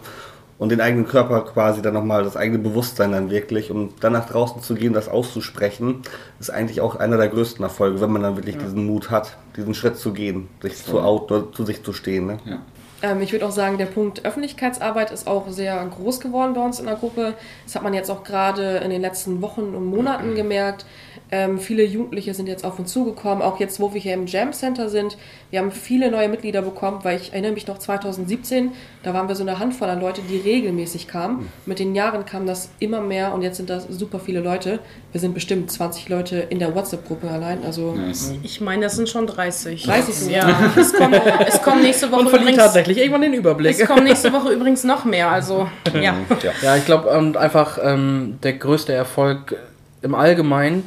und 0.58 0.70
den 0.70 0.82
eigenen 0.82 1.08
Körper 1.08 1.42
quasi 1.42 1.82
dann 1.82 1.94
nochmal, 1.94 2.24
das 2.24 2.38
eigene 2.38 2.60
Bewusstsein 2.60 3.12
dann 3.12 3.30
wirklich, 3.30 3.72
um 3.72 3.94
dann 4.00 4.14
nach 4.14 4.28
draußen 4.28 4.62
zu 4.62 4.76
gehen, 4.76 4.94
das 4.94 5.10
auszusprechen, 5.10 6.02
ist 6.40 6.50
eigentlich 6.50 6.82
auch 6.82 6.96
einer 6.96 7.18
der 7.18 7.28
größten 7.28 7.64
Erfolge, 7.64 8.00
wenn 8.00 8.12
man 8.12 8.24
dann 8.24 8.38
wirklich 8.38 8.58
diesen 8.58 8.86
Mut 8.86 9.12
hat, 9.12 9.38
diesen 9.58 9.74
Schritt 9.74 9.98
zu 9.98 10.14
gehen, 10.14 10.48
sich 10.62 10.84
zu 10.84 11.02
outen 11.02 11.34
oder 11.34 11.52
zu 11.52 11.66
sich 11.66 11.84
zu 11.84 11.92
stehen. 11.92 12.28
Ne? 12.28 12.38
Ja. 12.46 12.60
Ähm, 13.02 13.22
ich 13.22 13.32
würde 13.34 13.46
auch 13.46 13.52
sagen, 13.52 13.78
der 13.78 13.86
Punkt 13.88 14.26
Öffentlichkeitsarbeit 14.26 15.12
ist 15.12 15.28
auch 15.28 15.50
sehr 15.50 15.86
groß 15.86 16.22
geworden 16.22 16.54
bei 16.54 16.62
uns 16.62 16.80
in 16.80 16.86
der 16.86 16.96
Gruppe. 16.96 17.34
Das 17.66 17.76
hat 17.76 17.84
man 17.84 17.94
jetzt 17.94 18.10
auch 18.10 18.24
gerade 18.24 18.78
in 18.78 18.90
den 18.90 19.02
letzten 19.02 19.42
Wochen 19.42 19.76
und 19.76 19.86
Monaten 19.86 20.36
gemerkt. 20.36 20.86
Ähm, 21.32 21.60
viele 21.60 21.84
Jugendliche 21.84 22.34
sind 22.34 22.48
jetzt 22.48 22.64
auf 22.64 22.78
uns 22.78 22.92
zugekommen, 22.92 23.42
auch 23.42 23.60
jetzt, 23.60 23.80
wo 23.80 23.94
wir 23.94 24.02
hier 24.02 24.14
im 24.14 24.28
Jam 24.28 24.54
Center 24.54 24.90
sind. 24.90 25.18
Wir 25.50 25.60
haben 25.60 25.72
viele 25.72 26.12
neue 26.12 26.30
Mitglieder 26.30 26.62
bekommen, 26.62 27.00
weil 27.04 27.20
ich 27.20 27.34
erinnere 27.34 27.54
mich 27.54 27.66
noch 27.68 27.80
2017, 27.80 28.72
da 29.04 29.14
waren 29.14 29.28
wir 29.28 29.36
so 29.36 29.44
eine 29.44 29.60
Handvoll 29.60 29.90
an 29.90 30.02
Leute, 30.02 30.22
die 30.30 30.38
regelmäßig 30.38 31.08
kamen. 31.08 31.50
Mit 31.66 31.80
den 31.80 31.96
Jahren 31.96 32.26
kam 32.26 32.46
das 32.46 32.70
immer 32.80 33.02
mehr 33.02 33.34
und 33.34 33.42
jetzt 33.42 33.58
sind 33.58 33.70
das 33.70 33.88
super 33.90 34.20
viele 34.20 34.40
Leute. 34.40 34.80
Wir 35.12 35.22
sind 35.22 35.34
bestimmt 35.34 35.72
20 35.72 36.10
Leute 36.10 36.38
in 36.38 36.60
der 36.60 36.76
WhatsApp-Gruppe 36.76 37.30
allein. 37.30 37.64
Also 37.66 37.94
Nice. 37.94 38.34
Ich 38.44 38.62
meine, 38.62 38.84
das 38.84 38.96
sind 38.96 39.10
schon 39.10 39.28
30. 39.28 39.84
30 39.84 40.16
sind 40.16 40.32
Ja, 40.32 40.72
es 40.76 40.94
kommt, 40.94 41.16
es 41.48 41.62
kommt 41.62 41.84
nächste 41.84 42.12
Woche 42.12 42.22
Und 42.22 42.30
verliert 42.30 42.50
übrigens, 42.50 42.64
tatsächlich 42.64 42.98
irgendwann 42.98 43.22
den 43.22 43.34
Überblick. 43.34 43.80
es 43.80 43.88
kommt 43.88 44.04
nächste 44.04 44.32
Woche 44.34 44.52
übrigens 44.52 44.84
noch 44.84 45.06
mehr. 45.06 45.30
Also 45.32 45.68
ja. 45.94 46.16
Ja, 46.62 46.76
ich 46.76 46.86
glaube, 46.86 47.10
und 47.10 47.38
einfach 47.38 47.80
ähm, 47.82 48.38
der 48.44 48.54
größte 48.54 48.94
Erfolg 48.94 49.56
im 50.02 50.16
Allgemeinen. 50.16 50.84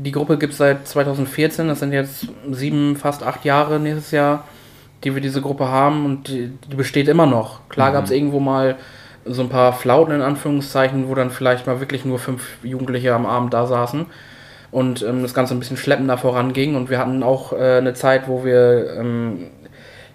Die 0.00 0.12
Gruppe 0.12 0.38
gibt 0.38 0.52
es 0.52 0.58
seit 0.58 0.86
2014, 0.86 1.66
das 1.66 1.80
sind 1.80 1.92
jetzt 1.92 2.28
sieben, 2.52 2.94
fast 2.94 3.24
acht 3.24 3.44
Jahre 3.44 3.80
nächstes 3.80 4.12
Jahr, 4.12 4.44
die 5.02 5.12
wir 5.12 5.20
diese 5.20 5.42
Gruppe 5.42 5.66
haben 5.66 6.04
und 6.04 6.28
die, 6.28 6.52
die 6.70 6.76
besteht 6.76 7.08
immer 7.08 7.26
noch. 7.26 7.68
Klar 7.68 7.90
gab 7.90 8.04
es 8.04 8.12
irgendwo 8.12 8.38
mal 8.38 8.76
so 9.24 9.42
ein 9.42 9.48
paar 9.48 9.72
Flauten 9.72 10.14
in 10.14 10.22
Anführungszeichen, 10.22 11.08
wo 11.08 11.16
dann 11.16 11.30
vielleicht 11.30 11.66
mal 11.66 11.80
wirklich 11.80 12.04
nur 12.04 12.20
fünf 12.20 12.58
Jugendliche 12.62 13.12
am 13.12 13.26
Abend 13.26 13.52
da 13.54 13.66
saßen 13.66 14.06
und 14.70 15.02
ähm, 15.02 15.22
das 15.22 15.34
Ganze 15.34 15.54
ein 15.54 15.58
bisschen 15.58 15.76
schleppender 15.76 16.16
voranging. 16.16 16.76
Und 16.76 16.90
wir 16.90 17.00
hatten 17.00 17.24
auch 17.24 17.52
äh, 17.52 17.78
eine 17.78 17.94
Zeit, 17.94 18.28
wo 18.28 18.44
wir, 18.44 18.94
ähm, 19.00 19.48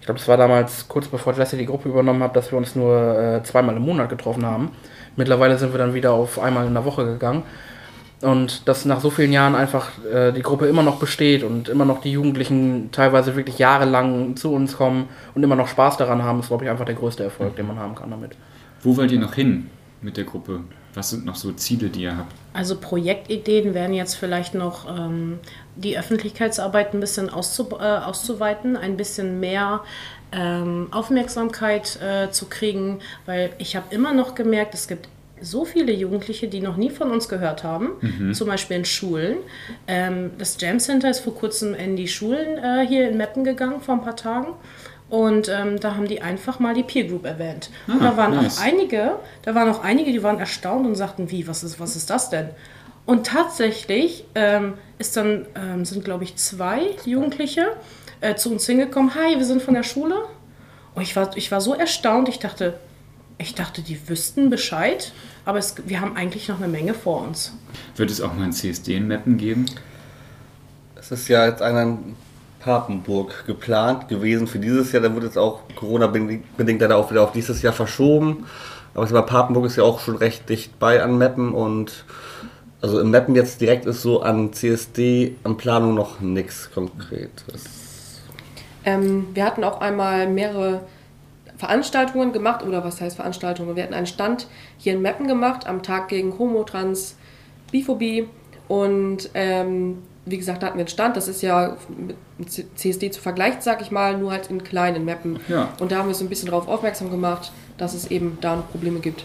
ich 0.00 0.06
glaube, 0.06 0.18
es 0.18 0.26
war 0.28 0.38
damals 0.38 0.88
kurz 0.88 1.08
bevor 1.08 1.34
Jesse 1.34 1.58
die 1.58 1.66
Gruppe 1.66 1.90
übernommen 1.90 2.22
hat, 2.22 2.36
dass 2.36 2.50
wir 2.52 2.56
uns 2.56 2.74
nur 2.74 3.18
äh, 3.18 3.42
zweimal 3.42 3.76
im 3.76 3.82
Monat 3.82 4.08
getroffen 4.08 4.46
haben. 4.46 4.70
Mittlerweile 5.16 5.58
sind 5.58 5.74
wir 5.74 5.78
dann 5.78 5.92
wieder 5.92 6.12
auf 6.12 6.38
einmal 6.38 6.66
in 6.66 6.72
der 6.72 6.86
Woche 6.86 7.04
gegangen. 7.04 7.42
Und 8.24 8.66
dass 8.68 8.84
nach 8.84 9.00
so 9.00 9.10
vielen 9.10 9.32
Jahren 9.32 9.54
einfach 9.54 9.90
äh, 10.04 10.32
die 10.32 10.42
Gruppe 10.42 10.66
immer 10.66 10.82
noch 10.82 10.98
besteht 10.98 11.42
und 11.42 11.68
immer 11.68 11.84
noch 11.84 12.00
die 12.00 12.12
Jugendlichen 12.12 12.90
teilweise 12.90 13.36
wirklich 13.36 13.58
jahrelang 13.58 14.36
zu 14.36 14.52
uns 14.52 14.76
kommen 14.76 15.08
und 15.34 15.42
immer 15.42 15.56
noch 15.56 15.68
Spaß 15.68 15.98
daran 15.98 16.22
haben, 16.22 16.40
ist, 16.40 16.48
glaube 16.48 16.64
ich, 16.64 16.70
einfach 16.70 16.86
der 16.86 16.94
größte 16.94 17.22
Erfolg, 17.22 17.56
den 17.56 17.66
man 17.66 17.78
haben 17.78 17.94
kann 17.94 18.10
damit. 18.10 18.36
Wo 18.82 18.96
wollt 18.96 19.12
ihr 19.12 19.18
noch 19.18 19.34
hin 19.34 19.68
mit 20.00 20.16
der 20.16 20.24
Gruppe? 20.24 20.60
Was 20.94 21.10
sind 21.10 21.24
noch 21.24 21.34
so 21.34 21.52
Ziele, 21.52 21.88
die 21.88 22.02
ihr 22.02 22.16
habt? 22.16 22.32
Also 22.52 22.76
Projektideen 22.76 23.74
wären 23.74 23.92
jetzt 23.92 24.14
vielleicht 24.14 24.54
noch 24.54 24.86
ähm, 24.88 25.40
die 25.76 25.98
Öffentlichkeitsarbeit 25.98 26.94
ein 26.94 27.00
bisschen 27.00 27.30
auszu 27.30 27.68
äh, 27.72 27.82
auszuweiten, 27.82 28.76
ein 28.76 28.96
bisschen 28.96 29.40
mehr 29.40 29.80
ähm, 30.32 30.88
Aufmerksamkeit 30.92 32.00
äh, 32.00 32.30
zu 32.30 32.46
kriegen, 32.46 33.00
weil 33.26 33.50
ich 33.58 33.76
habe 33.76 33.86
immer 33.90 34.12
noch 34.12 34.34
gemerkt, 34.34 34.74
es 34.74 34.86
gibt 34.86 35.08
so 35.44 35.64
viele 35.64 35.92
Jugendliche, 35.92 36.48
die 36.48 36.60
noch 36.60 36.76
nie 36.76 36.90
von 36.90 37.10
uns 37.10 37.28
gehört 37.28 37.62
haben, 37.64 37.90
zum 38.32 38.48
Beispiel 38.48 38.78
in 38.78 38.84
Schulen. 38.84 39.36
Ähm, 39.86 40.30
das 40.38 40.56
Jam 40.60 40.78
Center 40.80 41.10
ist 41.10 41.20
vor 41.20 41.34
kurzem 41.34 41.74
in 41.74 41.96
die 41.96 42.08
Schulen 42.08 42.58
äh, 42.58 42.86
hier 42.86 43.08
in 43.08 43.16
Meppen 43.16 43.44
gegangen, 43.44 43.80
vor 43.80 43.94
ein 43.94 44.02
paar 44.02 44.16
Tagen. 44.16 44.48
Und 45.10 45.48
ähm, 45.48 45.78
da 45.78 45.94
haben 45.96 46.08
die 46.08 46.22
einfach 46.22 46.58
mal 46.58 46.74
die 46.74 46.82
Peer 46.82 47.04
Group 47.04 47.24
erwähnt. 47.26 47.70
und 47.86 48.00
Ah, 48.00 48.10
da 48.10 48.16
waren 48.16 48.34
nice. 48.34 48.58
auch 48.58 48.62
einige, 48.64 49.12
da 49.42 49.54
waren 49.54 49.68
auch 49.68 49.84
einige, 49.84 50.10
die 50.10 50.22
waren 50.22 50.38
erstaunt 50.40 50.86
und 50.86 50.94
sagten, 50.94 51.30
wie, 51.30 51.46
was 51.46 51.62
ist, 51.62 51.78
was 51.78 51.94
ist 51.94 52.10
das 52.10 52.30
denn? 52.30 52.48
Und 53.06 53.26
tatsächlich 53.26 54.24
ähm, 54.34 54.74
ist 54.98 55.16
dann, 55.16 55.46
ähm, 55.54 55.84
sind 55.84 56.04
glaube 56.04 56.24
ich 56.24 56.36
zwei 56.36 56.80
Jugendliche 57.04 57.66
äh, 58.22 58.34
zu 58.34 58.50
uns 58.50 58.64
hingekommen. 58.66 59.14
Hi, 59.14 59.36
wir 59.36 59.44
sind 59.44 59.62
von 59.62 59.74
der 59.74 59.82
Schule. 59.82 60.16
Und 60.94 61.02
ich 61.02 61.14
war, 61.14 61.36
ich 61.36 61.52
war 61.52 61.60
so 61.60 61.74
erstaunt, 61.74 62.28
ich 62.28 62.38
dachte, 62.38 62.78
ich 63.36 63.54
dachte, 63.54 63.82
die 63.82 64.08
wüssten 64.08 64.48
Bescheid, 64.48 65.12
aber 65.44 65.58
es, 65.58 65.74
wir 65.86 66.00
haben 66.00 66.16
eigentlich 66.16 66.48
noch 66.48 66.58
eine 66.58 66.68
Menge 66.68 66.94
vor 66.94 67.22
uns. 67.22 67.52
Wird 67.96 68.10
es 68.10 68.20
auch 68.20 68.34
mal 68.34 68.44
ein 68.44 68.52
CSD 68.52 68.96
in 68.96 69.06
Meppen 69.08 69.36
geben? 69.36 69.66
Es 70.96 71.10
ist 71.10 71.28
ja 71.28 71.46
jetzt 71.46 71.60
einer 71.60 71.82
in 71.82 72.16
Papenburg 72.60 73.44
geplant 73.46 74.08
gewesen 74.08 74.46
für 74.46 74.58
dieses 74.58 74.90
Jahr. 74.92 75.02
Da 75.02 75.12
wird 75.12 75.24
jetzt 75.24 75.36
auch 75.36 75.60
Corona-bedingt 75.76 76.80
leider 76.80 76.96
auch 76.96 77.10
wieder 77.10 77.22
auf 77.22 77.32
dieses 77.32 77.60
Jahr 77.60 77.74
verschoben. 77.74 78.46
Aber 78.94 79.04
ich 79.04 79.10
sag 79.10 79.20
mal, 79.20 79.26
Papenburg 79.26 79.66
ist 79.66 79.76
ja 79.76 79.82
auch 79.82 80.00
schon 80.00 80.16
recht 80.16 80.48
dicht 80.48 80.78
bei 80.78 81.02
an 81.02 81.18
Meppen 81.18 81.52
und 81.52 82.04
also 82.80 83.00
in 83.00 83.10
Meppen 83.10 83.34
jetzt 83.34 83.60
direkt 83.60 83.86
ist 83.86 84.02
so 84.02 84.22
an 84.22 84.52
CSD, 84.52 85.36
an 85.42 85.56
Planung 85.56 85.94
noch 85.94 86.20
nichts 86.20 86.70
Konkretes. 86.72 88.20
Ähm, 88.84 89.28
wir 89.34 89.44
hatten 89.44 89.64
auch 89.64 89.80
einmal 89.80 90.28
mehrere 90.28 90.80
Veranstaltungen 91.64 92.32
gemacht, 92.32 92.62
oder 92.62 92.84
was 92.84 93.00
heißt 93.00 93.16
Veranstaltungen? 93.16 93.74
Wir 93.74 93.84
hatten 93.84 93.94
einen 93.94 94.06
Stand 94.06 94.48
hier 94.76 94.92
in 94.92 95.00
Meppen 95.00 95.26
gemacht, 95.26 95.66
am 95.66 95.82
Tag 95.82 96.08
gegen 96.08 96.38
Homo, 96.38 96.62
Trans, 96.64 97.16
Biphobie. 97.72 98.28
Und 98.68 99.30
ähm, 99.32 100.02
wie 100.26 100.36
gesagt, 100.36 100.62
da 100.62 100.66
hatten 100.66 100.76
wir 100.76 100.82
einen 100.82 100.88
Stand. 100.88 101.16
Das 101.16 101.26
ist 101.26 101.40
ja 101.40 101.78
mit 102.36 102.50
CSD 102.50 103.10
zu 103.10 103.22
vergleichen, 103.22 103.62
sag 103.62 103.80
ich 103.80 103.90
mal, 103.90 104.18
nur 104.18 104.30
halt 104.30 104.50
in 104.50 104.62
kleinen 104.62 105.06
Meppen. 105.06 105.40
Ja. 105.48 105.72
Und 105.80 105.90
da 105.90 105.98
haben 105.98 106.08
wir 106.08 106.14
so 106.14 106.24
ein 106.24 106.28
bisschen 106.28 106.50
darauf 106.50 106.68
aufmerksam 106.68 107.10
gemacht, 107.10 107.50
dass 107.78 107.94
es 107.94 108.10
eben 108.10 108.36
da 108.42 108.56
noch 108.56 108.70
Probleme 108.70 109.00
gibt. 109.00 109.24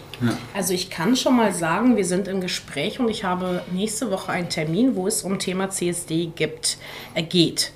Also 0.54 0.72
ich 0.72 0.88
kann 0.88 1.16
schon 1.16 1.36
mal 1.36 1.52
sagen, 1.52 1.98
wir 1.98 2.06
sind 2.06 2.26
im 2.26 2.40
Gespräch 2.40 3.00
und 3.00 3.10
ich 3.10 3.22
habe 3.22 3.62
nächste 3.70 4.10
Woche 4.10 4.32
einen 4.32 4.48
Termin, 4.48 4.96
wo 4.96 5.06
es 5.06 5.22
um 5.22 5.38
Thema 5.38 5.68
CSD 5.68 6.32
gibt, 6.34 6.78
äh, 7.14 7.22
geht. 7.22 7.72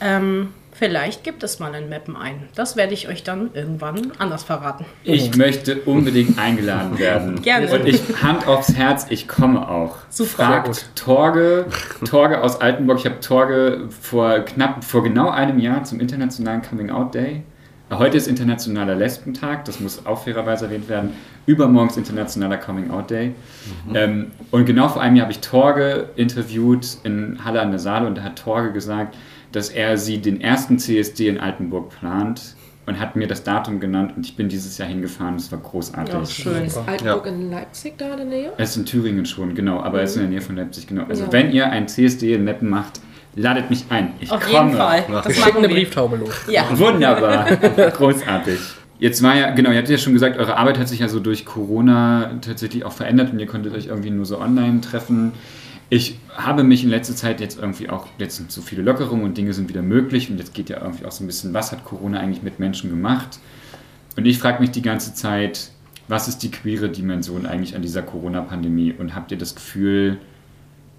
Ähm, 0.00 0.54
Vielleicht 0.78 1.24
gibt 1.24 1.42
es 1.42 1.58
mal 1.58 1.74
in 1.74 1.88
Mappen 1.88 2.16
ein. 2.16 2.48
Das 2.54 2.76
werde 2.76 2.94
ich 2.94 3.08
euch 3.08 3.24
dann 3.24 3.50
irgendwann 3.52 4.12
anders 4.18 4.44
verraten. 4.44 4.84
Ich 5.02 5.36
möchte 5.36 5.80
unbedingt 5.80 6.38
eingeladen 6.38 6.98
werden. 7.00 7.42
Gerne. 7.42 7.68
Und 7.72 7.84
ich, 7.86 8.00
Hand 8.22 8.46
aufs 8.46 8.74
Herz, 8.74 9.06
ich 9.08 9.26
komme 9.26 9.68
auch. 9.68 9.96
Super. 10.08 10.44
Fragt 10.44 10.90
Torge, 10.94 11.66
Torge 12.04 12.40
aus 12.42 12.60
Altenburg. 12.60 12.98
Ich 13.00 13.06
habe 13.06 13.18
Torge 13.18 13.88
vor 14.00 14.38
knapp, 14.40 14.84
vor 14.84 15.02
genau 15.02 15.30
einem 15.30 15.58
Jahr 15.58 15.82
zum 15.82 15.98
internationalen 15.98 16.62
Coming 16.62 16.90
Out 16.90 17.12
Day. 17.12 17.42
Heute 17.90 18.18
ist 18.18 18.28
internationaler 18.28 18.94
Lesbentag, 18.94 19.64
das 19.64 19.80
muss 19.80 20.04
auch 20.04 20.22
fairerweise 20.22 20.66
erwähnt 20.66 20.90
werden. 20.90 21.14
Übermorgen 21.46 21.88
ist 21.88 21.96
internationaler 21.96 22.58
Coming 22.58 22.90
Out 22.90 23.10
Day. 23.10 23.34
Ähm, 23.94 24.30
und 24.50 24.66
genau 24.66 24.88
vor 24.88 25.00
einem 25.00 25.16
Jahr 25.16 25.24
habe 25.24 25.32
ich 25.32 25.40
Torge 25.40 26.10
interviewt 26.14 26.98
in 27.02 27.42
Halle 27.44 27.62
an 27.62 27.70
der 27.70 27.80
Saale 27.80 28.06
und 28.06 28.18
da 28.18 28.22
hat 28.22 28.36
Torge 28.36 28.72
gesagt, 28.72 29.16
dass 29.52 29.68
er 29.70 29.96
sie 29.98 30.18
den 30.18 30.40
ersten 30.40 30.78
CSD 30.78 31.28
in 31.28 31.38
Altenburg 31.38 31.90
plant 31.90 32.54
und 32.86 32.98
hat 32.98 33.16
mir 33.16 33.26
das 33.26 33.42
Datum 33.44 33.80
genannt 33.80 34.12
und 34.16 34.24
ich 34.24 34.36
bin 34.36 34.48
dieses 34.48 34.78
Jahr 34.78 34.88
hingefahren. 34.88 35.36
Es 35.36 35.52
war 35.52 35.58
großartig. 35.58 36.14
Ja, 36.14 36.24
schön. 36.26 36.64
Ist 36.64 36.78
Altenburg 36.86 37.26
in 37.26 37.50
Leipzig 37.50 37.94
da 37.98 38.10
in 38.12 38.16
der 38.16 38.26
Nähe? 38.26 38.52
Es 38.56 38.70
ist 38.70 38.76
in 38.78 38.86
Thüringen 38.86 39.26
schon, 39.26 39.54
genau, 39.54 39.80
aber 39.80 40.02
es 40.02 40.10
ist 40.12 40.16
in 40.16 40.22
der 40.22 40.30
Nähe 40.30 40.40
von 40.40 40.56
Leipzig, 40.56 40.86
genau. 40.86 41.04
Also 41.08 41.24
Ja. 41.24 41.32
wenn 41.32 41.52
ihr 41.52 41.70
ein 41.70 41.86
CSD 41.88 42.34
in 42.34 42.44
Meppen 42.44 42.68
macht, 42.70 43.00
ladet 43.36 43.68
mich 43.70 43.84
ein. 43.90 44.12
Ich 44.20 44.30
Auf 44.32 44.40
komme. 44.40 44.68
jeden 44.68 44.76
Fall. 44.78 45.04
Ja. 45.08 45.20
Das 45.20 45.34
schicken 45.34 45.40
machen 45.48 45.58
eine 45.58 45.68
wir. 45.68 45.74
Brieftaube 45.76 46.16
los. 46.16 46.34
Ja. 46.50 46.64
Wunderbar, 46.78 47.44
großartig. 47.96 48.58
Jetzt 49.00 49.22
war 49.22 49.36
ja, 49.36 49.50
genau, 49.50 49.70
ihr 49.70 49.76
hattet 49.76 49.90
ja 49.90 49.98
schon 49.98 50.12
gesagt, 50.14 50.38
eure 50.38 50.56
Arbeit 50.56 50.78
hat 50.78 50.88
sich 50.88 50.98
ja 51.00 51.08
so 51.08 51.20
durch 51.20 51.44
Corona 51.44 52.32
tatsächlich 52.40 52.84
auch 52.84 52.92
verändert 52.92 53.32
und 53.32 53.38
ihr 53.38 53.46
konntet 53.46 53.74
euch 53.74 53.86
irgendwie 53.86 54.10
nur 54.10 54.24
so 54.24 54.40
online 54.40 54.80
treffen. 54.80 55.32
Ich 55.90 56.18
habe 56.36 56.64
mich 56.64 56.84
in 56.84 56.90
letzter 56.90 57.16
Zeit 57.16 57.40
jetzt 57.40 57.58
irgendwie 57.58 57.88
auch, 57.88 58.06
jetzt 58.18 58.36
sind 58.36 58.52
so 58.52 58.60
viele 58.60 58.82
Lockerungen 58.82 59.24
und 59.24 59.38
Dinge 59.38 59.54
sind 59.54 59.70
wieder 59.70 59.80
möglich 59.80 60.30
und 60.30 60.38
jetzt 60.38 60.52
geht 60.52 60.68
ja 60.68 60.82
irgendwie 60.82 61.06
auch 61.06 61.12
so 61.12 61.24
ein 61.24 61.26
bisschen, 61.26 61.54
was 61.54 61.72
hat 61.72 61.84
Corona 61.84 62.20
eigentlich 62.20 62.42
mit 62.42 62.58
Menschen 62.58 62.90
gemacht? 62.90 63.38
Und 64.16 64.26
ich 64.26 64.38
frage 64.38 64.60
mich 64.60 64.70
die 64.70 64.82
ganze 64.82 65.14
Zeit, 65.14 65.70
was 66.08 66.28
ist 66.28 66.42
die 66.42 66.50
queere 66.50 66.90
Dimension 66.90 67.46
eigentlich 67.46 67.74
an 67.74 67.82
dieser 67.82 68.02
Corona-Pandemie? 68.02 68.92
Und 68.98 69.14
habt 69.14 69.30
ihr 69.30 69.38
das 69.38 69.54
Gefühl, 69.54 70.18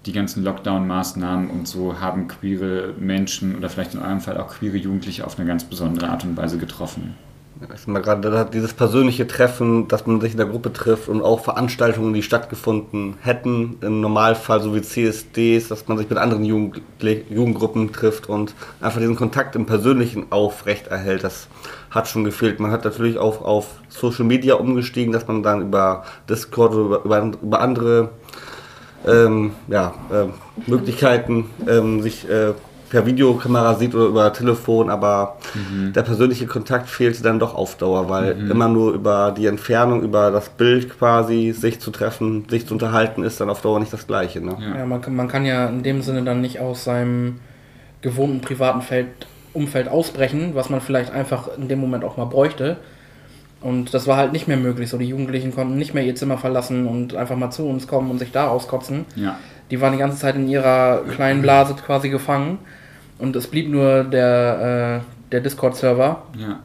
die 0.06 0.12
ganzen 0.12 0.42
Lockdown-Maßnahmen 0.42 1.50
und 1.50 1.68
so 1.68 2.00
haben 2.00 2.26
queere 2.26 2.94
Menschen 2.98 3.56
oder 3.56 3.68
vielleicht 3.68 3.94
in 3.94 4.00
eurem 4.00 4.20
Fall 4.20 4.38
auch 4.38 4.48
queere 4.48 4.76
Jugendliche 4.76 5.26
auf 5.26 5.38
eine 5.38 5.46
ganz 5.46 5.64
besondere 5.64 6.08
Art 6.08 6.24
und 6.24 6.36
Weise 6.36 6.58
getroffen? 6.58 7.14
Ich 7.62 7.80
sag 7.80 7.88
mal 7.88 8.00
gerade 8.00 8.48
dieses 8.50 8.72
persönliche 8.72 9.26
Treffen, 9.26 9.86
dass 9.86 10.06
man 10.06 10.18
sich 10.22 10.32
in 10.32 10.38
der 10.38 10.46
Gruppe 10.46 10.72
trifft 10.72 11.10
und 11.10 11.20
auch 11.20 11.40
Veranstaltungen, 11.40 12.14
die 12.14 12.22
stattgefunden 12.22 13.18
hätten, 13.20 13.76
im 13.82 14.00
Normalfall 14.00 14.62
so 14.62 14.74
wie 14.74 14.80
CSDs, 14.80 15.68
dass 15.68 15.86
man 15.86 15.98
sich 15.98 16.08
mit 16.08 16.18
anderen 16.18 16.46
Jugend 16.46 16.80
Jugendgruppen 17.28 17.92
trifft 17.92 18.30
und 18.30 18.54
einfach 18.80 19.00
diesen 19.00 19.14
Kontakt 19.16 19.56
im 19.56 19.66
Persönlichen 19.66 20.32
aufrechterhält, 20.32 21.22
das 21.22 21.48
hat 21.90 22.08
schon 22.08 22.24
gefehlt. 22.24 22.60
Man 22.60 22.70
hat 22.70 22.84
natürlich 22.84 23.18
auch 23.18 23.42
auf 23.42 23.66
Social 23.90 24.24
Media 24.24 24.54
umgestiegen, 24.54 25.12
dass 25.12 25.28
man 25.28 25.42
dann 25.42 25.60
über 25.60 26.04
Discord 26.30 26.74
oder 26.74 27.04
über, 27.04 27.32
über, 27.42 27.60
andere 27.60 28.08
ähm, 29.06 29.52
ja, 29.68 29.94
ähm, 30.10 30.32
Möglichkeiten 30.66 31.50
ähm, 31.68 32.00
sich 32.00 32.26
äh, 32.26 32.54
per 32.90 33.06
Videokamera 33.06 33.74
sieht 33.76 33.94
oder 33.94 34.06
über 34.06 34.32
Telefon, 34.32 34.90
aber 34.90 35.36
der 35.94 36.02
persönliche 36.02 36.46
Kontakt 36.46 36.88
fehlte 36.88 37.22
dann 37.22 37.38
doch 37.38 37.54
auf 37.54 37.76
Dauer, 37.76 38.08
weil 38.08 38.32
immer 38.50 38.68
nur 38.68 38.92
über 38.92 39.32
die 39.36 39.46
Entfernung, 39.46 40.02
über 40.02 40.30
das 40.30 40.48
Bild 40.50 40.90
quasi 40.98 41.52
sich 41.52 41.80
zu 41.80 41.90
treffen, 41.92 42.46
sich 42.50 42.66
zu 42.66 42.74
unterhalten, 42.74 43.22
ist 43.22 43.40
dann 43.40 43.48
auf 43.48 43.62
Dauer 43.62 43.80
nicht 43.80 43.92
das 43.92 44.06
Gleiche. 44.06 44.40
Ne? 44.44 44.56
Ja. 44.60 44.78
Ja, 44.80 44.86
man, 44.86 45.00
kann- 45.00 45.14
man 45.16 45.28
kann 45.28 45.46
ja 45.46 45.66
in 45.68 45.82
dem 45.82 46.02
Sinne 46.02 46.22
dann 46.24 46.40
nicht 46.40 46.58
aus 46.60 46.84
seinem 46.84 47.40
gewohnten 48.02 48.40
privaten 48.40 48.82
Feld, 48.82 49.06
Umfeld 49.52 49.88
ausbrechen, 49.88 50.50
was 50.54 50.68
man 50.70 50.80
vielleicht 50.80 51.12
einfach 51.12 51.48
in 51.56 51.68
dem 51.68 51.80
Moment 51.80 52.04
auch 52.04 52.16
mal 52.16 52.24
bräuchte. 52.26 52.76
Und 53.60 53.92
das 53.92 54.06
war 54.06 54.16
halt 54.16 54.32
nicht 54.32 54.48
mehr 54.48 54.56
möglich. 54.56 54.88
So, 54.88 54.96
die 54.96 55.04
Jugendlichen 55.08 55.54
konnten 55.54 55.76
nicht 55.76 55.92
mehr 55.92 56.02
ihr 56.04 56.14
Zimmer 56.14 56.38
verlassen 56.38 56.86
und 56.86 57.14
einfach 57.14 57.36
mal 57.36 57.50
zu 57.50 57.66
uns 57.66 57.86
kommen 57.86 58.10
und 58.10 58.18
sich 58.18 58.32
da 58.32 58.48
auskotzen. 58.48 59.04
Ja. 59.16 59.36
Die 59.70 59.80
waren 59.80 59.92
die 59.92 59.98
ganze 59.98 60.18
Zeit 60.18 60.34
in 60.36 60.48
ihrer 60.48 61.02
kleinen 61.14 61.42
Blase 61.42 61.74
quasi 61.74 62.08
gefangen. 62.08 62.58
Und 63.20 63.36
es 63.36 63.46
blieb 63.46 63.68
nur 63.68 64.04
der, 64.04 65.02
äh, 65.02 65.30
der 65.32 65.40
Discord-Server. 65.40 66.22
Ja. 66.38 66.60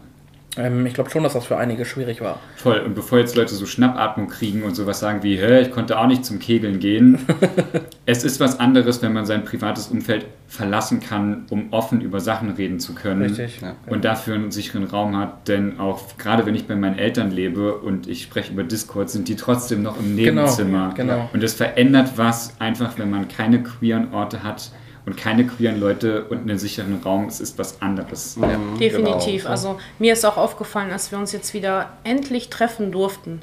Ähm, 0.57 0.85
ich 0.85 0.93
glaube 0.93 1.09
schon, 1.09 1.23
dass 1.23 1.33
das 1.33 1.45
für 1.45 1.57
einige 1.57 1.83
schwierig 1.83 2.21
war. 2.21 2.39
Voll. 2.55 2.79
Und 2.79 2.95
bevor 2.95 3.19
jetzt 3.19 3.35
Leute 3.35 3.53
so 3.53 3.65
Schnappatmung 3.65 4.29
kriegen 4.29 4.63
und 4.63 4.73
sowas 4.75 4.99
sagen 5.01 5.21
wie, 5.21 5.37
hä, 5.37 5.59
ich 5.61 5.71
konnte 5.71 5.99
auch 5.99 6.07
nicht 6.07 6.23
zum 6.23 6.39
Kegeln 6.39 6.79
gehen. 6.79 7.19
es 8.05 8.23
ist 8.23 8.39
was 8.39 8.59
anderes, 8.59 9.01
wenn 9.01 9.11
man 9.11 9.25
sein 9.25 9.43
privates 9.43 9.87
Umfeld 9.87 10.25
verlassen 10.47 11.01
kann, 11.01 11.45
um 11.49 11.73
offen 11.73 11.99
über 11.99 12.21
Sachen 12.21 12.51
reden 12.51 12.79
zu 12.79 12.93
können. 12.93 13.23
Richtig. 13.23 13.59
Ja. 13.61 13.75
Und 13.87 14.05
dafür 14.05 14.35
einen 14.35 14.51
sicheren 14.51 14.85
Raum 14.85 15.17
hat, 15.17 15.47
denn 15.49 15.79
auch 15.79 16.17
gerade 16.17 16.45
wenn 16.45 16.55
ich 16.55 16.67
bei 16.67 16.75
meinen 16.75 16.97
Eltern 16.97 17.31
lebe 17.31 17.73
und 17.75 18.07
ich 18.07 18.23
spreche 18.23 18.53
über 18.53 18.63
Discord, 18.63 19.09
sind 19.09 19.27
die 19.27 19.35
trotzdem 19.35 19.83
noch 19.83 19.99
im 19.99 20.15
Genau, 20.15 20.41
Nebenzimmer. 20.43 20.93
genau. 20.95 21.29
Und 21.33 21.43
es 21.43 21.53
verändert 21.53 22.11
was 22.15 22.53
einfach, 22.61 22.97
wenn 22.97 23.09
man 23.09 23.27
keine 23.27 23.61
queeren 23.61 24.13
Orte 24.13 24.43
hat 24.43 24.71
und 25.05 25.17
keine 25.17 25.45
queeren 25.45 25.79
Leute 25.79 26.25
und 26.25 26.41
einen 26.41 26.57
sicheren 26.57 27.01
Raum. 27.03 27.25
Es 27.25 27.39
ist 27.39 27.57
was 27.57 27.81
anderes. 27.81 28.37
Ja, 28.41 28.59
Definitiv. 28.79 29.43
genau. 29.43 29.49
Also 29.49 29.79
mir 29.99 30.13
ist 30.13 30.25
auch 30.25 30.37
aufgefallen, 30.37 30.91
als 30.91 31.11
wir 31.11 31.19
uns 31.19 31.31
jetzt 31.31 31.53
wieder 31.53 31.93
endlich 32.03 32.49
treffen 32.49 32.91
durften, 32.91 33.41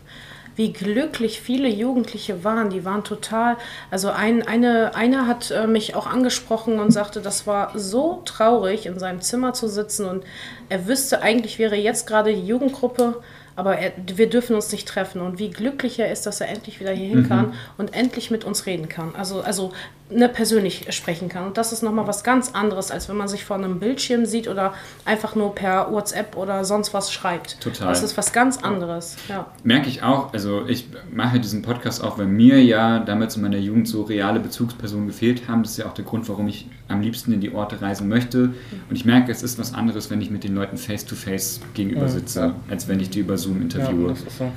wie 0.56 0.72
glücklich 0.72 1.40
viele 1.40 1.68
Jugendliche 1.68 2.44
waren. 2.44 2.70
Die 2.70 2.84
waren 2.84 3.04
total. 3.04 3.56
Also 3.90 4.10
ein, 4.10 4.46
eine, 4.46 4.94
einer 4.94 5.26
hat 5.26 5.50
äh, 5.50 5.66
mich 5.66 5.94
auch 5.94 6.06
angesprochen 6.06 6.78
und 6.78 6.90
sagte, 6.90 7.20
das 7.20 7.46
war 7.46 7.72
so 7.78 8.22
traurig, 8.24 8.86
in 8.86 8.98
seinem 8.98 9.20
Zimmer 9.20 9.54
zu 9.54 9.68
sitzen 9.68 10.06
und 10.06 10.24
er 10.68 10.86
wüsste 10.86 11.22
eigentlich 11.22 11.58
wäre 11.58 11.76
jetzt 11.76 12.06
gerade 12.06 12.34
die 12.34 12.46
Jugendgruppe. 12.46 13.22
Aber 13.54 13.76
er, 13.76 13.92
wir 14.16 14.30
dürfen 14.30 14.56
uns 14.56 14.72
nicht 14.72 14.88
treffen. 14.88 15.20
Und 15.20 15.38
wie 15.38 15.50
glücklich 15.50 15.98
er 15.98 16.10
ist, 16.10 16.24
dass 16.24 16.40
er 16.40 16.48
endlich 16.48 16.80
wieder 16.80 16.92
hier 16.92 17.08
hin 17.08 17.28
kann 17.28 17.52
und 17.76 17.94
endlich 17.94 18.30
mit 18.30 18.44
uns 18.44 18.64
reden 18.64 18.88
kann. 18.88 19.14
Also, 19.14 19.42
also 19.42 19.72
ne, 20.14 20.28
persönlich 20.28 20.86
sprechen 20.94 21.28
kann. 21.28 21.46
Und 21.46 21.56
das 21.58 21.72
ist 21.72 21.82
nochmal 21.82 22.06
was 22.06 22.24
ganz 22.24 22.52
anderes, 22.54 22.90
als 22.90 23.08
wenn 23.08 23.16
man 23.16 23.28
sich 23.28 23.44
vor 23.44 23.56
einem 23.56 23.78
Bildschirm 23.80 24.26
sieht 24.26 24.48
oder 24.48 24.74
einfach 25.04 25.34
nur 25.34 25.54
per 25.54 25.90
WhatsApp 25.92 26.36
oder 26.36 26.64
sonst 26.64 26.94
was 26.94 27.12
schreibt. 27.12 27.60
Total. 27.60 27.88
Das 27.88 28.02
ist 28.02 28.16
was 28.16 28.32
ganz 28.32 28.58
anderes. 28.58 29.16
Ja. 29.28 29.46
Merke 29.64 29.88
ich 29.88 30.02
auch, 30.02 30.32
also 30.32 30.66
ich 30.66 30.88
mache 31.12 31.40
diesen 31.40 31.62
Podcast 31.62 32.02
auch, 32.02 32.18
weil 32.18 32.26
mir 32.26 32.62
ja 32.62 32.98
damals 33.00 33.36
in 33.36 33.42
meiner 33.42 33.58
Jugend 33.58 33.88
so 33.88 34.02
reale 34.02 34.40
Bezugspersonen 34.40 35.06
gefehlt 35.06 35.48
haben. 35.48 35.62
Das 35.62 35.72
ist 35.72 35.78
ja 35.78 35.86
auch 35.86 35.94
der 35.94 36.04
Grund, 36.04 36.28
warum 36.28 36.48
ich 36.48 36.66
am 36.88 37.00
liebsten 37.00 37.32
in 37.32 37.40
die 37.40 37.52
Orte 37.54 37.80
reisen 37.80 38.08
möchte. 38.08 38.52
Und 38.88 38.96
ich 38.96 39.04
merke, 39.04 39.32
es 39.32 39.42
ist 39.42 39.58
was 39.58 39.74
anderes, 39.74 40.10
wenn 40.10 40.20
ich 40.20 40.30
mit 40.30 40.44
den 40.44 40.54
Leuten 40.54 40.76
face-to-face 40.76 41.60
gegenüber 41.74 42.08
sitze, 42.08 42.54
als 42.70 42.88
wenn 42.88 43.00
ich 43.00 43.10
die 43.10 43.20
über 43.20 43.38
Zoom 43.38 43.56
Ja, 43.56 43.62
interviewe. 43.62 44.08
das 44.10 44.20
ist 44.22 44.38
so. 44.38 44.50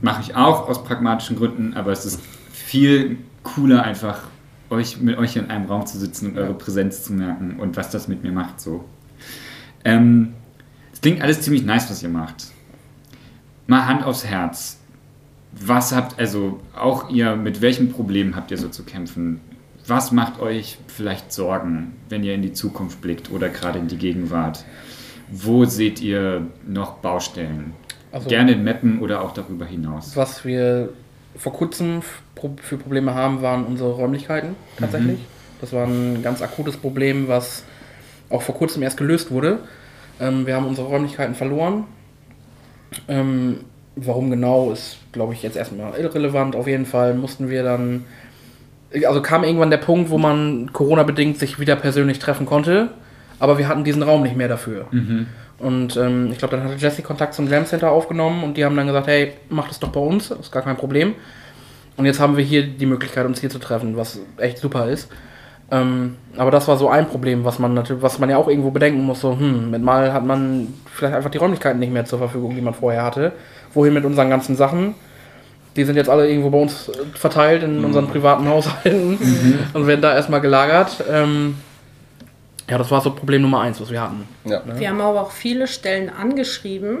Mache 0.00 0.22
ich 0.22 0.34
auch 0.34 0.68
aus 0.68 0.82
pragmatischen 0.82 1.36
Gründen, 1.36 1.74
aber 1.74 1.92
es 1.92 2.04
ist 2.04 2.20
viel 2.52 3.18
cooler, 3.44 3.82
einfach 3.84 4.18
euch 4.72 5.00
mit 5.00 5.16
euch 5.18 5.36
in 5.36 5.48
einem 5.50 5.66
Raum 5.66 5.86
zu 5.86 5.98
sitzen 5.98 6.30
und 6.30 6.38
eure 6.38 6.54
Präsenz 6.54 7.04
zu 7.04 7.12
merken 7.12 7.60
und 7.60 7.76
was 7.76 7.90
das 7.90 8.08
mit 8.08 8.22
mir 8.24 8.32
macht. 8.32 8.60
So. 8.60 8.84
Ähm, 9.84 10.32
es 10.92 11.00
klingt 11.00 11.22
alles 11.22 11.42
ziemlich 11.42 11.64
nice, 11.64 11.88
was 11.90 12.02
ihr 12.02 12.08
macht. 12.08 12.46
Mal 13.66 13.86
Hand 13.86 14.04
aufs 14.04 14.24
Herz. 14.24 14.78
Was 15.52 15.92
habt, 15.92 16.18
also 16.18 16.60
auch 16.74 17.10
ihr, 17.10 17.36
mit 17.36 17.60
welchen 17.60 17.92
Problemen 17.92 18.34
habt 18.34 18.50
ihr 18.50 18.58
so 18.58 18.68
zu 18.68 18.84
kämpfen? 18.84 19.40
Was 19.86 20.10
macht 20.12 20.40
euch 20.40 20.78
vielleicht 20.86 21.32
Sorgen, 21.32 21.92
wenn 22.08 22.24
ihr 22.24 22.34
in 22.34 22.42
die 22.42 22.52
Zukunft 22.52 23.00
blickt 23.00 23.30
oder 23.30 23.48
gerade 23.48 23.78
in 23.78 23.88
die 23.88 23.98
Gegenwart? 23.98 24.64
Wo 25.30 25.64
seht 25.64 26.00
ihr 26.00 26.46
noch 26.66 26.94
Baustellen? 26.98 27.72
Also- 28.12 28.28
Gerne 28.28 28.52
in 28.52 28.64
Meppen 28.64 29.00
oder 29.00 29.22
auch 29.22 29.32
darüber 29.32 29.64
hinaus. 29.66 30.16
Was 30.16 30.44
wir 30.44 30.90
vor 31.36 31.52
kurzem 31.52 32.02
für 32.62 32.76
Probleme 32.76 33.14
haben, 33.14 33.42
waren 33.42 33.64
unsere 33.64 33.92
Räumlichkeiten 33.92 34.56
tatsächlich. 34.78 35.20
Das 35.60 35.72
war 35.72 35.86
ein 35.86 36.22
ganz 36.22 36.42
akutes 36.42 36.76
Problem, 36.76 37.28
was 37.28 37.64
auch 38.28 38.42
vor 38.42 38.54
kurzem 38.54 38.82
erst 38.82 38.96
gelöst 38.96 39.30
wurde. 39.30 39.60
Ähm, 40.20 40.46
wir 40.46 40.56
haben 40.56 40.66
unsere 40.66 40.88
Räumlichkeiten 40.88 41.34
verloren. 41.34 41.84
Ähm, 43.08 43.58
warum 43.96 44.30
genau, 44.30 44.72
ist, 44.72 44.98
glaube 45.12 45.34
ich, 45.34 45.42
jetzt 45.42 45.56
erstmal 45.56 45.98
irrelevant. 45.98 46.56
Auf 46.56 46.66
jeden 46.66 46.86
Fall 46.86 47.14
mussten 47.14 47.48
wir 47.48 47.62
dann. 47.62 48.04
Also 49.06 49.22
kam 49.22 49.42
irgendwann 49.44 49.70
der 49.70 49.78
Punkt, 49.78 50.10
wo 50.10 50.18
man 50.18 50.70
Corona-bedingt 50.72 51.38
sich 51.38 51.58
wieder 51.58 51.76
persönlich 51.76 52.18
treffen 52.18 52.44
konnte, 52.44 52.90
aber 53.38 53.56
wir 53.56 53.66
hatten 53.66 53.84
diesen 53.84 54.02
Raum 54.02 54.22
nicht 54.22 54.36
mehr 54.36 54.48
dafür. 54.48 54.86
Und 55.62 55.96
ähm, 55.96 56.30
ich 56.32 56.38
glaube, 56.38 56.56
dann 56.56 56.64
hatte 56.64 56.74
Jesse 56.76 57.02
Kontakt 57.02 57.34
zum 57.34 57.48
Jam 57.48 57.64
Center 57.64 57.92
aufgenommen 57.92 58.42
und 58.42 58.56
die 58.56 58.64
haben 58.64 58.76
dann 58.76 58.88
gesagt, 58.88 59.06
hey, 59.06 59.34
mach 59.48 59.68
das 59.68 59.78
doch 59.78 59.90
bei 59.90 60.00
uns, 60.00 60.28
das 60.28 60.40
ist 60.40 60.52
gar 60.52 60.62
kein 60.62 60.76
Problem. 60.76 61.14
Und 61.96 62.04
jetzt 62.04 62.18
haben 62.18 62.36
wir 62.36 62.44
hier 62.44 62.66
die 62.66 62.86
Möglichkeit, 62.86 63.24
uns 63.26 63.40
hier 63.40 63.48
zu 63.48 63.60
treffen, 63.60 63.96
was 63.96 64.18
echt 64.38 64.58
super 64.58 64.88
ist. 64.88 65.08
Ähm, 65.70 66.16
aber 66.36 66.50
das 66.50 66.66
war 66.66 66.76
so 66.76 66.88
ein 66.88 67.06
Problem, 67.06 67.44
was 67.44 67.60
man 67.60 67.74
natürlich, 67.74 68.02
was 68.02 68.18
man 68.18 68.28
ja 68.28 68.38
auch 68.38 68.48
irgendwo 68.48 68.72
bedenken 68.72 69.04
muss. 69.04 69.20
So, 69.20 69.38
hm, 69.38 69.70
mit 69.70 69.82
mal 69.82 70.12
hat 70.12 70.24
man 70.24 70.74
vielleicht 70.92 71.14
einfach 71.14 71.30
die 71.30 71.38
Räumlichkeiten 71.38 71.78
nicht 71.78 71.92
mehr 71.92 72.04
zur 72.04 72.18
Verfügung, 72.18 72.56
die 72.56 72.60
man 72.60 72.74
vorher 72.74 73.04
hatte. 73.04 73.32
Wohin 73.72 73.94
mit 73.94 74.04
unseren 74.04 74.30
ganzen 74.30 74.56
Sachen? 74.56 74.94
Die 75.76 75.84
sind 75.84 75.94
jetzt 75.94 76.10
alle 76.10 76.28
irgendwo 76.28 76.50
bei 76.50 76.58
uns 76.58 76.88
äh, 76.88 76.92
verteilt 77.14 77.62
in 77.62 77.84
unseren 77.84 78.08
privaten 78.08 78.48
Haushalten 78.48 79.16
und 79.72 79.86
werden 79.86 80.02
da 80.02 80.12
erstmal 80.14 80.40
gelagert. 80.40 81.04
Ähm, 81.08 81.54
Ja, 82.72 82.78
das 82.78 82.90
war 82.90 83.02
so 83.02 83.10
Problem 83.10 83.42
Nummer 83.42 83.60
eins, 83.60 83.82
was 83.82 83.90
wir 83.90 84.00
hatten. 84.00 84.26
Ja. 84.46 84.62
Wir 84.64 84.88
haben 84.88 85.02
aber 85.02 85.20
auch 85.20 85.30
viele 85.30 85.68
Stellen 85.68 86.08
angeschrieben 86.08 87.00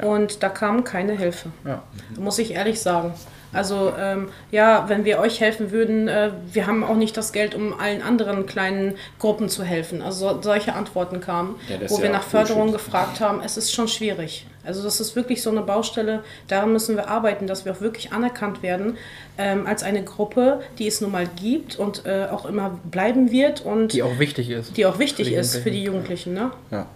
und 0.00 0.42
da 0.42 0.48
kam 0.48 0.82
keine 0.82 1.12
Hilfe. 1.12 1.50
Ja. 1.66 1.82
Muss 2.18 2.38
ich 2.38 2.54
ehrlich 2.54 2.80
sagen. 2.80 3.12
Also 3.52 3.92
ähm, 4.00 4.30
ja, 4.50 4.88
wenn 4.88 5.04
wir 5.04 5.18
euch 5.18 5.42
helfen 5.42 5.72
würden, 5.72 6.08
äh, 6.08 6.30
wir 6.50 6.66
haben 6.66 6.82
auch 6.82 6.96
nicht 6.96 7.18
das 7.18 7.32
Geld, 7.34 7.54
um 7.54 7.78
allen 7.78 8.00
anderen 8.00 8.46
kleinen 8.46 8.94
Gruppen 9.18 9.50
zu 9.50 9.62
helfen. 9.62 10.00
Also 10.00 10.30
so, 10.30 10.40
solche 10.40 10.72
Antworten 10.72 11.20
kamen, 11.20 11.56
Ja, 11.68 11.76
wo 11.90 11.98
wir 11.98 12.06
ja 12.06 12.12
nach 12.12 12.22
Förderung 12.22 12.72
gefragt 12.72 13.20
haben. 13.20 13.42
Es 13.44 13.58
ist 13.58 13.74
schon 13.74 13.88
schwierig. 13.88 14.46
Also 14.64 14.82
das 14.82 15.00
ist 15.00 15.14
wirklich 15.16 15.42
so 15.42 15.50
eine 15.50 15.62
Baustelle. 15.62 16.22
Daran 16.48 16.72
müssen 16.72 16.96
wir 16.96 17.08
arbeiten, 17.08 17.46
dass 17.46 17.64
wir 17.64 17.72
auch 17.72 17.80
wirklich 17.80 18.12
anerkannt 18.12 18.62
werden 18.62 18.96
ähm, 19.38 19.66
als 19.66 19.82
eine 19.82 20.02
Gruppe, 20.04 20.60
die 20.78 20.86
es 20.86 21.00
nun 21.00 21.12
mal 21.12 21.26
gibt 21.36 21.76
und 21.76 22.06
äh, 22.06 22.26
auch 22.30 22.46
immer 22.46 22.78
bleiben 22.90 23.30
wird 23.30 23.60
und 23.64 23.92
Die 23.92 24.02
auch 24.02 24.18
wichtig 24.18 24.50
ist. 24.50 24.76
die 24.76 24.86
auch 24.86 24.98
wichtig 24.98 25.26
Für 25.26 25.30
die 25.32 25.36
ist 25.38 25.56
für 25.56 25.70
die 25.70 25.82
Jugendlichen. 25.82 26.34
Ne? 26.34 26.50
Ja. 26.70 26.86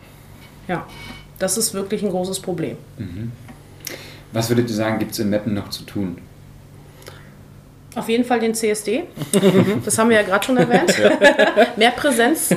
Ja, 0.68 0.86
das 1.38 1.56
ist 1.56 1.74
wirklich 1.74 2.02
ein 2.02 2.10
großes 2.10 2.40
Problem. 2.40 2.76
Was 4.32 4.48
würdet 4.50 4.68
ihr 4.68 4.76
sagen, 4.76 4.98
gibt 4.98 5.12
es 5.12 5.18
in 5.18 5.30
Meppen 5.30 5.54
noch 5.54 5.70
zu 5.70 5.84
tun? 5.84 6.18
Auf 7.98 8.08
jeden 8.08 8.24
Fall 8.24 8.40
den 8.40 8.54
CSD. 8.54 9.04
Das 9.84 9.98
haben 9.98 10.10
wir 10.10 10.16
ja 10.16 10.22
gerade 10.22 10.44
schon 10.44 10.56
erwähnt. 10.56 10.94
Mehr 11.76 11.90
Präsenz. 11.90 12.50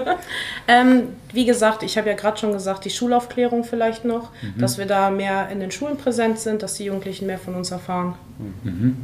ähm, 0.68 1.08
wie 1.32 1.44
gesagt, 1.44 1.82
ich 1.82 1.98
habe 1.98 2.08
ja 2.08 2.16
gerade 2.16 2.38
schon 2.38 2.52
gesagt, 2.52 2.84
die 2.84 2.90
Schulaufklärung 2.90 3.64
vielleicht 3.64 4.04
noch, 4.04 4.30
dass 4.56 4.78
wir 4.78 4.86
da 4.86 5.10
mehr 5.10 5.48
in 5.50 5.60
den 5.60 5.70
Schulen 5.70 5.96
präsent 5.96 6.38
sind, 6.38 6.62
dass 6.62 6.74
die 6.74 6.84
Jugendlichen 6.84 7.26
mehr 7.26 7.38
von 7.38 7.54
uns 7.54 7.70
erfahren. 7.70 8.14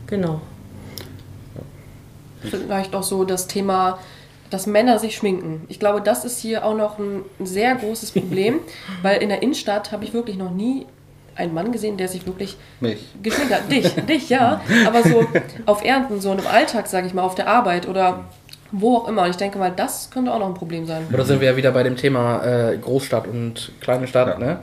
Genau. 0.07 0.41
Vielleicht 2.41 2.95
auch 2.95 3.03
so 3.03 3.25
das 3.25 3.47
Thema, 3.47 3.99
dass 4.51 4.67
Männer 4.67 4.99
sich 4.99 5.17
schminken. 5.17 5.65
Ich 5.69 5.79
glaube, 5.79 6.01
das 6.01 6.25
ist 6.25 6.39
hier 6.39 6.65
auch 6.65 6.77
noch 6.77 6.99
ein 6.99 7.25
sehr 7.41 7.75
großes 7.75 8.13
Problem, 8.13 8.61
weil 9.03 9.23
in 9.23 9.29
der 9.29 9.43
Innenstadt 9.43 9.93
habe 9.93 10.05
ich 10.05 10.13
wirklich 10.13 10.37
noch 10.37 10.51
nie 10.51 10.87
einen 11.37 11.55
Mann 11.55 11.73
gesehen, 11.73 11.97
der 11.97 12.09
sich 12.09 12.27
wirklich 12.27 12.57
Mich. 12.81 12.99
geschminkt 13.23 13.55
hat. 13.55 13.71
Dich, 13.71 13.95
dich, 14.09 14.29
ja. 14.29 14.61
Aber 14.87 15.03
so 15.03 15.27
auf 15.67 15.85
Ernten, 15.85 16.21
so 16.21 16.33
im 16.33 16.47
Alltag, 16.47 16.87
sage 16.87 17.07
ich 17.07 17.15
mal, 17.15 17.23
auf 17.23 17.35
der 17.35 17.49
Arbeit 17.49 17.89
oder 17.89 18.25
wo 18.73 18.97
auch 18.97 19.09
immer. 19.09 19.23
Und 19.23 19.31
ich 19.31 19.37
denke 19.37 19.59
mal, 19.59 19.73
das 19.75 20.11
könnte 20.11 20.33
auch 20.33 20.39
noch 20.39 20.49
ein 20.49 20.55
Problem 20.55 20.87
sein. 20.87 21.07
Oder 21.13 21.25
sind 21.25 21.41
wir 21.41 21.51
ja 21.51 21.57
wieder 21.57 21.73
bei 21.73 21.83
dem 21.83 21.97
Thema 21.97 22.43
äh, 22.45 22.77
Großstadt 22.77 23.27
und 23.27 23.73
kleine 23.81 24.07
Stadt, 24.07 24.39
ne? 24.39 24.61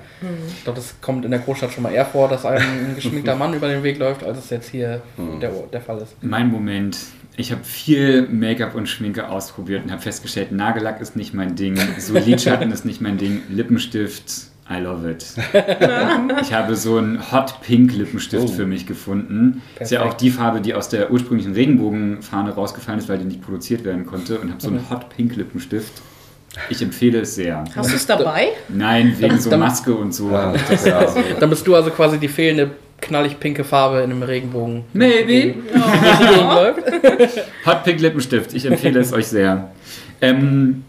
Ich 0.56 0.64
glaube, 0.64 0.78
das 0.78 0.96
kommt 1.02 1.26
in 1.26 1.32
der 1.32 1.40
Großstadt 1.40 1.72
schon 1.72 1.84
mal 1.84 1.94
eher 1.94 2.06
vor, 2.06 2.28
dass 2.28 2.46
einem 2.46 2.90
ein 2.90 2.96
geschminkter 2.96 3.36
Mann 3.38 3.54
über 3.54 3.68
den 3.68 3.84
Weg 3.84 3.98
läuft, 4.00 4.24
als 4.24 4.38
es 4.38 4.50
jetzt 4.50 4.70
hier 4.70 5.02
der, 5.42 5.52
der 5.72 5.82
Fall 5.82 6.00
ist. 6.00 6.16
Mein 6.22 6.50
Moment. 6.50 6.98
Ich 7.36 7.52
habe 7.52 7.64
viel 7.64 8.28
Make-up 8.28 8.76
und 8.76 8.88
Schminke 8.88 9.28
ausprobiert 9.28 9.84
und 9.84 9.92
habe 9.92 10.02
festgestellt, 10.02 10.52
Nagellack 10.52 11.02
ist 11.02 11.16
nicht 11.16 11.34
mein 11.34 11.56
Ding, 11.56 11.76
Solidschatten 11.98 12.72
ist 12.74 12.86
nicht 12.86 13.02
mein 13.02 13.18
Ding, 13.18 13.42
Lippenstift, 13.50 14.53
I 14.70 14.80
love 14.80 15.10
it. 15.10 15.26
Ich 16.42 16.54
habe 16.54 16.76
so 16.76 16.98
einen 16.98 17.32
Hot 17.32 17.62
Pink 17.62 17.94
Lippenstift 17.96 18.46
Oh. 18.46 18.48
für 18.48 18.66
mich 18.66 18.86
gefunden. 18.86 19.62
Ist 19.80 19.92
ja 19.92 20.00
auch 20.00 20.04
Perfekt. 20.04 20.22
die 20.22 20.30
Farbe, 20.32 20.62
die 20.62 20.74
aus 20.74 20.90
der 20.90 21.12
ursprünglichen 21.12 21.54
Regenbogenfahne 21.54 22.52
rausgefallen 22.52 23.00
ist, 23.00 23.10
weil 23.10 23.18
die 23.18 23.26
nicht 23.26 23.42
produziert 23.42 23.84
werden 23.84 24.06
konnte 24.06 24.40
und 24.40 24.50
habe 24.52 24.62
so 24.62 24.70
einen 24.70 24.90
Hot 24.90 25.10
Pink 25.10 25.36
Lippenstift. 25.36 25.94
Ich 26.70 26.82
empfehle 26.82 27.22
es 27.22 27.36
sehr. 27.36 27.64
Hast 27.76 27.92
du 27.92 27.96
es 27.96 28.06
dabei? 28.06 28.50
Nein, 28.70 29.16
wegen 29.20 29.40
so 29.40 29.56
Maske 29.58 29.94
und 29.96 30.14
so. 30.14 30.30
Ja, 30.32 30.54
ja, 30.86 31.08
so. 31.08 31.20
Dann 31.40 31.50
bist 31.50 31.66
du 31.68 31.76
also 31.76 31.90
quasi 31.90 32.18
die 32.20 32.28
fehlende 32.28 32.72
knallig 33.02 33.40
pinke 33.40 33.64
Farbe 33.64 33.98
in 34.02 34.12
einem 34.12 34.24
Regenbogen. 34.24 34.84
Maybe. 34.94 35.56
Hot 37.66 37.84
Pink 37.84 38.00
Lippenstift, 38.00 38.54
ich 38.54 38.66
empfehle 38.66 39.00
es 39.00 39.12
euch 39.14 39.28
sehr. 39.28 39.72
Ähm, 40.22 40.84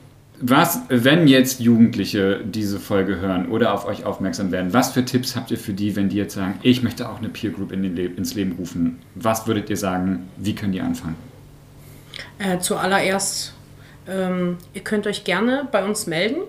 was, 0.47 0.81
wenn 0.89 1.27
jetzt 1.27 1.61
Jugendliche 1.61 2.41
diese 2.45 2.79
Folge 2.79 3.17
hören 3.19 3.49
oder 3.49 3.73
auf 3.73 3.87
euch 3.87 4.05
aufmerksam 4.05 4.53
werden, 4.53 4.75
was 4.75 4.93
für 4.93 5.05
Tipps 5.05 5.37
habt 5.37 5.51
ihr 5.51 5.57
für 5.57 5.73
die, 5.73 5.97
wenn 5.97 6.11
die 6.11 6.17
jetzt 6.17 6.35
sagen, 6.35 6.59
ich 6.63 6.83
möchte 6.83 7.09
auch 7.09 7.19
eine 7.19 7.31
Peer 7.31 7.51
Group 7.51 7.73
in 7.73 7.83
Le 7.97 8.05
ins 8.05 8.35
Leben 8.35 8.53
rufen? 8.53 8.99
Was 9.15 9.47
würdet 9.47 9.71
ihr 9.71 9.79
sagen, 9.79 10.29
wie 10.37 10.55
können 10.55 10.73
die 10.73 10.83
anfangen? 10.83 11.17
Äh, 12.39 12.59
zuallererst, 12.59 13.55
ähm, 14.07 14.59
ihr 14.75 14.83
könnt 14.83 15.07
euch 15.07 15.25
gerne 15.25 15.67
bei 15.73 15.83
uns 15.83 16.07
melden. 16.07 16.43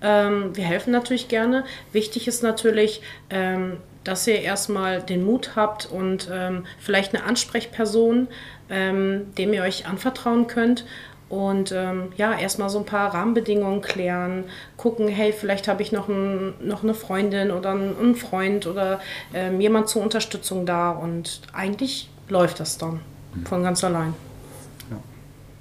Ähm, 0.00 0.56
wir 0.56 0.64
helfen 0.64 0.90
natürlich 0.90 1.28
gerne. 1.28 1.64
Wichtig 1.92 2.26
ist 2.26 2.42
natürlich, 2.42 3.02
ähm, 3.30 3.76
dass 4.02 4.26
ihr 4.26 4.40
erstmal 4.40 5.00
den 5.00 5.24
Mut 5.24 5.52
habt 5.54 5.86
und 5.86 6.28
ähm, 6.32 6.66
vielleicht 6.80 7.14
eine 7.14 7.22
Ansprechperson, 7.22 8.26
ähm, 8.68 9.32
dem 9.38 9.52
ihr 9.52 9.62
euch 9.62 9.86
anvertrauen 9.86 10.48
könnt. 10.48 10.84
Und 11.32 11.72
ähm, 11.72 12.12
ja, 12.18 12.38
erstmal 12.38 12.68
so 12.68 12.78
ein 12.78 12.84
paar 12.84 13.14
Rahmenbedingungen 13.14 13.80
klären, 13.80 14.44
gucken, 14.76 15.08
hey, 15.08 15.32
vielleicht 15.32 15.66
habe 15.66 15.80
ich 15.80 15.90
noch, 15.90 16.06
ein, 16.10 16.52
noch 16.60 16.82
eine 16.82 16.92
Freundin 16.92 17.50
oder 17.50 17.70
einen, 17.70 18.16
Freund 18.16 18.66
oder 18.66 19.00
ähm, 19.32 19.58
jemand 19.58 19.88
zur 19.88 20.02
Unterstützung 20.02 20.66
da. 20.66 20.90
Und 20.90 21.40
eigentlich 21.54 22.10
läuft 22.28 22.60
das 22.60 22.76
dann 22.76 23.00
von 23.46 23.62
ganz 23.62 23.82
allein. 23.82 24.12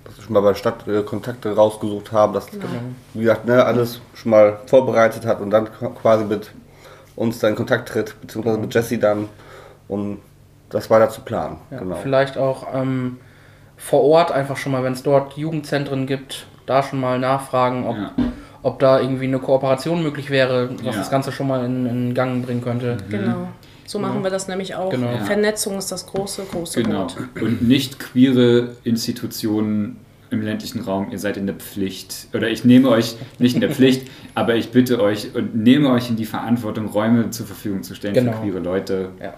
dass 0.03 0.17
wir 0.17 0.23
schon 0.25 0.33
mal 0.33 0.41
bei 0.41 0.49
der 0.49 0.55
Stadt 0.55 0.85
äh, 0.89 1.03
Kontakte 1.03 1.55
rausgesucht 1.55 2.11
haben, 2.11 2.33
dass 2.33 2.47
wie 3.13 3.21
gesagt, 3.21 3.45
ne, 3.45 3.63
alles 3.63 4.01
schon 4.13 4.31
mal 4.31 4.59
vorbereitet 4.65 5.25
hat 5.25 5.39
und 5.39 5.51
dann 5.51 5.69
quasi 5.71 6.25
mit 6.25 6.51
uns 7.15 7.39
dann 7.39 7.51
in 7.51 7.55
Kontakt 7.55 7.87
tritt, 7.87 8.19
beziehungsweise 8.19 8.57
mit 8.57 8.73
Jesse 8.73 8.97
dann, 8.97 9.29
um 9.87 10.19
das 10.69 10.89
weiter 10.89 11.09
zu 11.09 11.21
planen. 11.21 11.59
Ja, 11.71 11.79
genau. 11.79 11.95
Vielleicht 11.95 12.37
auch 12.37 12.67
ähm, 12.73 13.19
vor 13.81 14.03
Ort 14.03 14.31
einfach 14.31 14.57
schon 14.57 14.71
mal, 14.71 14.83
wenn 14.83 14.93
es 14.93 15.03
dort 15.03 15.37
Jugendzentren 15.37 16.05
gibt, 16.05 16.45
da 16.65 16.83
schon 16.83 16.99
mal 16.99 17.17
nachfragen, 17.19 17.85
ob, 17.87 17.95
Ja. 17.97 18.11
ob 18.63 18.79
da 18.79 18.99
irgendwie 18.99 19.25
eine 19.25 19.39
Kooperation 19.39 20.03
möglich 20.03 20.29
wäre, 20.29 20.69
was 20.83 20.95
Ja. 20.95 21.01
das 21.01 21.09
Ganze 21.09 21.31
schon 21.31 21.47
mal 21.47 21.65
in, 21.65 21.85
in 21.87 22.13
Gang 22.13 22.45
bringen 22.45 22.61
könnte. 22.61 22.97
Genau. 23.09 23.47
So 23.87 23.99
machen 23.99 24.23
wir 24.23 24.29
das 24.29 24.47
nämlich 24.47 24.75
auch. 24.75 24.89
Genau. 24.91 25.07
Ja. 25.11 25.17
Vernetzung 25.25 25.77
ist 25.77 25.91
das 25.91 26.05
große, 26.05 26.43
große 26.51 26.83
Genau. 26.83 26.99
Wort. 26.99 27.17
Und 27.41 27.61
nicht 27.67 27.99
queere 27.99 28.69
Institutionen 28.83 29.97
im 30.29 30.41
ländlichen 30.43 30.79
Raum, 30.81 31.07
ihr 31.11 31.19
seid 31.19 31.35
in 31.35 31.45
der 31.45 31.55
Pflicht. 31.55 32.27
Oder 32.33 32.49
ich 32.49 32.63
nehme 32.63 32.87
euch 32.87 33.17
nicht 33.39 33.55
in 33.55 33.59
der 33.61 33.71
Pflicht, 33.71 34.07
aber 34.35 34.55
ich 34.55 34.71
bitte 34.71 35.01
euch 35.01 35.35
und 35.35 35.55
nehme 35.55 35.89
euch 35.91 36.09
in 36.09 36.15
die 36.15 36.23
Verantwortung, 36.25 36.85
Räume 36.87 37.31
zur 37.31 37.47
Verfügung 37.47 37.83
zu 37.83 37.95
stellen 37.95 38.13
Genau. 38.13 38.33
für 38.33 38.37
queere 38.43 38.59
Leute. 38.59 39.09
Ja. 39.21 39.33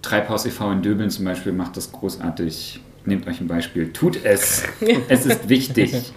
Treibhaus 0.00 0.46
e.V. 0.46 0.70
in 0.72 0.80
Döbeln 0.82 1.10
zum 1.10 1.24
Beispiel 1.26 1.52
macht 1.52 1.76
das 1.76 1.92
großartig. 1.92 2.80
Nehmt 3.08 3.26
euch 3.26 3.40
ein 3.40 3.48
Beispiel. 3.48 3.90
Tut 3.90 4.22
es. 4.22 4.64
es 5.08 5.24
ist 5.24 5.48
wichtig. 5.48 6.12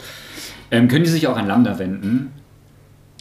Ähm, 0.71 0.89
können 0.89 1.05
die 1.05 1.09
sich 1.09 1.25
auch 1.27 1.37
an 1.37 1.47
Lambda 1.47 1.79
wenden? 1.79 2.33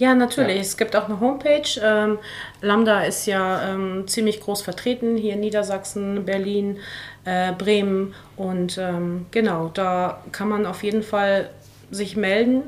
Ja, 0.00 0.16
natürlich. 0.16 0.60
Es 0.60 0.76
gibt 0.76 0.96
auch 0.96 1.08
eine 1.08 1.20
Homepage. 1.20 1.80
Ähm, 1.80 2.18
Lambda 2.62 3.02
ist 3.02 3.26
ja 3.26 3.70
ähm, 3.70 4.08
ziemlich 4.08 4.40
groß 4.40 4.62
vertreten 4.62 5.16
hier 5.16 5.34
in 5.34 5.40
Niedersachsen, 5.40 6.24
Berlin, 6.24 6.78
äh, 7.24 7.52
Bremen. 7.52 8.12
Und 8.36 8.76
ähm, 8.76 9.26
genau, 9.30 9.70
da 9.72 10.20
kann 10.32 10.48
man 10.48 10.66
auf 10.66 10.82
jeden 10.82 11.04
Fall 11.04 11.50
sich 11.92 12.16
melden, 12.16 12.62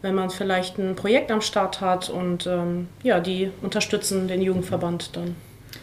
wenn 0.00 0.14
man 0.14 0.30
vielleicht 0.30 0.78
ein 0.78 0.96
Projekt 0.96 1.30
am 1.30 1.42
Start 1.42 1.82
hat. 1.82 2.08
Und 2.08 2.46
ähm, 2.46 2.88
ja, 3.02 3.20
die 3.20 3.50
unterstützen 3.60 4.26
den 4.26 4.40
Jugendverband 4.40 5.16
dann. 5.16 5.36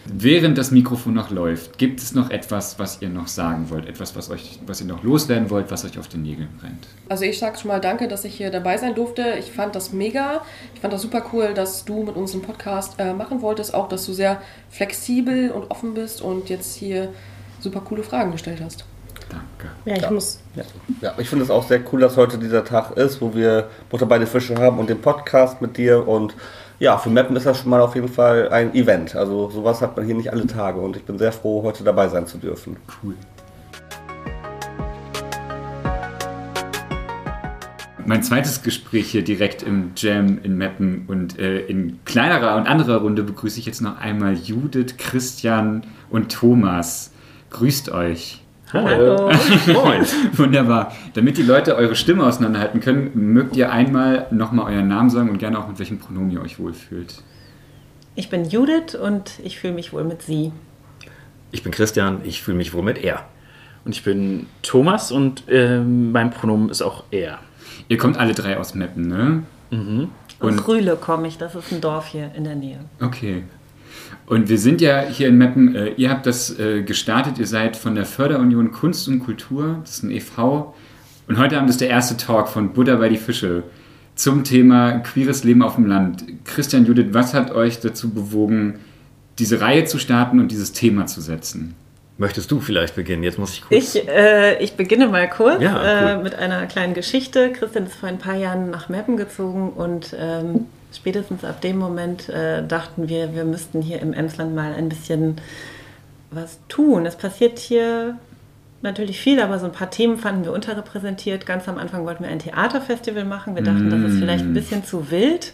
Während 0.05 0.57
das 0.57 0.71
Mikrofon 0.71 1.13
noch 1.13 1.31
läuft, 1.31 1.77
gibt 1.77 2.01
es 2.01 2.13
noch 2.13 2.29
etwas, 2.29 2.77
was 2.77 3.01
ihr 3.01 3.09
noch 3.09 3.27
sagen 3.27 3.69
wollt? 3.69 3.87
Etwas, 3.87 4.15
was, 4.15 4.29
euch, 4.29 4.59
was 4.65 4.81
ihr 4.81 4.87
noch 4.87 5.01
loswerden 5.03 5.49
wollt, 5.49 5.71
was 5.71 5.85
euch 5.85 5.97
auf 5.97 6.09
den 6.09 6.23
Nägeln 6.23 6.49
brennt? 6.59 6.87
Also 7.07 7.23
ich 7.23 7.39
sage 7.39 7.57
schon 7.57 7.69
mal 7.69 7.79
danke, 7.79 8.09
dass 8.09 8.25
ich 8.25 8.35
hier 8.35 8.51
dabei 8.51 8.77
sein 8.77 8.95
durfte. 8.95 9.35
Ich 9.39 9.51
fand 9.51 9.75
das 9.75 9.93
mega. 9.93 10.41
Ich 10.73 10.81
fand 10.81 10.93
das 10.93 11.01
super 11.01 11.23
cool, 11.31 11.53
dass 11.53 11.85
du 11.85 12.03
mit 12.03 12.15
uns 12.15 12.33
einen 12.33 12.41
Podcast 12.41 12.95
äh, 12.99 13.13
machen 13.13 13.41
wolltest. 13.41 13.73
Auch, 13.73 13.87
dass 13.87 14.05
du 14.05 14.13
sehr 14.13 14.41
flexibel 14.69 15.51
und 15.51 15.71
offen 15.71 15.93
bist 15.93 16.21
und 16.21 16.49
jetzt 16.49 16.75
hier 16.75 17.09
super 17.61 17.79
coole 17.79 18.03
Fragen 18.03 18.33
gestellt 18.33 18.59
hast. 18.61 18.83
Danke. 19.29 19.73
Ja, 19.85 19.95
ich 19.95 20.09
muss. 20.09 20.39
Ja, 21.01 21.13
ich 21.17 21.29
finde 21.29 21.45
es 21.45 21.49
auch 21.49 21.65
sehr 21.67 21.79
cool, 21.91 22.01
dass 22.01 22.17
heute 22.17 22.37
dieser 22.37 22.65
Tag 22.65 22.97
ist, 22.97 23.21
wo 23.21 23.33
wir 23.33 23.69
Butter 23.89 24.05
bei 24.05 24.17
den 24.17 24.27
Fische 24.27 24.55
haben 24.57 24.79
und 24.79 24.89
den 24.89 25.01
Podcast 25.01 25.61
mit 25.61 25.77
dir. 25.77 26.07
Und 26.07 26.35
ja, 26.79 26.97
für 26.97 27.09
Mappen 27.09 27.35
ist 27.35 27.45
das 27.45 27.59
schon 27.59 27.69
mal 27.69 27.81
auf 27.81 27.95
jeden 27.95 28.07
Fall 28.07 28.49
ein 28.49 28.73
Event. 28.73 29.15
Also 29.15 29.49
sowas 29.49 29.81
hat 29.81 29.95
man 29.95 30.05
hier 30.05 30.15
nicht 30.15 30.31
alle 30.31 30.47
Tage 30.47 30.79
und 30.79 30.95
ich 30.95 31.03
bin 31.03 31.17
sehr 31.17 31.31
froh, 31.31 31.63
heute 31.63 31.83
dabei 31.83 32.07
sein 32.07 32.27
zu 32.27 32.37
dürfen. 32.37 32.77
Cool. 33.01 33.15
Mein 38.05 38.21
zweites 38.21 38.61
Gespräch 38.63 39.11
hier 39.11 39.23
direkt 39.23 39.63
im 39.63 39.91
Jam 39.95 40.37
in 40.43 40.57
Meppen 40.57 41.05
und 41.07 41.39
äh, 41.39 41.59
in 41.59 42.03
kleinerer 42.03 42.57
und 42.57 42.67
anderer 42.67 42.97
Runde 42.97 43.23
begrüße 43.23 43.59
ich 43.59 43.65
jetzt 43.65 43.81
noch 43.81 43.97
einmal 43.97 44.33
Judith, 44.33 44.97
Christian 44.97 45.85
und 46.09 46.29
Thomas. 46.29 47.13
Grüßt 47.49 47.91
euch. 47.91 48.42
Hallo. 48.73 49.29
Moin. 49.67 50.03
Wunderbar. 50.33 50.91
Damit 51.13 51.37
die 51.37 51.43
Leute 51.43 51.75
eure 51.75 51.95
Stimme 51.95 52.25
auseinanderhalten 52.25 52.79
können, 52.79 53.11
mögt 53.13 53.55
ihr 53.55 53.71
einmal 53.71 54.25
nochmal 54.31 54.73
euren 54.73 54.87
Namen 54.87 55.09
sagen 55.09 55.29
und 55.29 55.37
gerne 55.37 55.59
auch 55.59 55.67
mit 55.67 55.77
welchem 55.79 55.99
Pronomen 55.99 56.31
ihr 56.31 56.41
euch 56.41 56.59
wohlfühlt. 56.59 57.21
Ich 58.15 58.29
bin 58.29 58.45
Judith 58.45 58.95
und 58.95 59.39
ich 59.43 59.59
fühle 59.59 59.73
mich 59.73 59.93
wohl 59.93 60.03
mit 60.03 60.21
Sie. 60.23 60.51
Ich 61.51 61.61
bin 61.63 61.71
Christian, 61.71 62.21
ich 62.23 62.41
fühle 62.41 62.57
mich 62.57 62.73
wohl 62.73 62.83
mit 62.83 63.03
er. 63.03 63.25
Und 63.85 63.91
ich 63.95 64.03
bin 64.03 64.47
Thomas 64.61 65.11
und 65.11 65.43
ähm, 65.49 66.11
mein 66.11 66.31
Pronomen 66.31 66.69
ist 66.69 66.81
auch 66.81 67.03
er. 67.11 67.39
Ihr 67.89 67.97
kommt 67.97 68.17
alle 68.17 68.33
drei 68.33 68.57
aus 68.57 68.73
Meppen, 68.75 69.07
ne? 69.07 69.43
Und- 69.71 70.09
Aus 70.39 70.67
Rühle 70.67 70.95
komme 70.95 71.27
ich, 71.27 71.37
das 71.37 71.53
ist 71.55 71.71
ein 71.71 71.79
Dorf 71.81 72.07
hier 72.07 72.31
in 72.35 72.43
der 72.43 72.55
Nähe. 72.55 72.79
Okay. 73.01 73.43
Und 74.25 74.49
wir 74.49 74.57
sind 74.57 74.81
ja 74.81 75.01
hier 75.01 75.27
in 75.27 75.37
Meppen, 75.37 75.75
äh, 75.75 75.89
ihr 75.97 76.09
habt 76.09 76.25
das 76.25 76.57
äh, 76.59 76.81
gestartet, 76.83 77.37
ihr 77.39 77.47
seid 77.47 77.75
von 77.75 77.95
der 77.95 78.05
Förderunion 78.05 78.71
Kunst 78.71 79.07
und 79.07 79.19
Kultur, 79.19 79.79
das 79.81 79.97
ist 79.97 80.03
ein 80.03 80.11
e.V. 80.11 80.73
Und 81.27 81.37
heute 81.37 81.57
Abend 81.57 81.69
ist 81.69 81.81
der 81.81 81.89
erste 81.89 82.17
Talk 82.17 82.47
von 82.49 82.73
Buddha 82.73 82.95
bei 82.95 83.09
die 83.09 83.17
Fische 83.17 83.63
zum 84.15 84.43
Thema 84.43 84.99
queeres 84.99 85.43
Leben 85.43 85.61
auf 85.61 85.75
dem 85.75 85.85
Land. 85.85 86.23
Christian, 86.45 86.85
Judith, 86.85 87.07
was 87.11 87.33
hat 87.33 87.51
euch 87.51 87.79
dazu 87.79 88.09
bewogen, 88.11 88.79
diese 89.39 89.61
Reihe 89.61 89.85
zu 89.85 89.97
starten 89.97 90.39
und 90.39 90.51
dieses 90.51 90.71
Thema 90.73 91.05
zu 91.07 91.19
setzen? 91.21 91.75
Möchtest 92.17 92.51
du 92.51 92.59
vielleicht 92.59 92.95
beginnen? 92.95 93.23
Jetzt 93.23 93.39
muss 93.39 93.53
ich 93.53 93.61
kurz. 93.63 93.95
Ich, 93.95 94.07
äh, 94.07 94.61
ich 94.63 94.73
beginne 94.73 95.07
mal 95.07 95.27
kurz 95.27 95.61
Ja, 95.61 96.11
äh, 96.11 96.15
cool. 96.15 96.23
mit 96.23 96.35
einer 96.35 96.67
kleinen 96.67 96.93
Geschichte. 96.93 97.51
Christian 97.51 97.87
ist 97.87 97.95
vor 97.95 98.07
ein 98.07 98.19
paar 98.19 98.35
Jahren 98.35 98.69
nach 98.69 98.87
Meppen 98.87 99.17
gezogen 99.17 99.71
und 99.71 100.15
ähm, 100.17 100.67
spätestens 100.97 101.43
ab 101.43 101.61
dem 101.61 101.77
Moment 101.77 102.29
äh, 102.29 102.65
dachten 102.65 103.09
wir, 103.09 103.33
wir 103.33 103.45
müssten 103.45 103.81
hier 103.81 104.01
im 104.01 104.13
Emsland 104.13 104.55
mal 104.55 104.73
ein 104.73 104.89
bisschen 104.89 105.35
was 106.31 106.59
tun. 106.67 107.05
Es 107.05 107.15
passiert 107.15 107.59
hier 107.59 108.17
natürlich 108.81 109.19
viel, 109.19 109.39
aber 109.39 109.59
so 109.59 109.65
ein 109.65 109.71
paar 109.71 109.89
Themen 109.89 110.17
fanden 110.17 110.43
wir 110.43 110.51
unterrepräsentiert. 110.51 111.45
Ganz 111.45 111.67
am 111.69 111.77
Anfang 111.77 112.05
wollten 112.05 112.23
wir 112.23 112.29
ein 112.29 112.39
Theaterfestival 112.39 113.23
machen. 113.23 113.55
Wir 113.55 113.63
dachten, 113.63 113.89
das 113.89 114.11
ist 114.11 114.19
vielleicht 114.19 114.43
ein 114.43 114.53
bisschen 114.53 114.83
zu 114.83 115.09
wild 115.09 115.53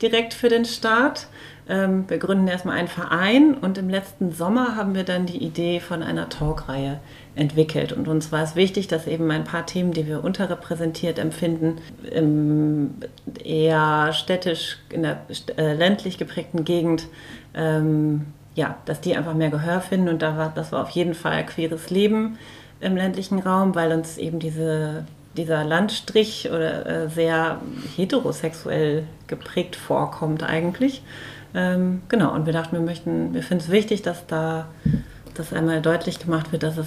direkt 0.00 0.32
für 0.34 0.48
den 0.48 0.64
Start. 0.64 1.26
Ähm, 1.68 2.04
wir 2.08 2.18
gründen 2.18 2.48
erstmal 2.48 2.78
einen 2.78 2.88
Verein 2.88 3.54
und 3.54 3.76
im 3.76 3.90
letzten 3.90 4.32
Sommer 4.32 4.76
haben 4.76 4.94
wir 4.94 5.04
dann 5.04 5.26
die 5.26 5.44
Idee 5.44 5.80
von 5.80 6.02
einer 6.02 6.28
Talkreihe 6.28 7.00
entwickelt. 7.40 7.92
Und 7.92 8.06
uns 8.06 8.30
war 8.30 8.42
es 8.42 8.54
wichtig, 8.54 8.86
dass 8.86 9.06
eben 9.06 9.30
ein 9.30 9.44
paar 9.44 9.64
Themen, 9.66 9.92
die 9.92 10.06
wir 10.06 10.22
unterrepräsentiert 10.22 11.18
empfinden, 11.18 11.78
im 12.10 12.96
eher 13.42 14.12
städtisch, 14.12 14.78
in 14.90 15.02
der 15.02 15.22
äh, 15.56 15.72
ländlich 15.72 16.18
geprägten 16.18 16.64
Gegend, 16.64 17.06
ähm, 17.54 18.26
ja, 18.54 18.76
dass 18.84 19.00
die 19.00 19.16
einfach 19.16 19.34
mehr 19.34 19.50
Gehör 19.50 19.80
finden. 19.80 20.08
Und 20.08 20.22
da 20.22 20.36
war, 20.36 20.52
das 20.54 20.70
war 20.70 20.82
auf 20.82 20.90
jeden 20.90 21.14
Fall 21.14 21.44
queeres 21.46 21.88
Leben 21.90 22.38
im 22.80 22.96
ländlichen 22.96 23.38
Raum, 23.38 23.74
weil 23.74 23.92
uns 23.92 24.18
eben 24.18 24.38
diese, 24.38 25.06
dieser 25.36 25.64
Landstrich 25.64 26.50
oder 26.50 26.86
äh, 26.86 27.08
sehr 27.08 27.60
heterosexuell 27.96 29.04
geprägt 29.28 29.76
vorkommt 29.76 30.42
eigentlich. 30.42 31.02
Ähm, 31.54 32.02
genau, 32.08 32.34
und 32.34 32.46
wir 32.46 32.52
dachten, 32.52 32.76
wir 32.76 32.82
möchten, 32.82 33.34
wir 33.34 33.42
finden 33.42 33.64
es 33.64 33.70
wichtig, 33.70 34.02
dass 34.02 34.26
da 34.26 34.68
das 35.40 35.52
einmal 35.52 35.80
deutlich 35.80 36.18
gemacht 36.18 36.52
wird, 36.52 36.62
dass 36.62 36.76
es 36.76 36.86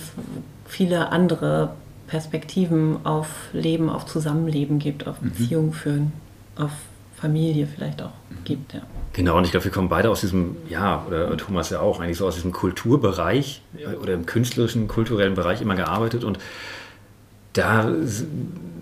viele 0.66 1.12
andere 1.12 1.74
Perspektiven 2.08 3.06
auf 3.06 3.28
Leben, 3.54 3.90
auf 3.90 4.06
Zusammenleben 4.06 4.80
gibt, 4.80 5.08
auf 5.08 5.18
Beziehungen 5.18 5.74
führen, 5.74 6.14
auf 6.56 6.72
Familie 7.16 7.68
vielleicht 7.68 8.02
auch 8.02 8.12
gibt, 8.44 8.74
ja. 8.74 8.82
Genau, 9.14 9.38
und 9.38 9.46
ich 9.46 9.52
glaube, 9.52 9.64
wir 9.64 9.72
kommen 9.72 9.90
beide 9.90 10.10
aus 10.10 10.22
diesem, 10.22 10.58
ja, 10.70 11.06
oder 11.08 11.38
Thomas 11.38 11.70
ja 11.70 11.80
auch, 11.80 12.00
eigentlich 12.00 12.18
so 12.18 12.28
aus 12.28 12.36
diesem 12.36 12.52
Kulturbereich 12.52 13.62
äh, 13.78 13.96
oder 13.96 14.14
im 14.14 14.26
künstlerischen, 14.26 14.88
kulturellen 14.88 15.36
Bereich 15.36 15.62
immer 15.62 15.76
gearbeitet. 15.76 16.24
Und 16.24 16.40
da 17.54 17.92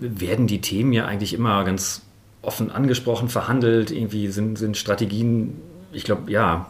werden 0.00 0.46
die 0.46 0.60
Themen 0.60 0.92
ja 0.92 1.04
eigentlich 1.04 1.34
immer 1.34 1.62
ganz 1.64 2.02
offen 2.40 2.70
angesprochen, 2.70 3.28
verhandelt. 3.28 3.90
Irgendwie 3.90 4.28
sind, 4.28 4.56
sind 4.56 4.76
Strategien, 4.76 5.60
ich 5.92 6.04
glaube, 6.04 6.30
ja, 6.30 6.66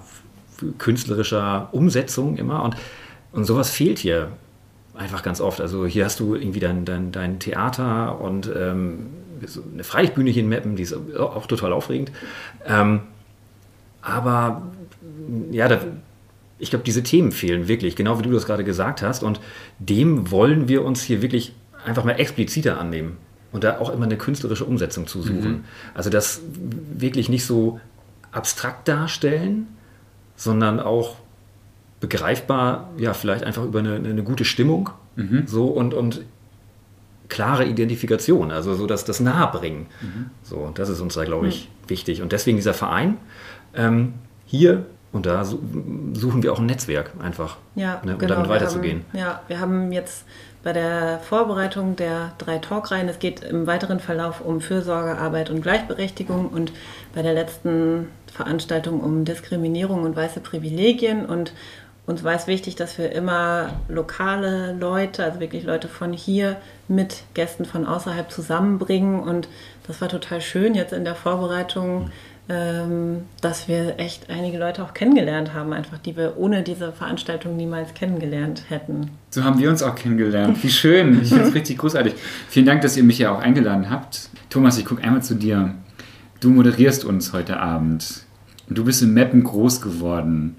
künstlerischer 0.79 1.69
Umsetzung 1.73 2.37
immer. 2.37 2.63
Und, 2.63 2.77
und 3.33 3.45
sowas 3.45 3.71
fehlt 3.71 3.99
hier 3.99 4.33
einfach 4.95 5.23
ganz 5.23 5.41
oft. 5.41 5.61
Also 5.61 5.87
hier 5.87 6.05
hast 6.05 6.21
du 6.21 6.35
irgendwie 6.35 6.61
dein, 6.61 6.85
dein, 6.85 7.13
dein 7.13 7.39
Theater 7.39 8.21
und 8.21 8.51
ähm, 8.55 9.07
so 9.47 9.63
eine 9.73 9.85
Freilichtbühne 9.85 10.31
hier 10.31 10.43
in 10.43 10.49
Meppen, 10.49 10.77
die 10.77 10.83
ist 10.83 10.95
auch 11.19 11.47
total 11.47 11.73
aufregend. 11.73 12.13
Ähm, 12.67 13.01
aber 14.01 14.63
ja, 15.51 15.69
da, 15.69 15.81
ich 16.59 16.71
glaube, 16.71 16.85
diese 16.85 17.03
Themen 17.03 17.33
fehlen 17.33 17.69
wirklich, 17.69 17.97
genau 17.97 18.19
wie 18.19 18.23
du 18.23 18.31
das 18.31 18.47
gerade 18.47 18.65
gesagt 18.65 19.03
hast. 19.03 19.23
Und 19.23 19.41
dem 19.79 20.31
wollen 20.31 20.69
wir 20.69 20.85
uns 20.85 21.03
hier 21.03 21.23
wirklich 21.23 21.55
einfach 21.85 22.05
mal 22.05 22.13
expliziter 22.13 22.79
annehmen 22.79 23.17
und 23.51 23.65
da 23.65 23.79
auch 23.79 23.91
immer 23.93 24.05
eine 24.05 24.17
künstlerische 24.17 24.65
Umsetzung 24.65 25.07
zu 25.07 25.23
suchen. 25.23 25.65
Also 25.95 26.11
das 26.11 26.41
wirklich 26.95 27.29
nicht 27.29 27.45
so 27.45 27.81
abstrakt 28.31 28.89
darstellen, 28.89 29.67
sondern 30.43 30.81
auch 30.81 31.17
begreifbar, 32.01 32.91
ja, 32.97 33.15
vielleicht 33.15 33.45
einfach 33.45 33.65
über 33.65 33.79
eine, 33.79 33.95
eine 33.97 34.23
gute 34.23 34.45
Stimmung 34.45 34.91
so 35.47 35.67
und, 35.67 35.95
und 35.95 36.23
klare 37.29 37.65
Identifikation, 37.67 38.51
also 38.51 38.75
so 38.75 38.87
dass 38.87 39.05
das 39.05 39.21
Nahebringen. 39.21 39.87
So, 40.43 40.57
und 40.57 40.79
das 40.79 40.89
ist 40.89 41.01
uns 41.01 41.15
da, 41.15 41.25
glaube 41.25 41.49
ich, 41.49 41.69
wichtig. 41.87 42.23
Und 42.23 42.33
deswegen 42.33 42.57
dieser 42.57 42.75
Verein 42.75 43.19
ähm, 43.75 44.15
hier 44.47 44.87
und 45.13 45.27
da 45.27 45.45
su- 45.45 45.61
suchen 46.15 46.43
wir 46.43 46.53
auch 46.53 46.59
ein 46.59 46.67
Netzwerk 46.67 47.13
einfach, 47.23 47.59
Ja, 47.75 48.01
ne, 48.05 48.15
um 48.15 48.19
genau. 48.19 48.35
damit 48.35 48.49
wir 48.49 48.55
weiterzugehen. 48.55 49.05
Haben, 49.13 49.19
ja, 49.19 49.41
wir 49.49 49.61
haben 49.61 49.93
jetzt 49.93 50.25
bei 50.63 50.73
der 50.73 51.19
Vorbereitung 51.21 51.95
der 51.97 52.33
drei 52.39 52.57
Talkreihen, 52.59 53.09
es 53.09 53.19
geht 53.19 53.45
im 53.45 53.67
weiteren 53.67 54.01
Verlauf 54.01 54.41
um 54.41 54.61
Fürsorgearbeit 54.61 55.51
und 55.51 55.61
Gleichberechtigung 55.61 56.49
und 56.49 56.73
bei 57.15 57.21
der 57.23 57.35
letzten 57.35 58.09
Veranstaltung 58.33 59.01
um 59.01 59.25
Diskriminierung 59.25 60.03
und 60.03 60.17
weiße 60.17 60.41
Privilegien 60.41 61.27
und 61.27 61.53
uns 62.05 62.25
war 62.25 62.35
es 62.35 62.49
wichtig, 62.49 62.75
dass 62.75 62.99
wir 62.99 63.13
immer 63.13 63.71
lokale 63.89 64.73
Leute, 64.73 65.25
also 65.25 65.39
wirklich 65.39 65.63
Leute 65.63 65.87
von 65.87 66.13
hier 66.13 66.57
mit 66.89 67.23
Gästen 67.35 67.65
von 67.65 67.87
außerhalb 67.87 68.31
zusammenbringen 68.31 69.21
und 69.21 69.49
das 69.87 70.01
war 70.01 70.09
total 70.09 70.41
schön 70.41 70.75
jetzt 70.75 70.93
in 70.93 71.05
der 71.05 71.15
Vorbereitung, 71.15 72.11
ähm, 72.49 73.23
dass 73.41 73.69
wir 73.69 74.01
echt 74.01 74.31
einige 74.31 74.59
Leute 74.59 74.83
auch 74.83 74.95
kennengelernt 74.95 75.55
haben, 75.55 75.73
einfach 75.73 75.99
die 75.99 76.17
wir 76.17 76.37
ohne 76.39 76.65
diese 76.65 76.93
Veranstaltung 76.93 77.57
niemals 77.57 77.95
kennengelernt 77.95 78.65
hätten. 78.69 79.11
So 79.31 79.45
haben 79.45 79.61
wir 79.61 79.71
uns 79.71 79.81
auch 79.83 79.95
kennengelernt. 79.95 80.61
Wie 80.63 80.71
schön. 80.71 81.23
Ich 81.23 81.29
finde 81.29 81.45
es 81.45 81.55
richtig 81.55 81.79
großartig. 81.79 82.15
Vielen 82.49 82.67
Dank, 82.67 82.83
dass 82.83 82.97
ihr 82.97 83.05
mich 83.05 83.19
ja 83.19 83.33
auch 83.33 83.41
eingeladen 83.41 83.91
habt. 83.91 84.29
Thomas, 84.51 84.77
ich 84.77 84.85
gucke 84.85 85.05
einmal 85.05 85.23
zu 85.23 85.37
dir. 85.37 85.77
Du 86.43 86.51
moderierst 86.51 87.05
uns 87.05 87.33
heute 87.33 87.61
Abend. 87.61 88.25
Du 88.69 88.85
bist 88.85 89.01
in 89.01 89.15
Meppen 89.15 89.45
groß 89.45 89.81
geworden. 89.81 90.57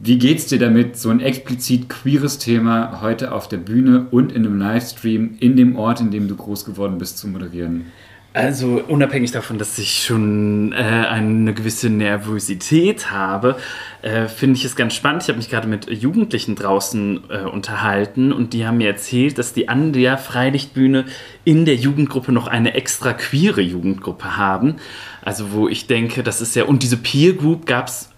Wie 0.00 0.20
geht's 0.20 0.46
dir 0.46 0.60
damit, 0.60 0.96
so 0.98 1.10
ein 1.10 1.18
explizit 1.18 1.88
queeres 1.88 2.38
Thema 2.38 3.00
heute 3.02 3.32
auf 3.32 3.48
der 3.48 3.56
Bühne 3.56 4.06
und 4.12 4.30
in 4.30 4.46
einem 4.46 4.60
Livestream 4.60 5.36
in 5.40 5.56
dem 5.56 5.74
Ort, 5.74 6.00
in 6.00 6.12
dem 6.12 6.28
du 6.28 6.36
groß 6.36 6.64
geworden 6.64 6.98
bist, 6.98 7.18
zu 7.18 7.26
moderieren? 7.26 7.86
Also 8.32 8.80
unabhängig 8.86 9.32
davon, 9.32 9.58
dass 9.58 9.76
ich 9.78 10.04
schon 10.04 10.72
äh, 10.72 10.76
eine 10.76 11.52
gewisse 11.52 11.90
Nervosität 11.90 13.10
habe, 13.10 13.56
äh, 14.02 14.28
finde 14.28 14.56
ich 14.56 14.64
es 14.64 14.76
ganz 14.76 14.94
spannend. 14.94 15.24
Ich 15.24 15.28
habe 15.28 15.38
mich 15.38 15.50
gerade 15.50 15.66
mit 15.66 15.90
Jugendlichen 15.90 16.54
draußen 16.54 17.24
äh, 17.28 17.40
unterhalten 17.40 18.32
und 18.32 18.52
die 18.52 18.64
haben 18.64 18.78
mir 18.78 18.86
erzählt, 18.86 19.36
dass 19.36 19.52
die 19.52 19.68
an 19.68 19.92
der 19.92 20.16
Freilichtbühne 20.16 21.06
in 21.42 21.64
der 21.64 21.74
Jugendgruppe 21.74 22.30
noch 22.30 22.46
eine 22.46 22.74
extra 22.74 23.14
queere 23.14 23.62
Jugendgruppe 23.62 24.36
haben. 24.36 24.76
Also 25.22 25.50
wo 25.50 25.66
ich 25.66 25.88
denke, 25.88 26.22
das 26.22 26.40
ist 26.40 26.54
ja, 26.54 26.64
und 26.64 26.84
diese 26.84 26.98
Peer 26.98 27.32
Group 27.32 27.66
gab 27.66 27.88
es 27.88 28.09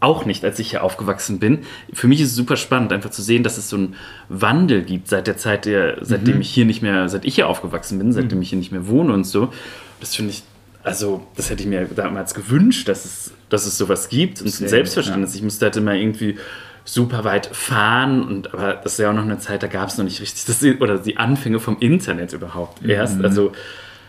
auch 0.00 0.24
nicht, 0.24 0.44
als 0.44 0.58
ich 0.58 0.70
hier 0.70 0.84
aufgewachsen 0.84 1.38
bin. 1.38 1.60
Für 1.92 2.06
mich 2.06 2.20
ist 2.20 2.30
es 2.30 2.36
super 2.36 2.56
spannend, 2.56 2.92
einfach 2.92 3.10
zu 3.10 3.22
sehen, 3.22 3.42
dass 3.42 3.58
es 3.58 3.68
so 3.68 3.76
einen 3.76 3.96
Wandel 4.28 4.82
gibt 4.82 5.08
seit 5.08 5.26
der 5.26 5.36
Zeit, 5.36 5.64
der, 5.64 5.98
seitdem 6.02 6.40
ich 6.40 6.50
hier 6.50 6.64
nicht 6.64 6.82
mehr, 6.82 7.08
seit 7.08 7.24
ich 7.24 7.34
hier 7.34 7.48
aufgewachsen 7.48 7.98
bin, 7.98 8.12
seitdem 8.12 8.40
ich 8.40 8.50
hier 8.50 8.58
nicht 8.58 8.70
mehr 8.70 8.86
wohne 8.86 9.12
und 9.12 9.24
so. 9.24 9.52
Das 10.00 10.14
finde 10.14 10.30
ich, 10.32 10.42
also, 10.84 11.26
das 11.36 11.50
hätte 11.50 11.62
ich 11.62 11.68
mir 11.68 11.86
damals 11.86 12.34
gewünscht, 12.34 12.88
dass 12.88 13.04
es, 13.04 13.32
dass 13.48 13.66
es 13.66 13.76
sowas 13.76 14.08
gibt 14.08 14.40
und 14.40 14.46
ein 14.46 14.52
Sehr, 14.52 14.68
Selbstverständnis. 14.68 15.34
Ich 15.34 15.42
musste 15.42 15.66
halt 15.66 15.76
immer 15.76 15.94
irgendwie 15.94 16.38
super 16.84 17.24
weit 17.24 17.50
fahren 17.52 18.22
und 18.22 18.54
aber 18.54 18.74
das 18.74 18.92
ist 18.92 18.98
ja 18.98 19.10
auch 19.10 19.14
noch 19.14 19.24
eine 19.24 19.38
Zeit, 19.38 19.62
da 19.62 19.66
gab 19.66 19.88
es 19.88 19.98
noch 19.98 20.04
nicht 20.04 20.20
richtig 20.22 20.46
das, 20.46 20.62
oder 20.80 20.98
die 20.98 21.18
Anfänge 21.18 21.60
vom 21.60 21.76
Internet 21.80 22.32
überhaupt 22.32 22.84
erst. 22.84 23.22
Also 23.22 23.52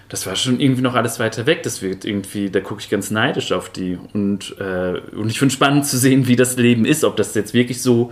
das 0.10 0.26
war 0.26 0.36
schon 0.36 0.60
irgendwie 0.60 0.82
noch 0.82 0.96
alles 0.96 1.20
weiter 1.20 1.46
weg. 1.46 1.62
Das 1.64 1.82
wird 1.84 2.04
irgendwie, 2.04 2.50
da 2.50 2.60
gucke 2.60 2.82
ich 2.82 2.90
ganz 2.90 3.12
neidisch 3.12 3.52
auf 3.52 3.70
die. 3.70 3.98
Und, 4.14 4.56
äh, 4.60 5.00
und 5.16 5.30
ich 5.30 5.38
finde 5.38 5.54
spannend 5.54 5.86
zu 5.86 5.98
sehen, 5.98 6.28
wie 6.28 6.36
das 6.36 6.58
Leben 6.58 6.84
ist, 6.84 7.04
ob 7.04 7.16
das 7.16 7.36
jetzt 7.36 7.54
wirklich 7.54 7.82
so 7.82 8.12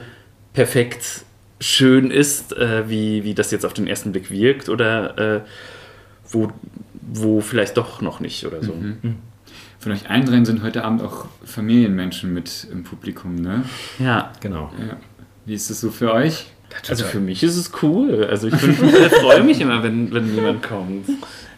perfekt 0.53 1.25
schön 1.59 2.11
ist, 2.11 2.55
äh, 2.55 2.87
wie, 2.87 3.23
wie 3.23 3.33
das 3.33 3.49
jetzt 3.49 3.65
auf 3.65 3.73
den 3.73 3.87
ersten 3.87 4.11
Blick 4.11 4.29
wirkt, 4.29 4.69
oder 4.69 5.17
äh, 5.17 5.41
wo, 6.29 6.51
wo 7.01 7.41
vielleicht 7.41 7.77
doch 7.77 7.99
noch 7.99 8.19
nicht 8.19 8.45
oder 8.45 8.63
so. 8.63 8.73
Von 9.79 9.91
euch 9.91 10.09
allen 10.09 10.25
dreien 10.25 10.45
sind 10.45 10.61
heute 10.61 10.83
Abend 10.83 11.01
auch 11.01 11.25
Familienmenschen 11.45 12.31
mit 12.31 12.67
im 12.71 12.83
Publikum, 12.83 13.35
ne? 13.35 13.63
Ja. 13.97 14.33
Genau. 14.39 14.71
Ja. 14.79 14.97
Wie 15.45 15.55
ist 15.55 15.71
es 15.71 15.81
so 15.81 15.89
für 15.89 16.13
euch? 16.13 16.47
Also 16.89 17.05
für 17.05 17.19
mich 17.19 17.41
ist 17.41 17.55
es 17.55 17.71
cool. 17.81 18.25
Also 18.29 18.47
ich, 18.47 18.53
ich 18.63 18.77
freue 19.21 19.43
mich 19.43 19.61
immer, 19.61 19.81
wenn, 19.81 20.13
wenn 20.13 20.35
jemand 20.35 20.61
kommt. 20.61 21.07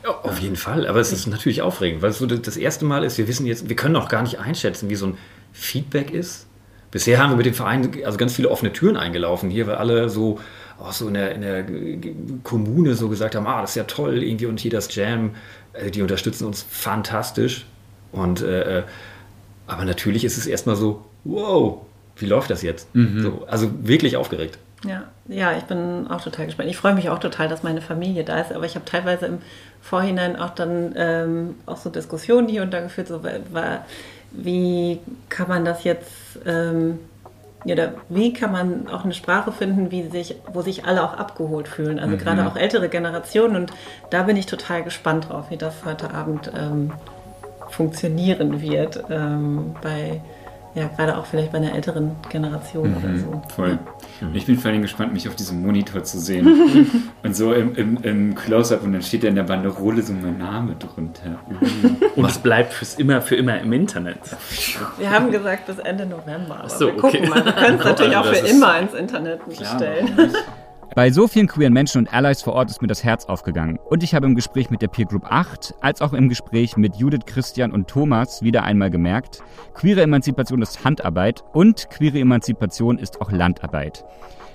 Ja, 0.10 0.20
auf 0.24 0.40
jeden 0.40 0.56
Fall, 0.56 0.88
aber 0.88 1.00
es 1.00 1.12
ist 1.12 1.28
natürlich 1.28 1.62
aufregend, 1.62 2.02
weil 2.02 2.10
es 2.10 2.18
so 2.18 2.26
das 2.26 2.58
erste 2.58 2.86
Mal 2.86 3.04
ist, 3.04 3.18
wir 3.18 3.28
wissen 3.28 3.46
jetzt, 3.46 3.70
wir 3.70 3.76
können 3.76 3.96
auch 3.96 4.10
gar 4.10 4.24
nicht 4.24 4.40
einschätzen, 4.40 4.90
wie 4.90 4.96
so 4.96 5.08
ein 5.08 5.18
Feedback 5.54 6.12
ist. 6.12 6.48
Bisher 6.90 7.20
haben 7.20 7.30
wir 7.30 7.38
mit 7.38 7.46
dem 7.46 7.54
Verein 7.54 7.92
also 8.04 8.18
ganz 8.18 8.34
viele 8.34 8.50
offene 8.50 8.74
Türen 8.74 8.98
eingelaufen 8.98 9.52
hier, 9.52 9.68
weil 9.68 9.76
alle 9.76 10.10
so 10.10 10.40
auch 10.80 10.94
so 10.94 11.08
in 11.10 11.14
der, 11.14 11.36
in 11.36 11.42
der 11.42 11.66
Kommune 12.44 12.96
so 12.96 13.10
gesagt 13.10 13.36
haben, 13.36 13.46
ah, 13.46 13.62
das 13.62 13.72
ist 13.72 13.76
ja 13.76 13.84
toll, 13.84 14.24
irgendwie 14.24 14.48
und 14.48 14.60
hier 14.60 14.72
das 14.72 14.94
Jam, 14.96 15.32
äh, 15.74 15.92
die 15.92 16.02
unterstützen 16.02 16.46
uns 16.46 16.66
fantastisch. 16.68 17.66
Und 18.12 18.42
äh, 18.42 18.80
äh 18.80 18.84
aber 19.68 19.86
natürlich 19.86 20.26
ist 20.26 20.40
es 20.40 20.48
erstmal 20.48 20.76
so, 20.76 21.06
wow, 21.26 21.82
wie 22.16 22.26
läuft 22.26 22.50
das 22.50 22.64
jetzt? 22.64 22.94
Mhm. 22.96 23.22
So, 23.22 23.46
also 23.48 23.70
wirklich 23.84 24.18
aufgeregt. 24.18 24.58
Ja, 24.86 25.04
ja, 25.28 25.58
ich 25.58 25.66
bin 25.66 26.08
auch 26.10 26.22
total 26.22 26.46
gespannt. 26.46 26.70
Ich 26.70 26.78
freue 26.78 26.94
mich 26.94 27.10
auch 27.10 27.20
total, 27.20 27.50
dass 27.50 27.64
meine 27.64 27.82
Familie 27.82 28.24
da 28.24 28.40
ist, 28.40 28.54
aber 28.54 28.66
ich 28.66 28.76
habe 28.76 28.86
teilweise 28.86 29.26
im 29.26 29.40
Vorhinein 29.82 30.38
auch 30.38 30.52
dann 30.52 30.94
ähm, 30.96 31.56
auch 31.66 31.78
so 31.78 31.90
Diskussionen 31.90 32.48
hier 32.48 32.62
und 32.62 32.74
da 32.74 32.80
geführt, 32.80 33.08
so, 33.08 33.24
war, 33.24 33.86
wie 34.32 35.00
kann 35.28 35.50
man 35.50 35.66
das 35.66 35.84
jetzt, 35.84 36.40
ähm, 36.46 37.00
oder 37.66 37.94
wie 38.08 38.32
kann 38.32 38.54
man 38.54 38.88
auch 38.88 39.04
eine 39.04 39.14
Sprache 39.14 39.52
finden, 39.52 39.92
wie 39.92 40.08
sich, 40.08 40.36
wo 40.54 40.62
sich 40.62 40.86
alle 40.86 41.04
auch 41.04 41.14
abgeholt 41.14 41.68
fühlen, 41.68 42.00
also 42.00 42.16
mhm. 42.16 42.20
gerade 42.20 42.48
auch 42.48 42.56
ältere 42.56 42.88
Generationen 42.88 43.58
und 43.58 43.74
da 44.12 44.24
bin 44.24 44.38
ich 44.38 44.46
total 44.46 44.84
gespannt 44.84 45.28
drauf, 45.28 45.50
wie 45.50 45.58
das 45.58 45.84
heute 45.84 46.14
Abend 46.14 46.52
ähm, 46.58 46.94
funktionieren 47.70 48.62
wird 48.62 49.04
ähm, 49.10 49.76
bei 49.82 50.22
ja, 50.76 50.88
gerade 50.96 51.18
auch 51.18 51.26
vielleicht 51.26 51.52
bei 51.52 51.58
einer 51.58 51.74
älteren 51.74 52.16
Generation 52.30 52.92
mhm, 52.92 52.98
oder 52.98 53.18
so. 53.18 53.42
Voll. 53.56 53.80
Ja. 54.22 54.28
Ich 54.34 54.46
bin 54.46 54.58
vor 54.58 54.72
allem 54.72 54.82
gespannt, 54.82 55.14
mich 55.14 55.28
auf 55.28 55.36
diesem 55.36 55.62
Monitor 55.62 56.04
zu 56.04 56.20
sehen. 56.20 57.12
und 57.24 57.36
so 57.36 57.54
im, 57.54 57.76
im, 57.76 57.98
im 58.04 58.36
Close-Up 58.36 58.84
und 58.84 58.94
dann 58.94 59.02
steht 59.02 59.24
da 59.24 59.28
in 59.28 59.36
der 59.36 59.44
Banderole 59.44 60.02
so 60.02 60.14
mein 60.14 60.38
Name 60.38 60.76
drunter. 60.76 61.40
und 62.16 62.26
es 62.26 62.38
bleibt 62.38 62.74
fürs 62.74 62.96
immer, 62.96 63.22
für 63.22 63.36
immer 63.36 63.60
im 63.60 63.74
Internet. 63.74 64.20
Wir 64.98 65.10
haben 65.10 65.32
gesagt 65.32 65.66
bis 65.66 65.80
Ende 65.80 66.06
November. 66.06 66.60
Aber 66.60 66.70
so, 66.70 66.88
wir 66.88 66.98
gucken 66.98 67.22
okay. 67.22 67.30
mal. 67.30 67.46
Wir 67.46 67.54
können 67.54 67.80
es 67.80 67.86
natürlich 67.86 68.16
auch 68.16 68.26
für 68.26 68.48
immer 68.48 68.80
ins 68.80 68.94
Internet 68.94 69.46
bestellen. 69.46 70.34
Bei 70.96 71.12
so 71.12 71.28
vielen 71.28 71.48
queeren 71.48 71.72
Menschen 71.72 72.00
und 72.00 72.14
Allies 72.14 72.42
vor 72.42 72.54
Ort 72.54 72.72
ist 72.72 72.82
mir 72.82 72.88
das 72.88 73.04
Herz 73.04 73.26
aufgegangen. 73.26 73.78
Und 73.90 74.02
ich 74.02 74.16
habe 74.16 74.26
im 74.26 74.34
Gespräch 74.34 74.72
mit 74.72 74.82
der 74.82 74.88
Peer 74.88 75.06
Group 75.06 75.24
8, 75.26 75.76
als 75.82 76.02
auch 76.02 76.14
im 76.14 76.30
Gespräch 76.30 76.78
mit 76.78 76.96
Judith, 76.96 77.26
Christian 77.28 77.72
und 77.72 77.88
Thomas 77.88 78.42
wieder 78.42 78.64
einmal 78.64 78.90
gemerkt, 78.90 79.44
queere 79.76 80.02
Emanzipation 80.02 80.64
ist 80.64 80.84
Handarbeit 80.84 81.44
und 81.54 81.90
queere 81.92 82.20
Emanzipation 82.20 82.98
ist 82.98 83.22
auch 83.22 83.32
Landarbeit. 83.32 84.04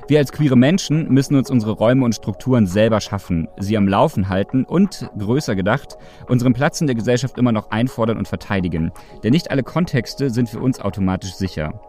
Wir 0.08 0.18
als 0.18 0.32
queere 0.32 0.56
Menschen 0.56 1.08
müssen 1.08 1.36
uns 1.36 1.50
unsere 1.50 1.72
Räume 1.72 2.04
und 2.04 2.14
Strukturen 2.16 2.66
selber 2.66 3.00
schaffen, 3.00 3.48
sie 3.58 3.76
am 3.76 3.88
Laufen 3.88 4.28
halten 4.28 4.64
und, 4.64 5.08
größer 5.16 5.54
gedacht, 5.54 5.96
unseren 6.28 6.52
Platz 6.52 6.80
in 6.80 6.88
der 6.88 6.96
Gesellschaft 6.96 7.38
immer 7.38 7.52
noch 7.52 7.70
einfordern 7.70 8.18
und 8.18 8.28
verteidigen. 8.28 8.90
Denn 9.22 9.32
nicht 9.32 9.50
alle 9.50 9.62
Kontexte 9.62 10.30
sind 10.30 10.50
für 10.50 10.58
uns 10.58 10.80
automatisch 10.80 11.34
sicher. 11.34 11.80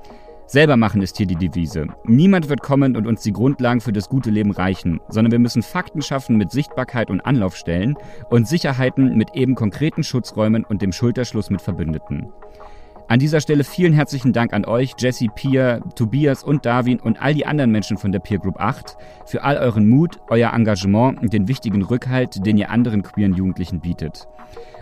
Selber 0.48 0.78
machen 0.78 1.02
ist 1.02 1.18
hier 1.18 1.26
die 1.26 1.36
Devise. 1.36 1.88
Niemand 2.04 2.50
wird 2.50 2.62
kommen 2.62 2.96
und 2.96 3.08
uns 3.08 3.22
die 3.24 3.34
Grundlagen 3.34 3.82
für 3.82 3.92
das 3.92 4.10
gute 4.10 4.30
Leben 4.30 4.52
reichen, 4.52 5.00
sondern 5.10 5.32
wir 5.32 5.40
müssen 5.40 5.64
Fakten 5.64 6.04
schaffen 6.04 6.38
mit 6.38 6.52
Sichtbarkeit 6.52 7.10
und 7.10 7.22
Anlaufstellen 7.22 7.96
und 8.30 8.48
Sicherheiten 8.48 9.18
mit 9.18 9.36
eben 9.36 9.56
konkreten 9.56 10.04
Schutzräumen 10.04 10.64
und 10.64 10.84
dem 10.84 10.92
Schulterschluss 10.92 11.50
mit 11.50 11.64
Verbündeten. 11.64 12.32
An 13.08 13.20
dieser 13.20 13.42
Stelle 13.42 13.64
vielen 13.64 13.94
herzlichen 13.94 14.34
Dank 14.34 14.54
an 14.54 14.66
euch, 14.66 14.94
Jesse, 14.98 15.28
Pia, 15.34 15.80
Tobias 15.96 16.44
und 16.44 16.66
Darwin 16.66 17.00
und 17.00 17.22
all 17.22 17.34
die 17.34 17.46
anderen 17.46 17.72
Menschen 17.72 17.98
von 17.98 18.12
der 18.12 18.20
Peer 18.20 18.40
Group 18.40 18.60
8 18.60 18.98
für 19.26 19.44
all 19.44 19.58
euren 19.58 19.88
Mut, 19.88 20.20
euer 20.30 20.54
Engagement 20.54 21.22
und 21.22 21.34
den 21.34 21.48
wichtigen 21.48 21.84
Rückhalt, 21.84 22.46
den 22.46 22.58
ihr 22.58 22.70
anderen 22.70 23.02
queeren 23.04 23.34
Jugendlichen 23.34 23.80
bietet. 23.80 24.28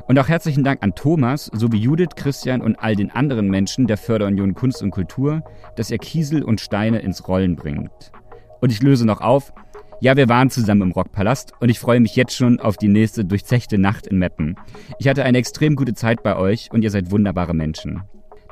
Und 0.08 0.20
auch 0.20 0.28
herzlichen 0.28 0.64
Dank 0.64 0.84
an 0.84 0.96
Thomas 0.96 1.50
sowie 1.54 1.78
Judith, 1.78 2.16
Christian 2.16 2.62
und 2.62 2.76
all 2.76 2.96
den 2.96 3.12
anderen 3.12 3.50
Menschen 3.50 3.88
der 3.88 3.98
Förderunion 3.98 4.54
Kunst 4.54 4.82
und 4.82 4.92
Kultur, 4.92 5.44
dass 5.76 5.92
ihr 5.92 5.98
Kiesel 5.98 6.44
und 6.44 6.60
Steine 6.60 7.00
ins 7.00 7.28
Rollen 7.28 7.56
bringt. 7.56 8.12
Und 8.60 8.72
ich 8.72 8.82
löse 8.82 9.06
noch 9.06 9.22
auf, 9.22 9.54
ja, 10.02 10.18
wir 10.18 10.28
waren 10.28 10.50
zusammen 10.50 10.82
im 10.82 10.92
Rockpalast 10.92 11.54
und 11.62 11.70
ich 11.70 11.80
freue 11.80 12.02
mich 12.02 12.18
jetzt 12.18 12.36
schon 12.36 12.60
auf 12.60 12.76
die 12.76 12.90
nächste 12.90 13.24
durchzechte 13.24 13.78
Nacht 13.78 14.06
in 14.06 14.20
Meppen. 14.20 14.58
Ich 15.00 15.08
hatte 15.08 15.24
eine 15.24 15.38
extrem 15.38 15.78
gute 15.78 15.94
Zeit 15.94 16.24
bei 16.24 16.36
euch 16.36 16.70
und 16.74 16.84
ihr 16.84 16.92
seid 16.92 17.12
wunderbare 17.12 17.54
Menschen. 17.54 18.04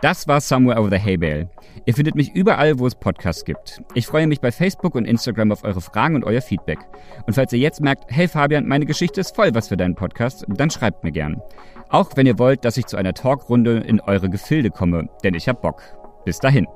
Das 0.02 0.28
war 0.28 0.42
Somewhere 0.42 0.80
Over 0.80 0.90
the 0.90 0.98
Hay 0.98 1.16
Bale. 1.16 1.48
Ihr 1.86 1.94
findet 1.94 2.16
mich 2.16 2.34
überall, 2.34 2.80
wo 2.80 2.88
es 2.88 2.96
Podcasts 2.96 3.46
gibt. 3.46 3.84
Ich 3.94 4.08
freue 4.08 4.26
mich 4.26 4.42
bei 4.42 4.52
Facebook 4.52 4.96
und 4.96 5.06
Instagram 5.06 5.52
auf 5.52 5.64
eure 5.64 5.80
Fragen 5.80 6.16
und 6.16 6.24
euer 6.24 6.42
Feedback. 6.42 6.80
Und 7.28 7.34
falls 7.34 7.54
ihr 7.54 7.60
jetzt 7.60 7.82
merkt, 7.82 8.06
hey 8.08 8.28
Fabian, 8.28 8.68
meine 8.68 8.88
Geschichte 8.88 9.22
ist 9.22 9.36
voll 9.36 9.54
was 9.54 9.68
für 9.68 9.78
deinen 9.78 9.94
Podcast, 9.94 10.44
dann 10.48 10.72
schreibt 10.72 11.04
mir 11.04 11.12
gern. 11.12 11.40
Auch 11.90 12.10
wenn 12.16 12.26
ihr 12.26 12.40
wollt, 12.40 12.66
dass 12.66 12.78
ich 12.78 12.88
zu 12.88 12.98
einer 12.98 13.14
Talkrunde 13.14 13.78
in 13.78 14.02
eure 14.02 14.30
Gefilde 14.30 14.72
komme, 14.72 15.08
denn 15.24 15.36
ich 15.36 15.48
hab 15.48 15.62
Bock. 15.62 15.84
Bis 16.26 16.40
dahin. 16.40 16.68